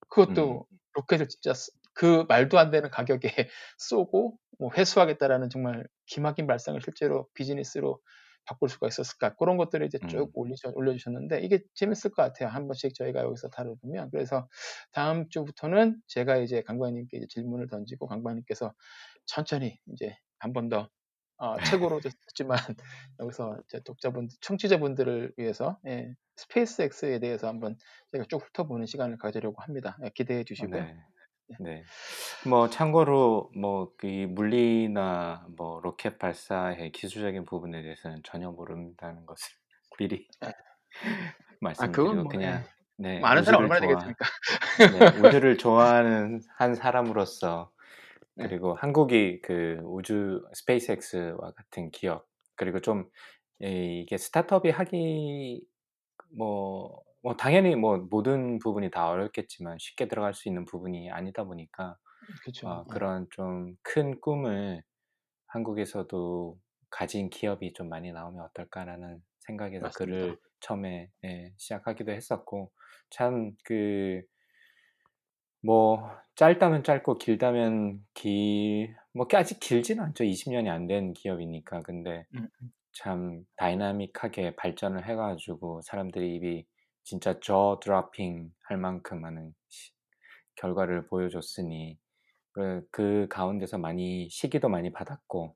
그것도 0.10 0.66
음. 0.72 0.78
로켓을 0.94 1.28
진짜 1.30 1.54
쓰- 1.54 1.72
그 1.94 2.26
말도 2.30 2.58
안 2.60 2.72
되는 2.72 2.90
가격에 2.90 3.30
쏘고 3.78 4.38
뭐 4.60 4.72
회수하겠다라는 4.76 5.50
정말 5.50 5.88
기막힌 6.08 6.48
발상을 6.48 6.80
실제로 6.82 7.28
비즈니스로 7.34 8.02
바꿀 8.46 8.70
수가 8.70 8.88
있었을까? 8.88 9.36
그런 9.36 9.58
것들을 9.58 9.86
이제 9.86 10.00
쭉 10.08 10.30
음. 10.30 10.32
올리셔, 10.34 10.72
올려주셨는데 10.74 11.42
이게 11.42 11.62
재밌을 11.76 12.12
것 12.12 12.24
같아요. 12.24 12.50
한 12.50 12.68
번씩 12.68 12.96
저희가 12.96 13.22
여기서 13.22 13.50
다뤄보면 13.50 14.10
그래서 14.12 14.48
다음 14.92 15.30
주부터는 15.30 16.02
제가 16.08 16.38
이제 16.38 16.64
강관님께 16.64 17.28
질문을 17.30 17.68
던지고 17.68 18.08
강관님께서 18.08 18.74
천천히 19.26 19.80
이제 19.94 20.16
한 20.40 20.54
번 20.54 20.70
더 20.70 20.90
어, 21.40 21.58
책으로 21.64 22.00
됐지만 22.02 22.58
여기서 23.20 23.58
제 23.68 23.80
독자분, 23.82 24.28
청취자분들을 24.42 25.34
위해서 25.38 25.78
예, 25.88 26.14
스페이스X에 26.36 27.20
대해서 27.20 27.48
한번 27.48 27.78
제가 28.12 28.26
쭉 28.30 28.42
훑어보는 28.46 28.86
시간을 28.86 29.18
가지려고 29.18 29.62
합니다. 29.62 29.98
예, 30.04 30.10
기대해 30.14 30.44
주시고요. 30.44 30.84
네. 30.84 30.96
네. 31.60 31.84
뭐 32.48 32.70
참고로 32.70 33.52
뭐 33.58 33.94
그 33.98 34.06
물리나 34.06 35.48
뭐 35.58 35.80
로켓 35.82 36.20
발사의 36.20 36.92
기술적인 36.92 37.46
부분에 37.46 37.82
대해서는 37.82 38.22
전혀 38.24 38.52
모른다는 38.52 39.26
것을 39.26 39.52
미리 39.98 40.28
네. 40.42 40.54
말씀드리고 41.62 42.04
그건 42.10 42.24
뭐, 42.24 42.28
그냥 42.32 42.64
네, 42.98 43.20
많은 43.20 43.44
사람 43.44 43.62
얼마나 43.62 43.80
좋아- 43.80 43.88
되겠습니까? 43.88 44.26
네, 45.22 45.28
우주를 45.28 45.58
좋아하는 45.58 46.42
한 46.58 46.76
사람으로서 46.76 47.72
네. 47.74 47.79
그리고 48.40 48.76
한국이 48.76 49.42
그 49.42 49.80
우주 49.84 50.46
스페이스X와 50.54 51.54
같은 51.56 51.92
기업 51.92 52.28
그리고 52.56 52.80
좀 52.82 53.10
이- 53.62 54.02
이게 54.04 54.18
스타트업이 54.18 54.70
하기 54.72 55.66
뭐, 56.38 57.04
뭐 57.24 57.36
당연히 57.38 57.76
뭐 57.76 57.98
모든 58.00 58.60
부분이 58.60 58.92
다 58.92 59.10
어렵겠지만 59.10 59.78
쉽게 59.80 60.08
들어갈 60.08 60.34
수 60.34 60.48
있는 60.50 60.66
부분이 60.66 61.12
아니다 61.12 61.44
보니까 61.46 61.98
그렇죠. 62.42 62.68
어, 62.68 62.88
그런 62.88 63.28
좀 63.32 63.78
큰 63.84 64.20
꿈을 64.22 64.84
한국에서도 65.48 66.60
가진 66.90 67.30
기업이 67.30 67.74
좀 67.74 67.90
많이 67.90 68.12
나오면 68.12 68.44
어떨까라는 68.46 69.24
생각에서 69.40 69.88
맞습니다. 69.88 69.88
글을 69.94 70.40
처음에 70.62 71.12
예, 71.26 71.54
시작하기도 71.58 72.12
했었고 72.12 72.72
참그 73.12 74.24
뭐 75.62 76.10
짧다면 76.36 76.84
짧고 76.84 77.18
길다면 77.18 78.06
길, 78.14 78.96
뭐 79.14 79.28
아직 79.34 79.60
길지는 79.60 80.04
않죠. 80.06 80.24
20년이 80.24 80.70
안 80.70 80.88
된 80.88 81.14
기업이니까. 81.14 81.82
근데 81.82 82.26
음, 82.36 82.48
음. 82.62 82.72
참 82.94 83.46
다이나믹하게 83.58 84.56
발전을 84.58 85.08
해가지고 85.08 85.82
사람들이 85.84 86.36
입이 86.36 86.66
진짜 87.04 87.40
저 87.42 87.80
드로핑 87.84 88.52
할 88.64 88.78
만큼 88.78 89.22
많은 89.22 89.54
시- 89.70 89.94
결과를 90.56 91.08
보여줬으니 91.08 92.00
그, 92.54 92.88
그 92.92 93.28
가운데서 93.30 93.78
많이 93.80 94.30
시기도 94.30 94.70
많이 94.70 94.92
받았고 94.94 95.56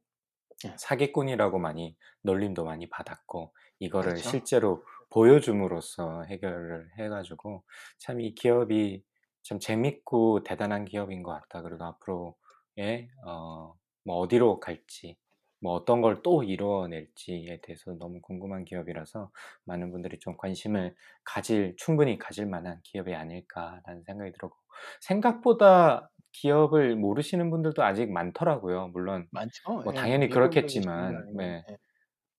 예. 0.65 0.75
사기꾼이라고 0.77 1.59
많이 1.59 1.97
놀림도 2.21 2.63
많이 2.65 2.89
받았고 2.89 3.53
이거를 3.79 4.21
그렇죠. 4.21 4.23
실제로 4.23 4.83
보여줌으로써 5.09 6.23
해결을 6.23 6.89
해가지고 6.99 7.63
참 7.99 8.19
이 8.21 8.33
기업이 8.35 9.03
참 9.43 9.59
재밌고 9.59 10.43
대단한 10.43 10.85
기업인 10.85 11.23
것 11.23 11.31
같다. 11.33 11.61
그리고 11.61 11.83
앞으로의 11.85 13.09
어, 13.25 13.75
뭐 14.05 14.17
어디로 14.17 14.59
갈지 14.59 15.17
뭐 15.61 15.73
어떤 15.73 16.01
걸 16.01 16.21
또 16.23 16.43
이루어낼지에 16.43 17.61
대해서 17.61 17.93
너무 17.97 18.19
궁금한 18.21 18.65
기업이라서 18.65 19.31
많은 19.65 19.91
분들이 19.91 20.19
좀 20.19 20.35
관심을 20.37 20.95
가질 21.23 21.75
충분히 21.77 22.17
가질 22.17 22.45
만한 22.47 22.79
기업이 22.83 23.13
아닐까라는 23.15 24.03
생각이 24.05 24.31
들었고 24.33 24.57
생각보다 25.01 26.11
기업을 26.33 26.95
모르시는 26.95 27.49
분들도 27.51 27.83
아직 27.83 28.11
많더라고요. 28.11 28.87
물론 28.89 29.27
많죠. 29.31 29.83
뭐 29.83 29.93
예, 29.93 29.93
당연히 29.93 30.29
그렇겠지만, 30.29 31.25
네. 31.31 31.65
예. 31.69 31.77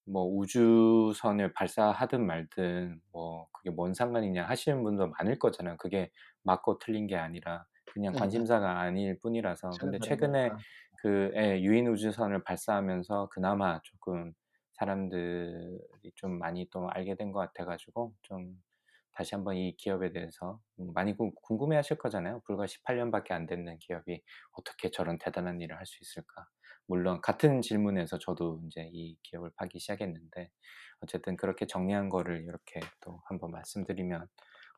뭐 0.07 0.25
우주선을 0.27 1.53
발사하든 1.55 2.27
말든 2.27 3.01
뭐 3.13 3.49
그게 3.53 3.71
뭔 3.71 3.95
상관이냐 3.95 4.45
하시는 4.47 4.83
분도 4.83 5.09
많을 5.09 5.39
거잖아요. 5.39 5.77
그게 5.79 6.11
맞고 6.43 6.79
틀린 6.79 7.07
게 7.07 7.17
아니라 7.17 7.67
그냥 7.93 8.13
네, 8.13 8.21
네. 8.21 8.25
관심사가 8.25 8.81
아닐 8.81 9.19
뿐이라서. 9.21 9.79
근데 9.79 9.99
최근 9.99 10.03
최근에 10.03 10.55
거니까. 10.55 10.65
그 10.97 11.33
예, 11.37 11.61
유인 11.63 11.87
우주선을 11.89 12.45
발사하면서 12.45 13.29
그나마 13.31 13.81
조금 13.83 14.33
사람들이 14.73 15.79
좀 16.17 16.39
많이 16.39 16.69
또 16.71 16.89
알게 16.91 17.15
된 17.17 17.33
것 17.33 17.41
같아가지고 17.41 18.15
좀 18.23 18.63
다시 19.13 19.35
한번 19.35 19.57
이 19.57 19.77
기업에 19.77 20.11
대해서 20.13 20.61
많이 20.77 21.17
궁- 21.17 21.33
궁금해하실 21.43 21.99
거잖아요. 21.99 22.41
불과 22.47 22.67
18년밖에 22.67 23.33
안 23.35 23.47
됐는 23.47 23.79
기업이 23.79 24.23
어떻게 24.53 24.91
저런 24.91 25.19
대단한 25.19 25.61
일을 25.61 25.77
할 25.79 25.87
수 25.87 25.99
있을까? 26.03 26.47
물론 26.87 27.21
같은 27.23 27.63
질문에서 27.63 28.19
저도 28.19 28.61
이제 28.67 28.89
이 28.93 29.17
기업을 29.23 29.51
파기 29.57 29.79
시작했는데 29.81 30.51
어쨌든 31.01 31.37
그렇게 31.37 31.67
정리한 31.67 32.09
거를 32.09 32.43
이렇게 32.45 32.81
또 33.01 33.21
한번 33.29 33.51
말씀드리면 33.53 34.27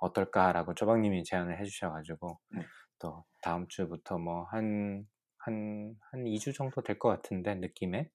어떨까라고 0.00 0.74
조박님이 0.74 1.24
제안을 1.24 1.58
해주셔가지고 1.60 2.38
네. 2.50 2.70
또 2.98 3.24
다음 3.42 3.66
주부터 3.68 4.18
뭐 4.18 4.46
한 4.52 5.06
한 5.46 5.96
한 6.12 6.24
2주 6.26 6.52
정도 6.54 6.82
될 6.82 6.98
것 6.98 7.08
같은데 7.08 7.54
느낌에 7.56 8.10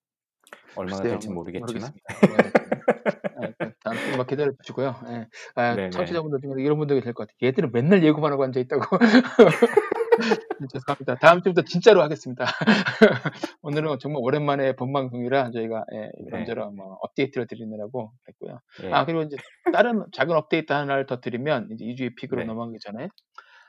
얼마나 0.76 1.04
글쎄요, 1.04 1.08
될지 1.08 1.30
뭐, 1.30 1.36
모르겠지만 1.36 1.94
모르겠습니다. 1.94 2.18
얼마나 2.22 2.42
될지는. 2.44 2.82
예, 3.44 3.54
그 3.60 3.72
다음 3.84 4.02
주만 4.02 4.28
기다려 4.28 4.52
주시고요. 4.62 4.96
예. 5.10 5.28
아, 5.56 5.78
네네. 5.90 5.90
청취자분들 5.90 6.40
중에 6.42 6.64
이런 6.64 6.78
분들이 6.78 7.02
될 7.02 7.14
것 7.14 7.28
같아요. 7.28 7.48
얘들은 7.50 7.72
맨날 7.72 8.04
예고만 8.04 8.32
하고 8.34 8.44
앉아 8.46 8.60
있다고. 8.62 8.84
죄송합니다. 10.72 11.16
다음 11.16 11.42
주부터 11.42 11.64
진짜로 11.64 12.02
하겠습니다. 12.02 12.46
오늘은 13.62 14.00
정말 14.00 14.22
오랜만에 14.24 14.76
본방송이라 14.76 15.52
저희가 15.52 15.86
예, 15.94 15.98
네. 16.00 16.12
이런저런 16.28 16.76
뭐 16.76 16.98
업데이트를 17.02 17.48
드리느라고 17.48 18.12
했고요. 18.28 18.60
예. 18.84 18.92
아 18.92 19.06
그리고 19.06 19.24
이제 19.24 19.38
다른 19.74 20.06
작은 20.12 20.36
업데이트 20.36 20.72
하나를 20.74 21.06
더 21.06 21.20
드리면 21.20 21.70
이제 21.72 21.86
2주의 21.86 22.16
pick으로 22.16 22.42
네. 22.42 22.46
넘어가기 22.46 22.80
전에 22.80 23.10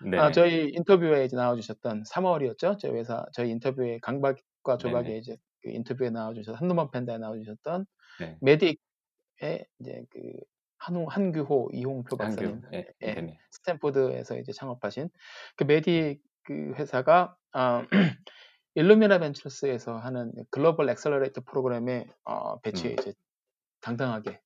네네. 0.04 0.18
아, 0.18 0.32
저희 0.32 0.70
인터뷰에 0.74 1.24
이제 1.24 1.36
나와주셨던 1.36 2.04
3월이었죠. 2.04 2.78
저희 2.78 2.92
회사 2.92 3.24
저희 3.32 3.50
인터뷰에 3.50 3.98
강박과 4.02 4.78
조박에 4.78 5.08
네네. 5.08 5.18
이제 5.18 5.36
그 5.62 5.70
인터뷰에 5.70 6.10
나와주셨던 6.10 6.56
한 6.56 6.67
놈만 6.67 6.90
팬다에 6.90 7.18
나와주셨던 7.18 7.86
네. 8.20 8.36
메딕의 8.42 9.64
이제 9.80 10.04
그 10.10 10.20
한우 10.82 11.06
한규호 11.08 11.70
이홍표. 11.72 12.16
박사님 12.16 12.62
예. 12.74 12.86
예. 13.04 13.38
스탠포드에서 13.52 14.36
이제 14.38 14.52
창업하신 14.52 15.10
그 15.56 15.64
메딕 15.64 16.18
그 16.44 16.74
회사가 16.76 17.36
아, 17.52 17.86
일루미나 18.74 19.18
벤처스에서 19.18 19.96
하는 19.98 20.32
글로벌 20.50 20.88
accelerator 20.90 21.42
프로그램에 21.42 22.06
어, 22.24 22.58
batch에 22.60 22.92
음. 22.92 22.96
이제 22.98 23.14
당당하게 23.80 24.40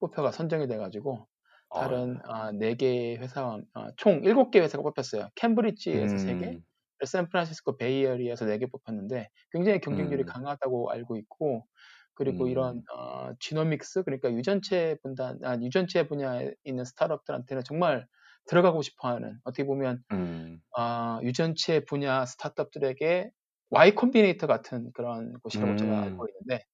뽑혀가 0.00 0.32
선정이 0.32 0.68
돼가지고 0.68 1.26
어, 1.68 1.80
다른 1.80 2.18
아, 2.24 2.52
4개의 2.52 3.18
회사와 3.18 3.60
아, 3.74 3.90
총 3.96 4.22
7개 4.22 4.60
회사가 4.60 4.82
뽑혔어요. 4.82 5.28
캠브리지에서 5.36 6.16
3개, 6.16 6.54
음, 6.54 6.64
샌프란시스코 7.04 7.76
Bay 7.76 7.95
Area에서 7.95 8.46
4개 8.46 8.70
뽑혔는데 8.70 9.28
굉장히 9.52 9.80
경쟁률이 9.80 10.24
음, 10.24 10.26
강하다고 10.26 10.90
알고 10.90 11.16
있고 11.18 11.66
그리고 12.14 12.48
이런 12.48 12.76
음, 12.76 12.82
어, 12.94 13.30
genomics 13.38 14.02
그러니까 14.02 14.32
유전체 14.32 14.96
분단 15.02 15.38
아, 15.44 15.56
유전체 15.60 16.08
분야에 16.08 16.52
있는 16.64 16.84
스타트업들한테는 16.84 17.62
정말 17.64 18.06
들어가고 18.50 18.82
싶어하는 18.82 19.38
어떻게 19.44 19.64
보면 19.64 20.02
음. 20.10 20.60
아, 20.76 21.20
유전체 21.22 21.84
분야 21.84 22.26
스타트업들에게 22.26 23.30
Y 23.70 23.94
Combinator 23.94 24.48
같은 24.48 24.90
그런 24.92 25.34
곳이라고 25.34 25.76
제가 25.76 25.92
음. 25.92 26.02
알고 26.02 26.26
있는데 26.28 26.64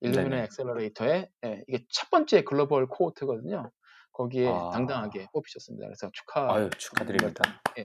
일루미나 0.00 0.36
네네. 0.36 0.44
accelerator의 0.44 1.28
예, 1.44 1.64
이게 1.68 1.84
첫 1.90 2.08
번째 2.10 2.42
글로벌 2.42 2.86
cohort거든요. 2.88 3.70
거기에 4.12 4.48
아. 4.48 4.70
당당하게 4.72 5.26
뽑히셨습니다. 5.34 5.86
그래서 5.86 6.08
축하 6.14 6.54
아유, 6.54 6.70
축하드립니다. 6.78 7.60
예, 7.78 7.84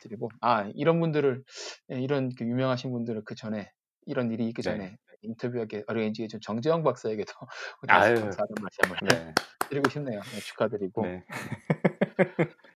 드리고 0.00 0.28
아 0.40 0.68
이런 0.74 0.98
분들을 0.98 1.44
예, 1.92 2.00
이런 2.00 2.34
그 2.34 2.44
유명하신 2.44 2.90
분들을 2.90 3.22
그 3.24 3.36
전에 3.36 3.70
이런 4.06 4.32
일이 4.32 4.48
있기 4.48 4.62
네. 4.62 4.72
전에 4.72 4.96
인터뷰하게 5.22 5.84
arrange 5.86 6.24
해준 6.24 6.40
정재영 6.40 6.82
박사에게도 6.82 7.32
아유. 7.88 8.14
감사하다는 8.16 8.54
말씀을 8.62 8.96
네. 9.08 9.34
드리고 9.68 9.88
싶네요. 9.90 10.20
네, 10.20 10.40
축하드리고 10.40 11.06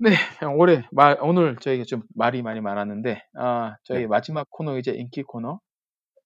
네. 0.00 0.10
네, 0.10 0.46
올해 0.46 0.82
말, 0.90 1.18
오늘 1.20 1.56
저희가 1.56 1.84
좀 1.84 2.02
말이 2.14 2.42
많이 2.42 2.60
많았는데, 2.60 3.22
아, 3.38 3.76
저희 3.84 4.00
네. 4.00 4.06
마지막 4.06 4.48
코너 4.50 4.78
이제 4.78 4.92
인기 4.92 5.22
코너, 5.22 5.60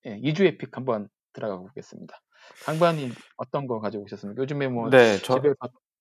예, 0.07 0.19
2주의 0.21 0.59
픽 0.59 0.77
한번 0.77 1.09
들어가 1.33 1.59
보겠습니다. 1.59 2.21
강반님 2.65 3.13
어떤 3.37 3.67
거 3.67 3.81
가지고 3.81 4.05
오셨습니까? 4.05 4.41
요즘에 4.43 4.69
뭐 4.69 4.91
네, 4.91 5.19
저 5.19 5.35
집에서 5.35 5.57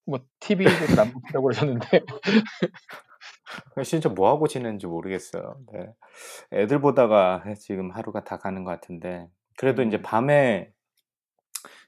뭐 0.06 0.20
TV도 0.40 0.72
안 1.02 1.12
보시라고 1.12 1.42
그러셨는데, 1.44 1.88
진짜 3.86 4.10
뭐 4.10 4.30
하고 4.30 4.48
지내는지 4.48 4.88
모르겠어요. 4.88 5.58
네. 5.72 5.94
애들 6.52 6.82
보다가 6.82 7.44
지금 7.60 7.92
하루가 7.92 8.24
다 8.24 8.38
가는 8.38 8.64
것 8.64 8.72
같은데 8.72 9.28
그래도 9.58 9.84
이제 9.84 9.98
음. 9.98 10.02
밤에 10.02 10.72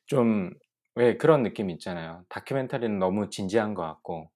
좀 0.06 0.52
왜 0.96 1.18
그런 1.18 1.44
느낌 1.44 1.70
있잖아요. 1.70 2.24
다큐멘터리는 2.30 2.98
너무 3.00 3.30
진지한 3.30 3.74
것 3.74 3.84
같고 3.84 4.32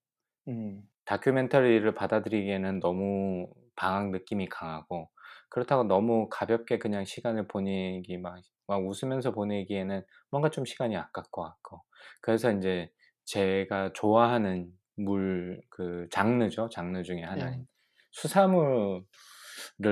음, 0.50 0.82
다큐멘터리를 1.10 1.92
받아들이기에는 1.96 2.80
너무 2.80 3.50
방학 3.76 4.12
느낌이 4.12 4.48
강하고 4.48 5.10
그렇다고 5.50 5.84
너무 5.84 6.30
가볍게 6.30 6.78
그냥 6.78 7.04
시간을 7.04 7.48
보내기 7.48 8.20
막, 8.20 8.40
막 8.68 8.86
웃으면서 8.86 9.32
보내기에는 9.32 10.04
뭔가 10.30 10.52
좀 10.52 10.66
시간이 10.66 10.96
아깝고 10.96 11.42
같고. 11.42 11.82
그래서 12.22 12.52
이제 12.52 12.92
제가 13.26 13.92
좋아하는 13.94 14.72
물 14.98 15.60
그 15.70 16.08
장르죠. 16.12 16.70
장르 16.70 17.02
중에 17.02 17.24
하나인 17.24 17.62
예. 17.62 17.66
수사물을 18.12 19.06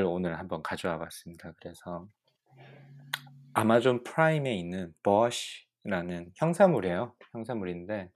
오늘 0.05 0.37
한번 0.37 0.61
가져와 0.61 0.99
봤습니다. 0.99 1.51
그래서 1.59 2.07
아마존 3.53 4.03
프라임에 4.03 4.55
있는 4.55 4.93
보쉬라는 5.01 6.33
형사물이에요. 6.35 7.15
형사물인데 7.31 8.11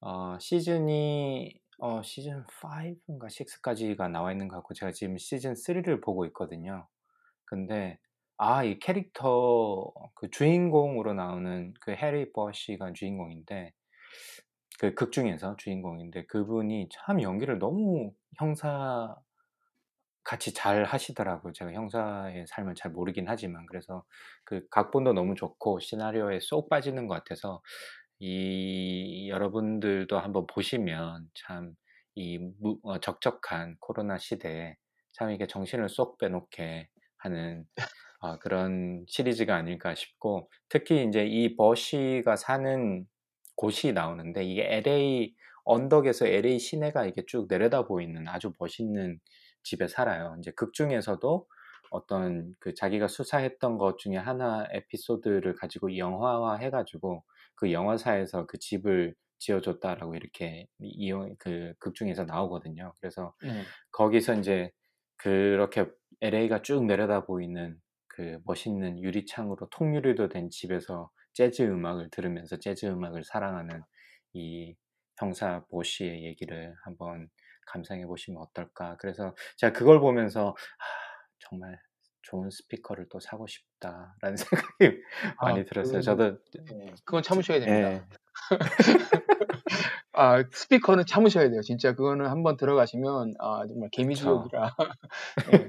어, 0.00 0.38
시즌이 0.40 1.60
어, 1.78 2.02
시즌 2.02 2.44
5인가 2.46 3.28
6까지가 3.28 4.08
나와 4.08 4.32
있는 4.32 4.48
것 4.48 4.56
같고 4.56 4.74
제가 4.74 4.92
지금 4.92 5.16
시즌 5.18 5.54
3를 5.54 6.00
보고 6.00 6.26
있거든요. 6.26 6.88
근데 7.46 7.98
아, 8.38 8.64
이 8.64 8.78
캐릭터 8.80 9.92
그 10.14 10.30
주인공으로 10.30 11.14
나오는 11.14 11.74
그 11.80 11.92
해리 11.92 12.32
보쉬가 12.32 12.92
주인공인데 12.94 13.72
그 14.80 14.92
극 14.96 15.12
중에서 15.12 15.54
주인공인데 15.56 16.26
그분이 16.26 16.88
참 16.90 17.22
연기를 17.22 17.58
너무 17.60 18.12
형사 18.38 19.14
같이 20.24 20.52
잘 20.52 20.84
하시더라고요. 20.84 21.52
제가 21.54 21.72
형사의 21.72 22.46
삶을 22.48 22.74
잘 22.74 22.90
모르긴 22.92 23.26
하지만 23.28 23.64
그래서 23.66 24.04
그 24.44 24.66
각본도 24.70 25.14
너무 25.14 25.34
좋고 25.34 25.80
시나리오에 25.80 26.40
쏙 26.40 26.68
빠지는 26.68 27.06
것 27.06 27.14
같아서 27.14 27.62
이 28.20 29.28
여러분들도 29.30 30.18
한번 30.18 30.46
보시면 30.46 31.28
참이 31.34 32.40
어, 32.82 32.98
적적한 32.98 33.76
코로나 33.80 34.18
시대에 34.18 34.76
참 35.12 35.30
이게 35.30 35.46
정신을 35.46 35.88
쏙 35.88 36.18
빼놓게 36.18 36.88
하는 37.18 37.64
아, 38.20 38.38
그런 38.38 39.04
시리즈가 39.08 39.54
아닐까 39.56 39.94
싶고 39.94 40.50
특히 40.68 41.04
이제 41.04 41.24
이 41.26 41.56
버시가 41.56 42.36
사는 42.36 43.06
곳이 43.56 43.92
나오는데 43.92 44.44
이게 44.44 44.66
LA 44.68 45.34
언덕에서 45.64 46.26
LA 46.26 46.58
시내가 46.58 47.06
이게 47.06 47.24
쭉 47.26 47.46
내려다 47.48 47.86
보이는 47.86 48.26
아주 48.28 48.52
멋있는 48.58 49.20
집에 49.62 49.86
살아요. 49.86 50.36
이제 50.40 50.50
극 50.52 50.72
중에서도 50.72 51.46
어떤 51.90 52.54
그 52.58 52.74
자기가 52.74 53.08
수사했던 53.08 53.78
것 53.78 53.98
중에 53.98 54.16
하나 54.16 54.66
에피소드를 54.72 55.54
가지고 55.54 55.96
영화화 55.96 56.56
해가지고 56.56 57.24
그 57.58 57.72
영화사에서 57.72 58.46
그 58.46 58.58
집을 58.58 59.14
지어줬다라고 59.38 60.14
이렇게 60.16 60.66
이용 60.80 61.34
그 61.38 61.74
극 61.80 61.94
중에서 61.94 62.24
나오거든요. 62.24 62.92
그래서 63.00 63.34
네. 63.40 63.72
거기서 63.92 64.34
이제 64.34 64.70
그렇게 65.16 65.86
LA가 66.20 66.62
쭉 66.62 66.84
내려다 66.86 67.24
보이는 67.24 67.78
그 68.08 68.38
멋있는 68.44 69.00
유리창으로 69.02 69.68
통유리도 69.70 70.28
된 70.28 70.50
집에서 70.50 71.10
재즈 71.34 71.62
음악을 71.62 72.10
들으면서 72.10 72.58
재즈 72.58 72.86
음악을 72.86 73.24
사랑하는 73.24 73.82
이 74.32 74.74
형사 75.18 75.64
보시의 75.70 76.24
얘기를 76.24 76.74
한번 76.84 77.28
감상해 77.66 78.06
보시면 78.06 78.40
어떨까. 78.42 78.96
그래서 78.98 79.34
제가 79.56 79.72
그걸 79.72 80.00
보면서 80.00 80.50
아, 80.50 80.54
정말 81.38 81.78
좋은 82.22 82.50
스피커를 82.50 83.06
또 83.10 83.20
사고 83.20 83.46
싶다라는 83.46 84.36
생각이 84.76 85.02
아, 85.38 85.46
많이 85.46 85.64
들었어요. 85.64 86.00
그건, 86.00 86.02
저도 86.02 86.38
예, 86.72 86.94
그건 87.04 87.22
참으셔야 87.22 87.60
됩니다. 87.60 87.92
예, 87.92 88.02
아, 90.12 90.42
스피커는 90.50 91.06
참으셔야 91.06 91.48
돼요. 91.48 91.60
진짜 91.62 91.94
그거는 91.94 92.26
한번 92.26 92.56
들어가시면 92.56 93.34
아, 93.38 93.64
정말. 93.68 93.88
개미지옥이라. 93.92 94.74
예. 95.54 95.68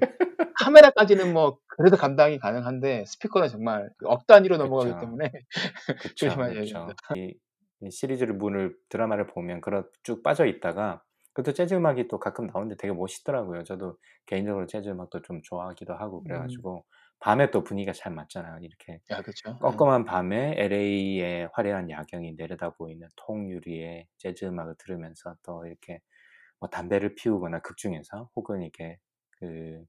카메라까지는 0.58 1.34
뭐 1.34 1.60
그래도 1.68 1.96
감당이 1.98 2.40
가능한데 2.40 3.06
스피커는 3.06 3.48
정말 3.48 3.90
억 4.04 4.28
단위로 4.28 4.58
넘어가기 4.58 4.92
그쵸. 4.92 5.00
때문에 5.02 5.32
조심하셔야. 6.16 6.54
됩니다. 6.54 6.96
이, 7.16 7.34
이 7.82 7.92
시리즈를 7.92 8.34
문을 8.34 8.76
드라마를 8.90 9.28
보면 9.28 9.62
그런 9.62 9.88
쭉 10.04 10.24
빠져 10.24 10.46
있다가 10.46 11.04
그것도 11.44 11.54
재즈 11.54 11.74
음악이 11.76 12.08
또 12.08 12.20
가끔 12.20 12.48
나오는데 12.48 12.76
되게 12.78 12.94
멋있더라고요. 12.94 13.64
저도 13.64 13.98
개인적으로 14.26 14.68
재즈 14.68 14.90
음악도 14.90 15.22
좀 15.22 15.42
좋아하기도 15.44 15.94
하고 15.96 16.24
음, 16.26 16.64
그래가지고 16.64 16.86
밤에 17.20 17.52
또 17.52 17.64
분위기가 17.64 17.94
잘 17.94 18.14
맞잖아요. 18.14 18.60
이렇게 18.62 19.02
야, 19.12 19.22
그렇죠. 19.22 19.60
껌껌한 19.60 20.06
밤에 20.06 20.56
LA의 20.58 21.50
화려한 21.54 21.90
야경이 21.92 22.36
내려다 22.36 22.72
보이는 22.72 23.08
통유리의 23.18 24.08
재즈 24.18 24.46
음악을 24.46 24.76
들으면서 24.80 25.36
또 25.44 25.66
이렇게 25.66 26.02
뭐 26.60 26.70
담배를 26.70 27.16
피우거나 27.16 27.62
극 27.62 27.78
중에서 27.78 28.32
혹은 28.36 28.62
이렇게 28.64 29.00
그 29.40 29.86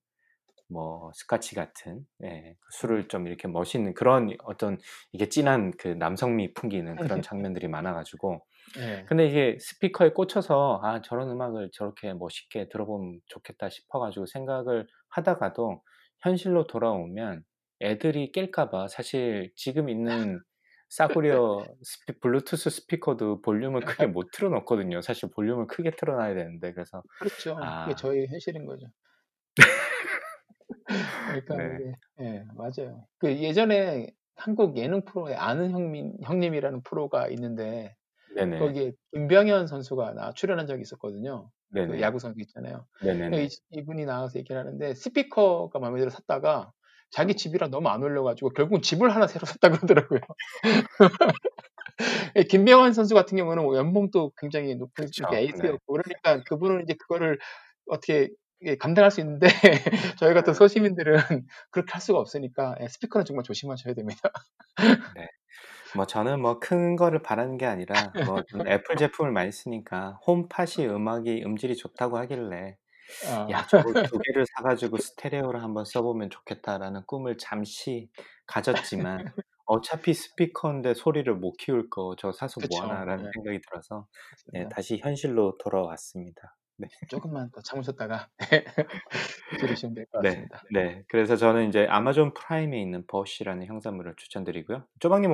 뭐 0.68 1.10
스카치 1.14 1.54
같은 1.54 2.06
예, 2.22 2.56
그 2.60 2.68
술을 2.72 3.08
좀 3.08 3.26
이렇게 3.26 3.48
멋있는 3.48 3.92
그런 3.94 4.36
어떤 4.44 4.78
이게 5.12 5.28
진한 5.28 5.72
그 5.72 5.88
남성미 5.88 6.54
풍기는 6.54 6.98
그런 7.00 7.22
장면들이 7.22 7.68
많아가지고 7.68 8.40
예. 8.78 9.04
근데 9.08 9.26
이게 9.26 9.56
스피커에 9.58 10.10
꽂혀서 10.10 10.80
아 10.82 11.02
저런 11.02 11.30
음악을 11.30 11.70
저렇게 11.72 12.14
멋있게 12.14 12.68
들어보면 12.68 13.20
좋겠다 13.26 13.68
싶어 13.68 13.98
가지고 13.98 14.26
생각을 14.26 14.86
하다가도 15.08 15.82
현실로 16.20 16.66
돌아오면 16.66 17.42
애들이 17.80 18.30
깰까 18.32 18.70
봐 18.70 18.88
사실 18.88 19.50
지금 19.56 19.88
있는 19.88 20.40
싸구려 20.90 21.64
스피, 21.82 22.18
블루투스 22.20 22.68
스피커도 22.68 23.42
볼륨을 23.42 23.82
크게 23.82 24.06
못 24.06 24.30
틀어 24.32 24.50
놓거든요. 24.50 25.00
사실 25.02 25.30
볼륨을 25.30 25.66
크게 25.66 25.92
틀어 25.92 26.16
놔야 26.16 26.34
되는데 26.34 26.72
그래서 26.72 27.02
그렇죠. 27.18 27.54
그게 27.54 27.66
아 27.66 27.94
저희 27.96 28.26
현실인 28.26 28.66
거죠. 28.66 28.86
그러니까 31.28 31.56
네. 31.56 31.76
이게 31.76 31.94
예, 32.20 32.44
맞아요. 32.56 33.06
그 33.18 33.32
예전에 33.36 34.08
한국 34.34 34.76
예능 34.76 35.04
프로에 35.04 35.34
아는 35.34 35.70
형님 35.70 36.14
형님이라는 36.24 36.82
프로가 36.82 37.28
있는데 37.28 37.94
네네 38.34 38.58
거기에 38.58 38.92
김병현 39.12 39.66
선수가 39.66 40.14
나 40.14 40.32
출연한 40.34 40.66
적이 40.66 40.82
있었거든요. 40.82 41.50
그 41.86 42.00
야구 42.00 42.18
선수 42.18 42.40
있잖아요. 42.40 42.86
이, 43.32 43.48
네네네 43.48 43.48
이분이 43.70 44.04
나와서 44.04 44.38
얘기를 44.38 44.60
하는데 44.60 44.94
스피커가 44.94 45.78
마음에 45.78 45.98
들어 46.00 46.10
샀다가 46.10 46.72
자기 47.10 47.34
집이라 47.34 47.68
너무 47.68 47.88
안 47.88 48.02
올려가지고 48.02 48.50
결국 48.50 48.82
집을 48.82 49.10
하나 49.14 49.26
새로 49.26 49.46
샀다 49.46 49.70
그러더라고요. 49.70 50.20
예, 52.36 52.42
김병환 52.48 52.92
선수 52.92 53.14
같은 53.14 53.36
경우는 53.36 53.74
연봉도 53.76 54.32
굉장히 54.38 54.74
높은 54.74 55.06
그쵸 55.06 55.24
이렇게 55.24 55.36
네 55.36 55.42
에이스였고 55.46 55.92
그러니까 55.94 56.42
그분은 56.44 56.82
이제 56.84 56.94
그거를 56.94 57.38
어떻게 57.86 58.30
예, 58.62 58.76
감당할 58.76 59.10
수 59.10 59.20
있는데 59.20 59.46
저희 60.20 60.34
같은 60.34 60.52
네. 60.52 60.58
소시민들은 60.58 61.16
그렇게 61.70 61.92
할 61.92 62.00
수가 62.00 62.18
없으니까 62.18 62.76
예, 62.80 62.88
스피커는 62.88 63.24
정말 63.24 63.42
조심하셔야 63.44 63.94
됩니다. 63.94 64.30
네. 65.14 65.26
뭐 65.92 66.06
저는 66.06 66.40
뭐 66.40 66.60
큰 66.60 66.96
거를 66.96 67.22
바라는 67.22 67.58
게 67.58 67.66
아니라 67.66 68.16
뭐 68.22 68.42
저는 68.50 68.68
애플 68.72 68.96
제품을 68.96 69.32
많이 69.32 69.50
쓰니까 69.52 70.18
홈팟이 70.26 70.86
음악이 70.88 71.42
음질이 71.44 71.76
좋다고 71.76 72.18
하길래 72.18 72.76
아, 73.22 73.50
야 73.50 73.66
저거 73.68 73.94
두 74.02 74.18
개를 74.20 74.46
사 74.56 74.62
가지고 74.62 74.98
스테레오를 74.98 75.62
한번 75.62 75.84
써 75.84 76.02
보면 76.02 76.30
좋겠다라는 76.30 77.04
꿈을 77.06 77.38
잠시 77.38 78.10
가졌지만 78.46 79.24
어차피 79.66 80.14
스피커인데 80.14 80.94
소리를 80.94 81.32
못 81.36 81.54
키울 81.58 81.90
거 81.90 82.14
저 82.18 82.32
사서 82.32 82.60
뭐 82.62 82.82
그쵸. 82.82 82.84
하나라는 82.84 83.24
네. 83.24 83.30
생각이 83.34 83.60
들어서 83.70 84.08
네. 84.52 84.66
다시 84.70 84.98
현실로 84.98 85.58
돌아왔습니다. 85.58 86.56
네. 86.80 86.88
조금만 87.08 87.50
더 87.52 87.60
참으셨다가 87.62 88.28
들으시면 89.58 89.94
될것 89.94 90.22
네. 90.22 90.28
같습니다. 90.28 90.62
네. 90.70 91.04
그래서 91.08 91.36
저는 91.36 91.68
이제 91.68 91.86
아마존 91.88 92.32
프라임에 92.34 92.80
있는 92.80 93.06
보쉬라는 93.06 93.66
형사물을 93.66 94.14
추천드리고요. 94.16 94.86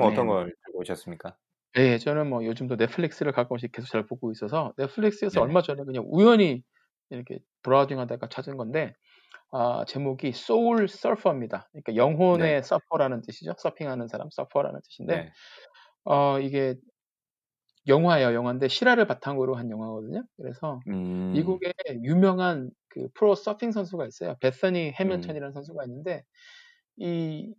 어떤 0.02 0.26
네. 0.26 0.32
걸 0.34 0.52
들고 0.64 0.80
오셨습니까? 0.80 1.36
네. 1.74 1.98
저는 1.98 2.28
뭐 2.30 2.44
요즘도 2.44 2.76
넷플릭스를 2.76 3.32
가끔씩 3.32 3.72
계속 3.72 3.88
잘 3.90 4.06
보고 4.06 4.32
있어서 4.32 4.72
넷플릭스에서 4.78 5.40
네네. 5.40 5.42
얼마 5.42 5.62
전에 5.62 5.84
그냥 5.84 6.04
우연히 6.08 6.62
이렇게 7.10 7.38
browsing하다가 7.62 8.28
찾은 8.28 8.56
건데 8.56 8.94
아 9.52 9.84
제목이 9.88 10.32
Soul 10.32 10.88
Surfer입니다. 10.88 11.68
그러니까 11.72 11.94
네. 12.32 12.56
영혼의 12.56 12.62
서퍼라는 12.64 13.22
뜻이죠. 13.22 13.54
서핑하는 13.58 14.08
사람 14.08 14.28
서퍼라는 14.30 14.80
뜻인데 14.84 15.16
네. 15.16 15.32
어 16.04 16.40
이게 16.40 16.76
영화예요. 17.88 18.34
영화인데 18.34 18.68
실화를 18.68 19.06
바탕으로 19.06 19.54
한 19.56 19.70
영화거든요. 19.70 20.24
그래서 20.36 20.80
음. 20.86 21.32
미국에 21.32 21.72
유명한 22.02 22.70
그 22.88 23.08
프로 23.14 23.34
서핑 23.34 23.72
선수가 23.72 24.06
있어요. 24.06 24.36
베서니 24.40 24.92
음. 25.00 25.00
해밀턴이라는 25.00 25.52
선수가 25.52 25.84
있는데 25.84 26.24
이 26.96 27.54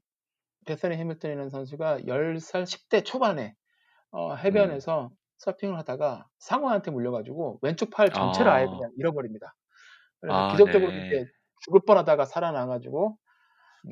베서니 0.65 0.97
해밀턴이라는 0.97 1.49
선수가 1.49 2.07
10살 2.07 2.65
10대 2.65 3.03
초반에 3.03 3.55
어 4.11 4.35
음. 4.35 4.35
해변에서 4.35 5.11
서핑을 5.39 5.77
하다가 5.79 6.27
상어한테 6.39 6.91
물려 6.91 7.11
가지고 7.11 7.59
왼쪽 7.63 7.91
팔 7.91 8.11
전체를 8.11 8.51
아예 8.51 8.65
아. 8.65 8.69
그냥 8.69 8.91
잃어버립니다. 8.97 9.55
그래서 10.21 10.43
아 10.43 10.47
기적적으로 10.47 10.91
네. 10.91 11.25
죽을 11.61 11.81
뻔하다가 11.87 12.25
살아나 12.25 12.67
가지고 12.67 13.17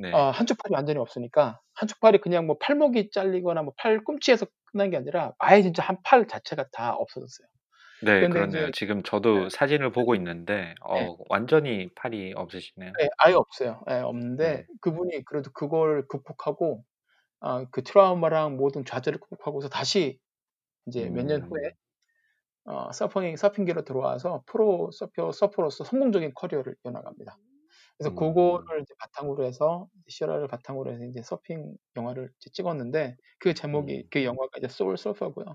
네. 0.01 0.11
어 0.11 0.29
한쪽 0.31 0.57
팔이 0.63 0.73
완전히 0.75 0.99
없으니까 0.99 1.61
한쪽 1.73 1.99
팔이 1.99 2.19
그냥 2.21 2.47
뭐 2.47 2.57
팔목이 2.59 3.11
잘리거나 3.11 3.63
뭐 3.63 3.73
팔꿈치에서 3.77 4.45
끝난 4.71 4.89
게 4.91 4.97
아니라 4.97 5.33
아예 5.39 5.61
진짜 5.61 5.83
한 5.83 5.97
팔 6.03 6.27
자체가 6.27 6.65
다 6.71 6.93
없어졌어요. 6.95 7.47
네 8.01 8.27
그렇네요. 8.27 8.71
지금 8.71 9.01
네. 9.01 9.03
저도 9.03 9.49
사진을 9.49 9.91
보고 9.91 10.15
있는데 10.15 10.75
네. 10.91 11.09
어 11.09 11.17
완전히 11.29 11.89
팔이 11.95 12.33
없으시네요. 12.35 12.93
네. 12.99 13.09
아예 13.17 13.33
없어요. 13.33 13.83
예 13.89 13.95
없는데 13.95 14.65
네. 14.67 14.67
그분이 14.81 15.23
그래도 15.25 15.51
그걸 15.53 16.07
극복하고 16.07 16.83
아 17.41 17.52
그 17.52 17.83
트라우마랑 17.83 18.57
모든 18.57 18.85
좌절을 18.85 19.19
극복하고서 19.21 19.69
다시 19.69 20.19
이제 20.87 21.09
몇 21.11 21.25
년 21.27 21.41
후에 21.43 21.61
음. 21.69 21.71
어 22.65 22.91
서핑 22.93 23.35
서핑계로 23.37 23.83
들어와서 23.85 24.43
프로 24.47 24.91
서퍼 24.91 25.31
서퍼로서 25.31 25.83
성공적인 25.83 26.33
커리어를 26.35 26.75
이어나갑니다. 26.85 27.37
그래서 27.97 28.11
음. 28.11 28.15
그거를 28.15 28.85
바탕으로 29.15 29.45
해서 29.45 29.87
실화를 30.07 30.47
바탕으로 30.47 30.91
해서 30.93 31.03
이제 31.05 31.21
서핑 31.23 31.75
영화를 31.97 32.31
이제 32.39 32.49
찍었는데 32.53 33.17
그 33.39 33.53
제목이 33.53 34.03
음. 34.03 34.09
그 34.11 34.23
영화가 34.23 34.49
이제 34.57 34.67
소울 34.67 34.97
서퍼고요. 34.97 35.45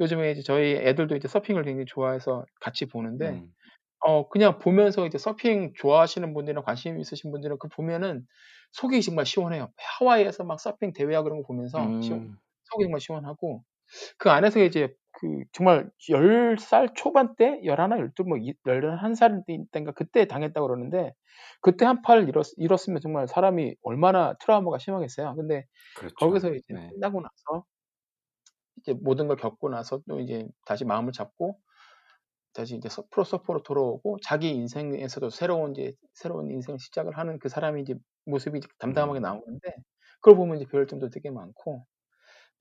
요즘에 0.00 0.32
이제 0.32 0.42
저희 0.42 0.74
애들도 0.76 1.16
이제 1.16 1.28
서핑을 1.28 1.64
굉장히 1.64 1.86
좋아해서 1.86 2.44
같이 2.60 2.86
보는데 2.86 3.42
음. 3.42 3.54
어 4.00 4.28
그냥 4.30 4.58
보면서 4.58 5.06
이제 5.06 5.18
서핑 5.18 5.74
좋아하시는 5.76 6.34
분들이나 6.34 6.62
관심 6.62 7.00
있으신 7.00 7.30
분들은 7.32 7.58
그 7.60 7.68
보면은 7.68 8.26
속이 8.72 9.02
정말 9.02 9.26
시원해요. 9.26 9.72
하와이에서 9.76 10.44
막 10.44 10.60
서핑 10.60 10.92
대회하고 10.94 11.24
그런 11.24 11.42
거 11.42 11.48
보면서 11.48 11.96
시원 12.00 12.22
음. 12.22 12.40
속이 12.64 12.84
정말 12.84 13.00
시원하고 13.00 13.64
그 14.18 14.30
안에서 14.30 14.60
이제 14.62 14.94
그 15.20 15.44
정말 15.52 15.90
10살 16.10 16.90
초반 16.94 17.36
때 17.36 17.60
11, 17.64 18.14
12뭐이 18.16 18.54
11살 18.66 19.44
때인가 19.46 19.92
그때 19.92 20.26
당했다고 20.26 20.66
그러는데 20.66 21.14
그때 21.62 21.84
한 21.86 22.02
팔 22.02 22.28
잃었 22.28 22.46
잃었으면 22.56 23.00
정말 23.02 23.28
사람이 23.28 23.76
얼마나 23.82 24.34
트라우마가 24.40 24.78
심하겠어요. 24.78 25.34
근데 25.36 25.64
그렇죠. 25.92 26.16
거기서 26.16 26.50
이제 26.54 26.64
네. 26.68 26.94
끝나고 26.94 27.20
나서 27.22 27.64
이제 28.78 28.92
모든 28.94 29.28
걸 29.28 29.36
겪고 29.36 29.68
나서 29.70 30.00
또 30.08 30.20
이제 30.20 30.48
다시 30.66 30.84
마음을 30.84 31.12
잡고 31.12 31.60
다시 32.54 32.76
이제 32.76 32.88
서 32.88 33.04
프로 33.10 33.24
서퍼로 33.24 33.62
돌아오고 33.62 34.18
자기 34.22 34.50
인생에서도 34.50 35.30
새로운 35.30 35.72
이제 35.72 35.94
새로운 36.14 36.50
인생을 36.50 36.78
시작을 36.80 37.18
하는 37.18 37.38
그 37.38 37.48
사람이 37.48 37.82
이제 37.82 37.94
모습이 38.26 38.58
이제 38.58 38.68
담담하게 38.80 39.20
음. 39.20 39.20
나오는데 39.20 39.76
그걸 40.22 40.36
보면 40.36 40.58
이제 40.58 40.66
배울 40.70 40.86
점도 40.88 41.10
되게 41.10 41.30
많고 41.30 41.86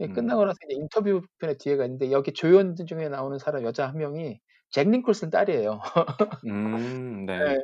예 0.02 0.08
끝나고 0.08 0.41
음. 0.41 0.45
나서 0.45 0.58
이제 0.66 0.76
인터뷰 0.80 1.22
편에 1.39 1.56
뒤에가 1.58 1.84
있는데 1.86 2.12
여기 2.12 2.32
조연들 2.34 2.86
중에 2.86 3.10
나오는 3.10 3.38
사람 3.39 3.64
여자 3.64 3.88
한 3.88 3.97
명이 3.97 4.39
잭 4.72 4.89
니콜슨 4.89 5.30
딸이에요. 5.30 5.82
음. 6.45 7.26
예. 7.41 7.43
네. 7.43 7.56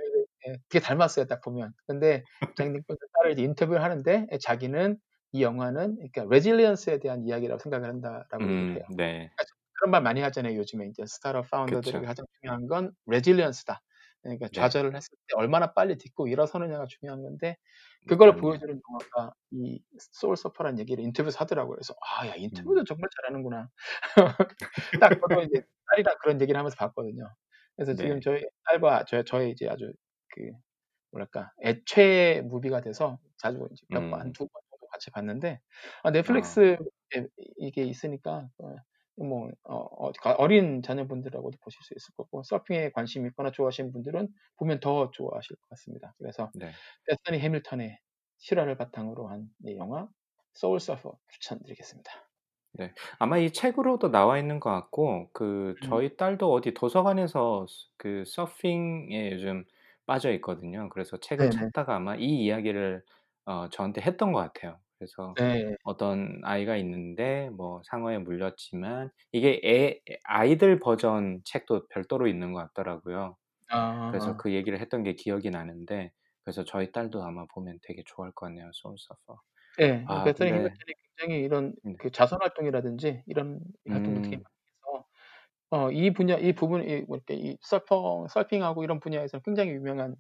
예. 0.50 0.58
되게 0.70 0.80
닮았어요 0.84 1.26
딱 1.28 1.42
보면. 1.42 1.74
근데 1.88 2.24
잭 2.56 2.72
니콜슨 2.72 3.08
딸을 3.20 3.40
인터뷰를 3.40 3.84
하는데 3.84 4.28
예 4.32 4.38
자기는 4.38 4.98
이 5.34 5.44
영화는 5.44 5.96
그러니까 5.98 6.24
resilience에 6.24 7.00
대한 7.00 7.26
이야기라고 7.26 7.60
생각을 7.60 7.90
한다라고 7.90 8.52
얘기를 8.52 8.72
해요. 8.78 8.86
음. 8.90 8.96
네. 8.96 9.32
그러니까 9.36 9.46
그런 9.74 9.92
말 9.92 10.02
많이 10.04 10.22
하잖아요. 10.22 10.58
요즘에 10.58 10.88
이제 10.88 11.04
스타트업 11.08 11.50
파운더들에게 11.52 12.06
그쵸. 12.06 12.06
가장 12.06 12.26
중요한 12.42 12.68
건 12.68 12.92
resilience다. 13.08 13.82
그러니까 14.24 14.48
네. 14.50 14.52
좌절을 14.54 14.96
했을 14.96 15.10
때 15.28 15.36
얼마나 15.36 15.74
빨리 15.74 15.98
딛고 15.98 16.28
일어서느냐가 16.28 16.86
중요한 16.88 17.22
건데 17.24 17.58
그걸 18.08 18.36
그럼요. 18.36 18.36
보여주는 18.36 18.80
영화가 18.90 19.34
이 19.52 19.82
소울 20.14 20.38
서퍼라는 20.38 20.80
얘기를 20.80 21.04
인터뷰에서 21.04 21.40
하더라고요. 21.40 21.76
그래서 21.78 21.96
'아 22.02 22.28
야 22.28 22.36
인터뷰도 22.36 22.84
음. 22.84 22.86
정말 22.86 23.10
잘하는구나.' 23.18 23.70
딱 25.00 25.16
저도 25.22 25.42
이제 25.44 25.64
딸이랑 25.92 26.18
그런 26.22 26.42
얘기를 26.42 26.60
하면서 26.60 26.76
봤거든요. 26.78 27.36
그래서 27.78 27.96
지금 27.96 28.20
네. 28.20 28.22
저희 28.22 28.44
딸과 28.66 29.06
저 29.08 29.24
저의 29.24 29.52
이제 29.52 29.68
아주 29.70 29.94
그 30.36 30.52
뭐랄까 31.12 31.54
애최 31.64 32.44
무비가 32.46 32.82
돼서 32.82 33.20
자주 33.40 33.68
이제 33.74 33.86
몇번한 33.92 34.32
음. 34.32 34.34
두번 34.34 34.50
정도 34.72 34.88
같이 34.90 35.12
봤는데 35.12 35.62
아 36.04 36.12
아. 36.28 36.58
넷플릭스에 36.60 36.78
이게 37.58 37.84
있으니까 37.86 38.50
어 38.60 38.76
뭐어어 39.18 40.12
어 40.38 40.48
린 40.48 40.82
자녀분들하고도 40.84 41.58
보실 41.64 41.82
수 41.84 41.94
있을 41.96 42.14
거고 42.16 42.44
서핑에 42.44 42.92
관심 42.92 43.26
있거나 43.28 43.52
좋아하시는 43.52 43.92
분들은 43.92 44.30
보면 44.58 44.80
더 44.82 45.12
좋아하실 45.12 45.56
것 45.58 45.70
같습니다. 45.70 46.14
그래서 46.18 46.52
네. 46.54 46.80
베서니 47.08 47.40
해밀턴의 47.44 48.00
실화를 48.38 48.78
바탕으로 48.78 49.28
한이 49.30 49.78
영화 49.78 50.10
소울 50.54 50.80
서퍼 50.80 51.18
추천드리겠습니다. 51.30 52.12
네. 52.74 52.94
아마 53.20 53.38
이 53.38 53.52
책으로도 53.52 54.12
나와 54.12 54.38
있는 54.38 54.60
것 54.60 54.70
같고 54.70 55.30
그 55.34 55.78
음. 55.82 56.02
저희 56.02 56.18
딸도 56.18 56.52
어디 56.52 56.74
도서관에서 56.74 57.66
스그 57.70 58.24
서핑에 58.28 59.32
요즘 59.32 59.64
빠져 60.06 60.32
있거든요. 60.34 60.90
그래서 60.90 61.18
책을 61.18 61.50
네네. 61.50 61.70
찾다가 61.70 61.96
아마 61.96 62.16
이 62.16 62.26
이야기를 62.44 63.04
어 63.46 63.70
저한테 63.70 64.02
했던 64.02 64.34
것 64.34 64.40
같아요. 64.40 64.80
그래서 65.06 65.38
네. 65.38 65.76
어떤 65.84 66.42
아이가 66.44 66.78
있는데 66.78 67.50
뭐 67.52 67.82
상어에 67.86 68.18
물렸지만 68.20 69.12
이게 69.32 69.62
애 69.66 70.00
아이들 70.26 70.80
버전 70.80 71.42
책도 71.46 71.88
별도로 71.90 72.28
있는 72.28 72.54
것 72.54 72.60
같더라고요. 72.74 73.38
그래서 74.08 74.36
아. 74.36 74.38
그 74.38 74.54
얘기를 74.54 74.80
했던 74.80 75.04
게 75.04 75.14
기억이 75.16 75.50
나는데 75.52 76.12
그래서 76.44 76.64
저희 76.66 76.92
딸도 76.92 77.24
아마 77.24 77.46
보면 77.54 77.80
되게 77.84 78.04
좋아할 78.06 78.34
것 78.34 78.48
같네요, 78.48 78.70
소울 78.74 78.98
서퍼. 79.00 79.42
예. 79.82 80.06
이아 80.10 80.22
베서니 80.24 80.52
근데 80.52 80.70
해밀턴이 80.80 80.94
굉장히 81.18 81.44
이런 81.44 81.76
네. 81.84 81.98
그 81.98 82.10
자선 82.12 82.40
활동이라든지 82.42 83.24
이런 83.28 83.60
활동도 83.90 84.22
되게 84.22 84.38
음. 84.38 84.44
많이 84.44 85.00
해서 85.00 85.08
어 85.72 85.92
이 85.92 86.14
분야 86.14 86.38
이 86.38 86.54
부분 86.56 86.84
이뭐 86.90 87.18
이렇게 87.18 87.36
이 87.36 87.58
서퍼 87.62 88.28
서핑하고 88.30 88.84
이런 88.84 89.00
분야에서 89.00 89.40
굉장히 89.42 89.72
유명한 89.72 90.16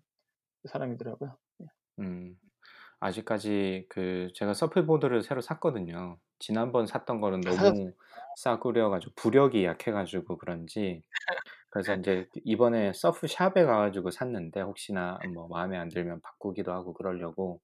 사람이더라고요. 0.69 1.38
예. 1.63 1.67
음. 1.99 2.38
아직까지 3.00 3.86
그 3.89 4.30
제가 4.36 4.54
서핑보드를 4.54 5.22
새로 5.24 5.41
샀거든요. 5.41 6.20
지난번 6.39 6.86
샀던 6.88 7.22
거는 7.22 7.43
다 7.43 7.52
사셨어요? 7.52 7.56
너무 7.56 7.93
싸구려 8.36 8.89
가지고 8.89 9.14
부력이 9.16 9.66
약해 9.66 9.91
가지고 9.91 10.38
그런지 10.38 11.04
그래서 11.72 11.93
인제 11.98 12.28
이번에 12.46 12.93
surf 12.93 13.28
shop에 13.28 13.66
가 13.66 13.78
가지고 13.80 14.12
샀는데 14.12 14.62
혹시나 14.62 15.20
뭐 15.34 15.48
마음에 15.50 15.78
안 15.78 15.89
들면 15.89 16.22
바꾸기도 16.22 16.72
하고 16.74 16.93
그러려고 16.93 17.62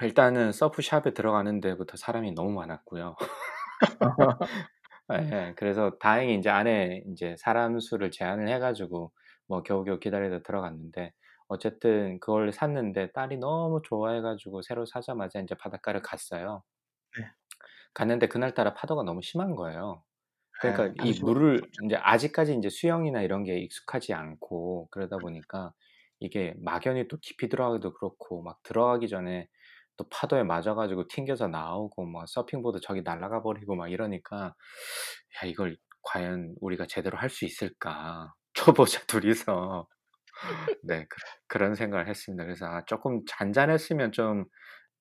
일단은 0.00 0.52
surf 0.52 0.82
shop에 0.82 1.12
들어가는 1.14 1.60
데부터 1.60 1.96
사람이 1.96 2.32
너무 2.32 2.52
많았고요. 2.52 3.16
예. 5.32 5.54
그래서 5.56 5.96
다행히 6.00 6.34
인제 6.34 6.50
안에 6.50 7.02
인제 7.06 7.36
사람 7.38 7.78
수를 7.80 8.10
제한을 8.10 8.48
해 8.48 8.58
가지고 8.58 9.12
뭐 9.48 9.62
겨우겨우 9.62 9.98
기다리다 10.00 10.42
들어갔는데 10.42 11.12
어쨌든 11.50 12.20
그걸 12.20 12.52
샀는데 12.52 13.12
딸이 13.12 13.38
너무 13.38 13.82
좋아해 13.84 14.20
가지고 14.22 14.62
새로 14.62 14.86
사자마자 14.86 15.40
인제 15.40 15.56
바닷가를 15.56 16.02
갔어요. 16.02 16.64
네. 17.16 17.30
갔는데 17.94 18.28
그날따라 18.28 18.74
파도가 18.74 19.02
너무 19.02 19.22
심한 19.22 19.56
거예요. 19.56 20.04
그러니까 20.60 20.88
예. 20.88 20.94
파도 20.96 21.14
이. 21.14 21.14
물을 21.14 21.62
무섭죠. 21.62 21.82
인제 21.82 21.96
아직까지 21.96 22.54
인제 22.54 22.70
수영이나 22.70 23.22
이런 23.22 23.44
게 23.44 23.58
익숙하지 23.60 24.14
않고 24.14 24.88
그러다 24.90 25.18
보니까 25.20 25.74
이게 26.20 26.54
막연히 26.60 27.08
또 27.08 27.18
깊이 27.18 27.48
들어가기도 27.48 27.94
그렇고 27.94 28.42
막 28.42 28.62
들어가기 28.64 29.08
전에 29.08 29.48
또 29.96 30.08
파도에 30.10 30.44
맞아 30.44 30.74
가지고 30.74 31.06
튕겨서 31.08 31.48
나오고 31.48 32.06
막 32.06 32.26
서핑보드 32.28 32.80
저기 32.82 33.02
날아가 33.02 33.42
버리고 33.42 33.76
막 33.76 33.90
이러니까 33.92 34.54
'야 35.44 35.48
이걸 35.48 35.78
과연 36.02 36.54
우리가 36.60 36.86
제대로 36.88 37.18
할 37.18 37.30
수 37.30 37.44
있을까?' 37.46 38.34
초보자 38.54 39.04
둘이서 39.06 39.88
네그 40.82 41.08
그런 41.48 41.74
생각을 41.74 42.08
했습니다. 42.08 42.44
그래서 42.44 42.66
아 42.66 42.84
쪼끔 42.86 43.22
잔잔했으면 43.28 44.12
좀 44.12 44.44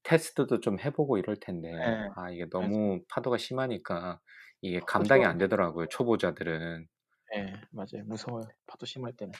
테스트도 0.03 0.61
좀 0.61 0.79
해보고 0.79 1.17
이럴 1.19 1.37
텐데 1.39 1.69
네. 1.83 2.09
아 2.15 2.31
이게 2.31 2.47
너무 2.49 3.01
파도가 3.09 3.37
심하니까 3.37 4.21
이게 4.61 4.83
그렇죠. 4.93 5.19
감당이 5.19 5.25
안 5.25 5.37
되더라고요 5.39 5.87
초보자들은 5.89 6.87
네, 7.31 7.53
맞아요. 7.71 8.03
무서워요. 8.05 8.53
파도 8.65 8.85
심할 8.85 9.13
때는. 9.15 9.31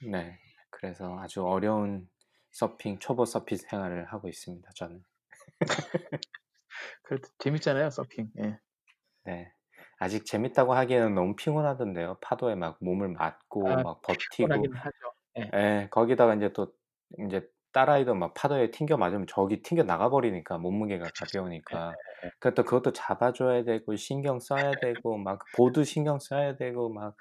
네 0.00 0.38
그래서 0.70 1.18
아주 1.18 1.44
어려운 1.44 2.08
서핑 2.52 2.98
초보 3.00 3.24
서핑 3.24 3.58
생활을 3.58 4.06
하고 4.12 4.28
있습니다 4.28 4.70
저는 4.76 5.02
그래도 7.02 7.28
재밌잖아요, 7.38 7.90
서핑. 7.90 8.32
예. 8.40 8.60
네 9.24 9.52
아직 9.98 10.24
재밌다고 10.26 10.74
하기에는 10.74 11.14
너무 11.14 11.34
피곤하던데요 11.36 12.18
파도에 12.20 12.54
막 12.54 12.78
몸을 12.80 13.08
맞고 13.08 13.78
아, 13.78 13.82
막 13.82 14.00
버티고 14.02 14.36
피곤하긴 14.36 14.74
하죠. 14.74 15.12
예. 15.38 15.50
예, 15.54 15.88
거기다가 15.90 16.34
이제 16.34 16.52
또 16.52 16.72
이제 17.26 17.48
딸아이도 17.72 18.14
막 18.14 18.34
파도에 18.34 18.70
튕겨 18.70 18.96
맞으면 18.96 19.26
저기 19.28 19.62
튕겨 19.62 19.82
나가 19.84 20.10
버리니까 20.10 20.58
몸무게가 20.58 21.04
가벼우니까 21.18 21.94
예. 22.24 22.30
그또 22.40 22.64
그것도 22.64 22.92
잡아 22.92 23.32
줘야 23.32 23.62
되고 23.64 23.94
신경 23.96 24.40
써야 24.40 24.72
되고 24.80 25.16
막 25.18 25.40
보드 25.56 25.84
신경 25.84 26.18
써야 26.18 26.56
되고 26.56 26.90
막 26.92 27.16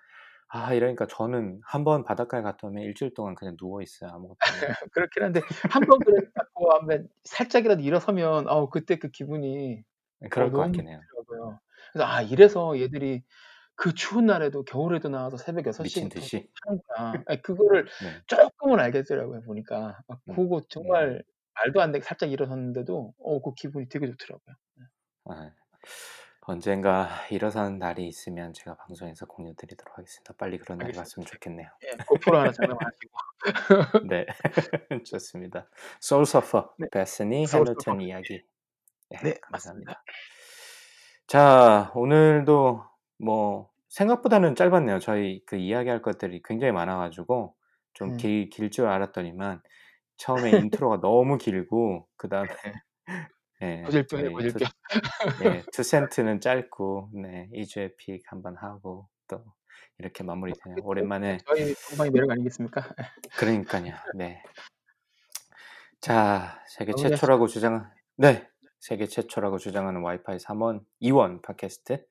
아 0.50 0.74
이러니까 0.74 1.08
저는 1.08 1.60
한번 1.66 2.04
바닷가에 2.04 2.42
갔다 2.42 2.68
오면 2.68 2.84
일주일 2.84 3.14
동안 3.14 3.36
그냥 3.36 3.58
누워 3.58 3.82
있어요 3.82 4.12
아무것도 4.12 4.38
안 4.42 4.54
하고. 4.70 4.74
그렇긴 4.94 5.24
한데 5.24 5.42
한번 5.70 6.00
그랬다고 6.00 6.72
하면 6.76 7.10
살짝이라도 7.26 7.82
일어서면 7.82 8.48
어 8.48 8.70
그때 8.70 8.98
그 8.98 9.10
기분이 9.10 9.84
네, 10.20 10.30
그럴 10.30 10.48
어, 10.48 10.52
것 10.52 10.58
너무 10.58 10.72
같긴 10.72 10.88
해요. 10.88 11.00
좋더라고요. 11.10 11.60
그래서 11.92 12.08
아 12.08 12.22
이래서 12.22 12.80
얘들이 12.80 13.24
그 13.78 13.94
추운 13.96 14.28
날에도 14.28 14.64
겨울에도 14.66 15.10
나와서 15.10 15.38
새벽 15.38 15.68
6 15.68 15.84
미친 15.84 16.10
시부터 16.10 16.10
듯이. 16.10 16.50
하는구나. 16.68 17.24
아 17.28 17.36
그거를 17.44 17.88
네. 18.00 18.22
쪼끔은 18.28 18.80
알겠더라고요 18.80 19.44
보니까. 19.44 20.00
아 20.10 20.18
음. 20.28 20.34
그거 20.36 20.62
정말 20.70 21.10
음. 21.18 21.22
말도 21.56 21.82
안 21.82 21.92
되게 21.94 22.04
살짝 22.06 22.32
일어섰는데도 22.32 23.14
어 23.20 23.42
그 23.42 23.54
기분이 23.56 23.90
되게 23.90 24.08
좋더라고요. 24.08 24.56
아, 25.26 25.52
언젠가 26.42 27.10
일어서는 27.32 27.80
날이 27.80 28.08
있으면 28.08 28.54
제가 28.54 28.78
방송에서 28.78 29.26
공유 29.26 29.56
드리도록 29.56 29.98
하겠습니다. 29.98 30.34
빨리 30.38 30.58
그런 30.58 30.80
날이. 30.80 30.98
왔으면 30.98 31.26
좋겠네요. 31.26 31.70
예. 31.84 31.98
고프로 32.08 32.40
하나 32.40 32.52
장만하시고. 32.52 33.14
네. 34.10 34.26
좋습니다. 35.06 35.70
소울 36.02 36.26
서퍼 36.26 36.76
네. 36.78 36.88
베스니 36.92 37.48
해밀턴. 37.48 38.02
이야기. 38.02 38.44
네, 39.10 39.18
네, 39.24 39.36
감사합니다. 39.42 40.04
자, 41.28 41.92
오늘도 41.96 42.84
뭐 43.18 43.70
생각보다는 43.90 44.56
짧았네요. 44.56 45.00
저희 45.00 45.44
그 45.46 45.56
이야기할 45.56 46.02
것들이 46.02 46.42
굉장히 46.44 46.74
많아 46.74 46.98
가지고 46.98 47.56
좀 47.94 48.12
음. 48.12 48.18
길 48.18 48.45
길 48.45 48.72
줄 48.72 48.88
알았더니만 48.88 49.62
처음에 50.18 50.52
intro가 50.72 51.00
너무 51.02 51.38
길고 51.38 52.08
그 52.18 52.30
다음에 52.30 52.50
예. 53.62 53.82
고질병이에요, 53.84 54.30
저희 54.30 54.34
고질병. 54.34 54.68
two 55.40 55.46
예. 55.46 55.64
two 55.74 55.90
cents는 55.90 56.40
짧고 56.42 57.10
네. 57.22 57.50
2 57.54 57.66
주의 57.66 57.96
pick 57.98 58.22
한번 58.32 58.56
하고 58.58 59.08
또 59.28 59.44
이렇게 59.98 60.24
마무리되네요. 60.24 60.76
그게 60.76 60.82
또 60.82 60.88
오랜만에 60.88 61.38
저희 61.48 61.74
방송의 61.74 62.12
매력 62.12 62.30
아니겠습니까? 62.32 62.82
그러니깐요. 63.40 63.94
네. 64.16 64.44
자, 66.00 66.62
세계. 66.68 66.94
최초라고 66.94 67.48
주장 67.48 67.90
네. 68.16 68.48
세계 68.80 69.08
최초라고 69.08 69.58
주장하는 69.58 70.02
와이파이 70.02 70.38
3원 70.38 70.86
2원 71.02 71.42
팟캐스트 71.42 72.06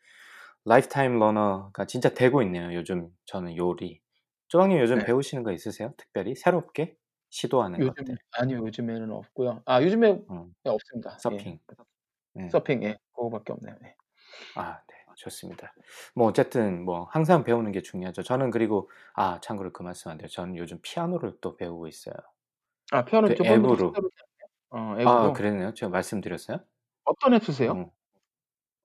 lifetime 0.66 1.18
learner가 1.18 1.86
진짜 1.86 2.10
되고 2.10 2.42
있네요. 2.42 2.74
요즘 2.74 3.08
저는 3.26 3.56
요리. 3.56 4.00
조왕님 4.48 4.78
요즘 4.80 4.98
네. 4.98 5.04
배우시는 5.06 5.42
거 5.44 5.52
있으세요? 5.52 5.94
특별히 5.96 6.34
새롭게 6.34 6.96
시도하는 7.30 7.80
요즘 7.80 7.94
것들. 7.94 8.16
아니요. 8.32 8.58
요즘에는 8.58 9.10
없고요. 9.10 9.62
아 9.64 9.82
요즘에 9.82 10.22
음. 10.30 10.54
네 10.64 10.70
없습니다. 10.70 11.16
서핑. 11.18 11.58
예. 12.38 12.40
음. 12.42 12.48
서핑 12.50 12.82
예. 12.84 12.96
그거밖에 13.14 13.52
없네요. 13.52 13.74
네. 13.80 13.96
아, 14.56 14.80
네. 14.88 14.94
좋습니다. 15.16 15.72
뭐 16.14 16.26
어쨌든 16.28 16.84
뭐 16.84 17.04
항상 17.10 17.42
배우는 17.42 17.72
게 17.72 17.80
중요하죠. 17.80 18.22
저는 18.22 18.50
그리고 18.50 18.90
아, 19.14 19.40
참고로 19.40 19.72
그 19.72 19.82
말씀 19.82 20.10
안 20.10 20.18
돼요. 20.18 20.28
저는 20.28 20.56
요즘 20.56 20.78
피아노를 20.82 21.38
또 21.40 21.56
배우고 21.56 21.86
있어요. 21.88 22.14
아 22.92 23.04
피아노 23.04 23.28
그 23.28 23.34
저번부터 23.36 23.74
앱으로. 23.74 23.92
어 24.70 24.78
아, 24.78 25.00
앱으로. 25.00 25.32
그랬나요? 25.32 25.72
제가 25.74 25.90
말씀드렸어요? 25.90 26.58
어떤 27.04 27.34
앱 27.34 27.44
쓰세요? 27.44 27.72
음. 27.72 27.90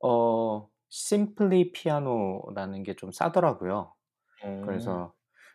어, 0.04 0.70
심플리 0.92 1.74
피아노라는 1.74 2.84
게 2.84 2.96
좀 2.96 3.12
싸더라고요. 3.14 3.96
어. 4.40 4.52
그래서 4.62 5.14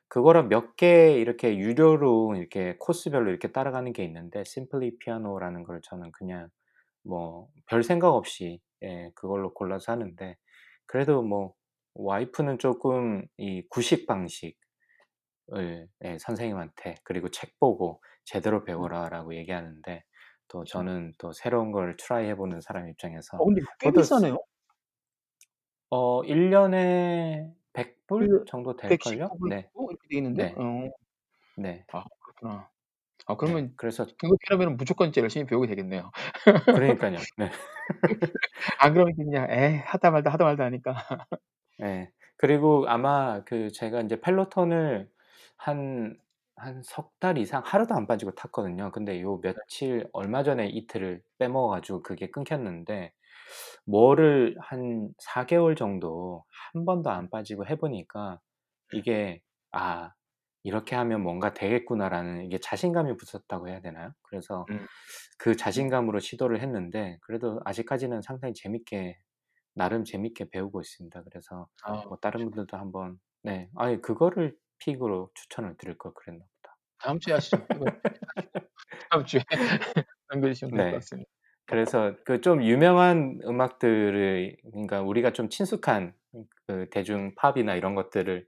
그거랑 0.09 0.49
몇 0.49 0.77
개 0.77 1.15
이렇게 1.21 1.59
유료로 1.59 2.37
이렇게 2.37 2.77
코스별로 2.79 3.31
이렇게 3.31 3.53
따라가는 3.53 3.93
게 3.95 4.05
있는데 4.05 4.45
심플리 4.45 4.99
피아노라는 4.99 5.65
걸 5.65 5.81
저는 5.83 6.13
그냥 6.13 6.51
뭐 7.05 7.51
별 7.69 7.83
생각 7.85 8.11
없이 8.15 8.61
예, 8.85 9.11
그걸로 9.17 9.55
골라서 9.55 9.93
하는데 9.93 10.37
그래도 10.87 11.23
뭐 11.23 11.55
와이프는 11.95 12.59
쪼끔 12.61 13.27
이 13.39 13.67
구식 13.71 14.07
방식을 14.07 14.55
예, 16.05 16.19
선생님한테 16.19 16.97
그리고 17.05 17.31
책 17.31 17.59
보고 17.59 18.03
"제대로 18.25 18.65
음. 18.69 18.87
배워라."라고 18.89 19.35
얘기하는데 19.37 20.05
또 20.49 20.65
그쵸. 20.65 20.67
저는 20.67 21.15
또 21.19 21.33
새로운 21.33 21.73
걸 21.73 21.97
try 21.97 22.27
해 22.29 22.35
보는 22.37 22.61
사람 22.61 22.89
입장에서 22.89 23.39
어 23.39 23.45
근데 23.47 23.63
꽤 23.79 23.91
그것도 23.91 23.93
비싸네요. 23.93 24.39
어 25.91 26.23
1 26.25 26.51
년에 26.51 27.53
100 27.73 28.07
불 28.07 28.29
그 28.29 28.45
정도 28.47 28.77
될걸요? 28.77 29.37
119불 29.39 29.51
네. 29.51 29.71
주고 29.73 29.91
이렇게 29.91 30.09
돼 30.09 30.17
있는데? 30.19 30.45
네. 30.45 30.57
어. 30.57 30.91
네. 31.57 31.87
아 31.93 32.05
그렇구나. 32.21 32.71
아 33.27 33.37
네. 33.43 33.57
그러면 33.57 33.75
그래서 33.77 34.07
필요하면은 34.43 34.77
무조건 34.79 35.09
이제 35.11 35.21
열심히 35.23 35.47
배우게 35.47 35.69
되겠네요. 35.69 36.13
그러니깐요. 36.73 37.27
네. 37.39 37.51
안 38.79 38.93
그러면 38.95 39.15
그냥 39.17 39.49
에이 39.51 39.79
하다 39.85 40.11
말다, 40.11 40.31
하다 40.33 40.45
말다 40.45 40.65
하니까. 40.65 40.95
예. 41.83 42.11
그리고 42.37 42.87
아마 42.89 43.43
그 43.45 43.71
제가 43.73 44.01
인제 44.03 44.21
펠로톤을 44.21 45.11
한한석달 45.57 47.39
이상 47.39 47.63
하루도 47.65 47.95
안 47.95 48.07
빠지고 48.07 48.33
탔거든요. 48.33 48.91
근데 48.93 49.21
요 49.23 49.41
네. 49.53 49.61
며칠 49.67 50.09
얼마 50.13 50.43
전에 50.43 50.69
이틀을 50.69 51.23
빼먹어 51.39 51.69
가지고 51.69 52.03
그게 52.03 52.31
끊겼는데 52.31 53.13
뭐를 53.87 54.57
한 54.61 55.11
4 55.21 55.47
개월 55.47 55.77
정도 55.77 56.45
한 56.73 56.85
번도 56.85 57.11
안 57.11 57.31
빠지고 57.31 57.67
해 57.67 57.77
보니까 57.77 58.41
이게 58.93 59.41
'아 59.73 60.13
이렇게 60.65 60.97
하면 60.97 61.23
뭔가 61.23 61.55
되겠구나.'라는 61.55 62.45
이게 62.47 62.59
자신감이 62.59 63.17
붙었다고 63.17 63.69
해야 63.69 63.81
되나요? 63.81 64.13
그래서 64.23 64.71
음. 64.71 64.87
그 65.39 65.57
자신감으로 65.57 66.21
시도를 66.21 66.61
했는데 66.63 67.19
그래도 67.23 67.61
아직까지는 67.65 68.23
상당히 68.23 68.55
재밌게 68.55 69.19
나름 69.75 70.05
재밌게 70.05 70.51
배우고 70.51 70.81
있습니다. 70.83 71.23
그래서 71.25 71.69
아 71.85 72.05
뭐 72.09 72.19
다른 72.19 72.45
그러시구나. 72.45 72.51
분들도 72.51 72.77
한번 72.79 73.19
네. 73.43 73.71
아이 73.77 74.01
그거를 74.03 74.57
픽으로 74.79 75.31
추천을 75.35 75.77
드릴 75.79 75.99
걸 75.99 76.13
그랬나 76.15 76.45
보다. 76.45 76.77
다음 76.99 77.19
주에 77.21 77.33
하시죠. 77.35 77.67
이거 77.75 77.91
다음 79.11 79.25
주에 79.25 79.41
남겨 80.29 80.49
주시면 80.49 80.73
될 80.75 80.85
것 80.87 80.97
네. 80.97 80.99
같습니다. 80.99 81.31
그래서 81.67 82.15
그 82.25 82.41
좀 82.41 82.63
유명한 82.63 83.41
음악들을 83.45 84.57
그러니까 84.73 85.03
우리가 85.03 85.33
좀 85.33 85.49
친숙한 85.51 86.15
그 86.67 86.89
대중 86.91 87.35
팝이나 87.37 87.75
이런 87.77 87.95
것들을 87.95 88.47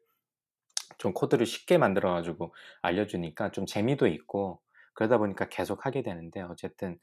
좀 0.98 1.12
코드를 1.12 1.46
쉽게 1.46 1.78
만들어 1.78 2.12
가지고 2.12 2.54
알려 2.82 3.06
주니까 3.06 3.50
좀 3.52 3.66
재미도 3.66 4.06
있고 4.08 4.60
그러다 4.94 5.18
보니까 5.18 5.48
계속 5.48 5.86
하게 5.86 6.02
되는데 6.02 6.42
어쨌든 6.42 6.98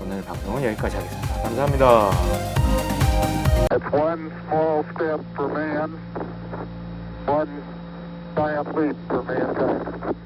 오늘 0.00 0.22
방송은 0.24 0.62
여기까지 0.64 0.96
하겠습니다. 0.96 1.42
감사합니다. 1.42 2.10
It's 3.70 3.92
one 3.92 4.30
small 4.46 4.84
step 4.92 5.20
for 5.34 5.50
man, 5.52 5.98
one 7.26 7.62
giant 8.36 8.68
leap 8.78 8.96
for 9.08 9.22
mankind. 9.24 10.25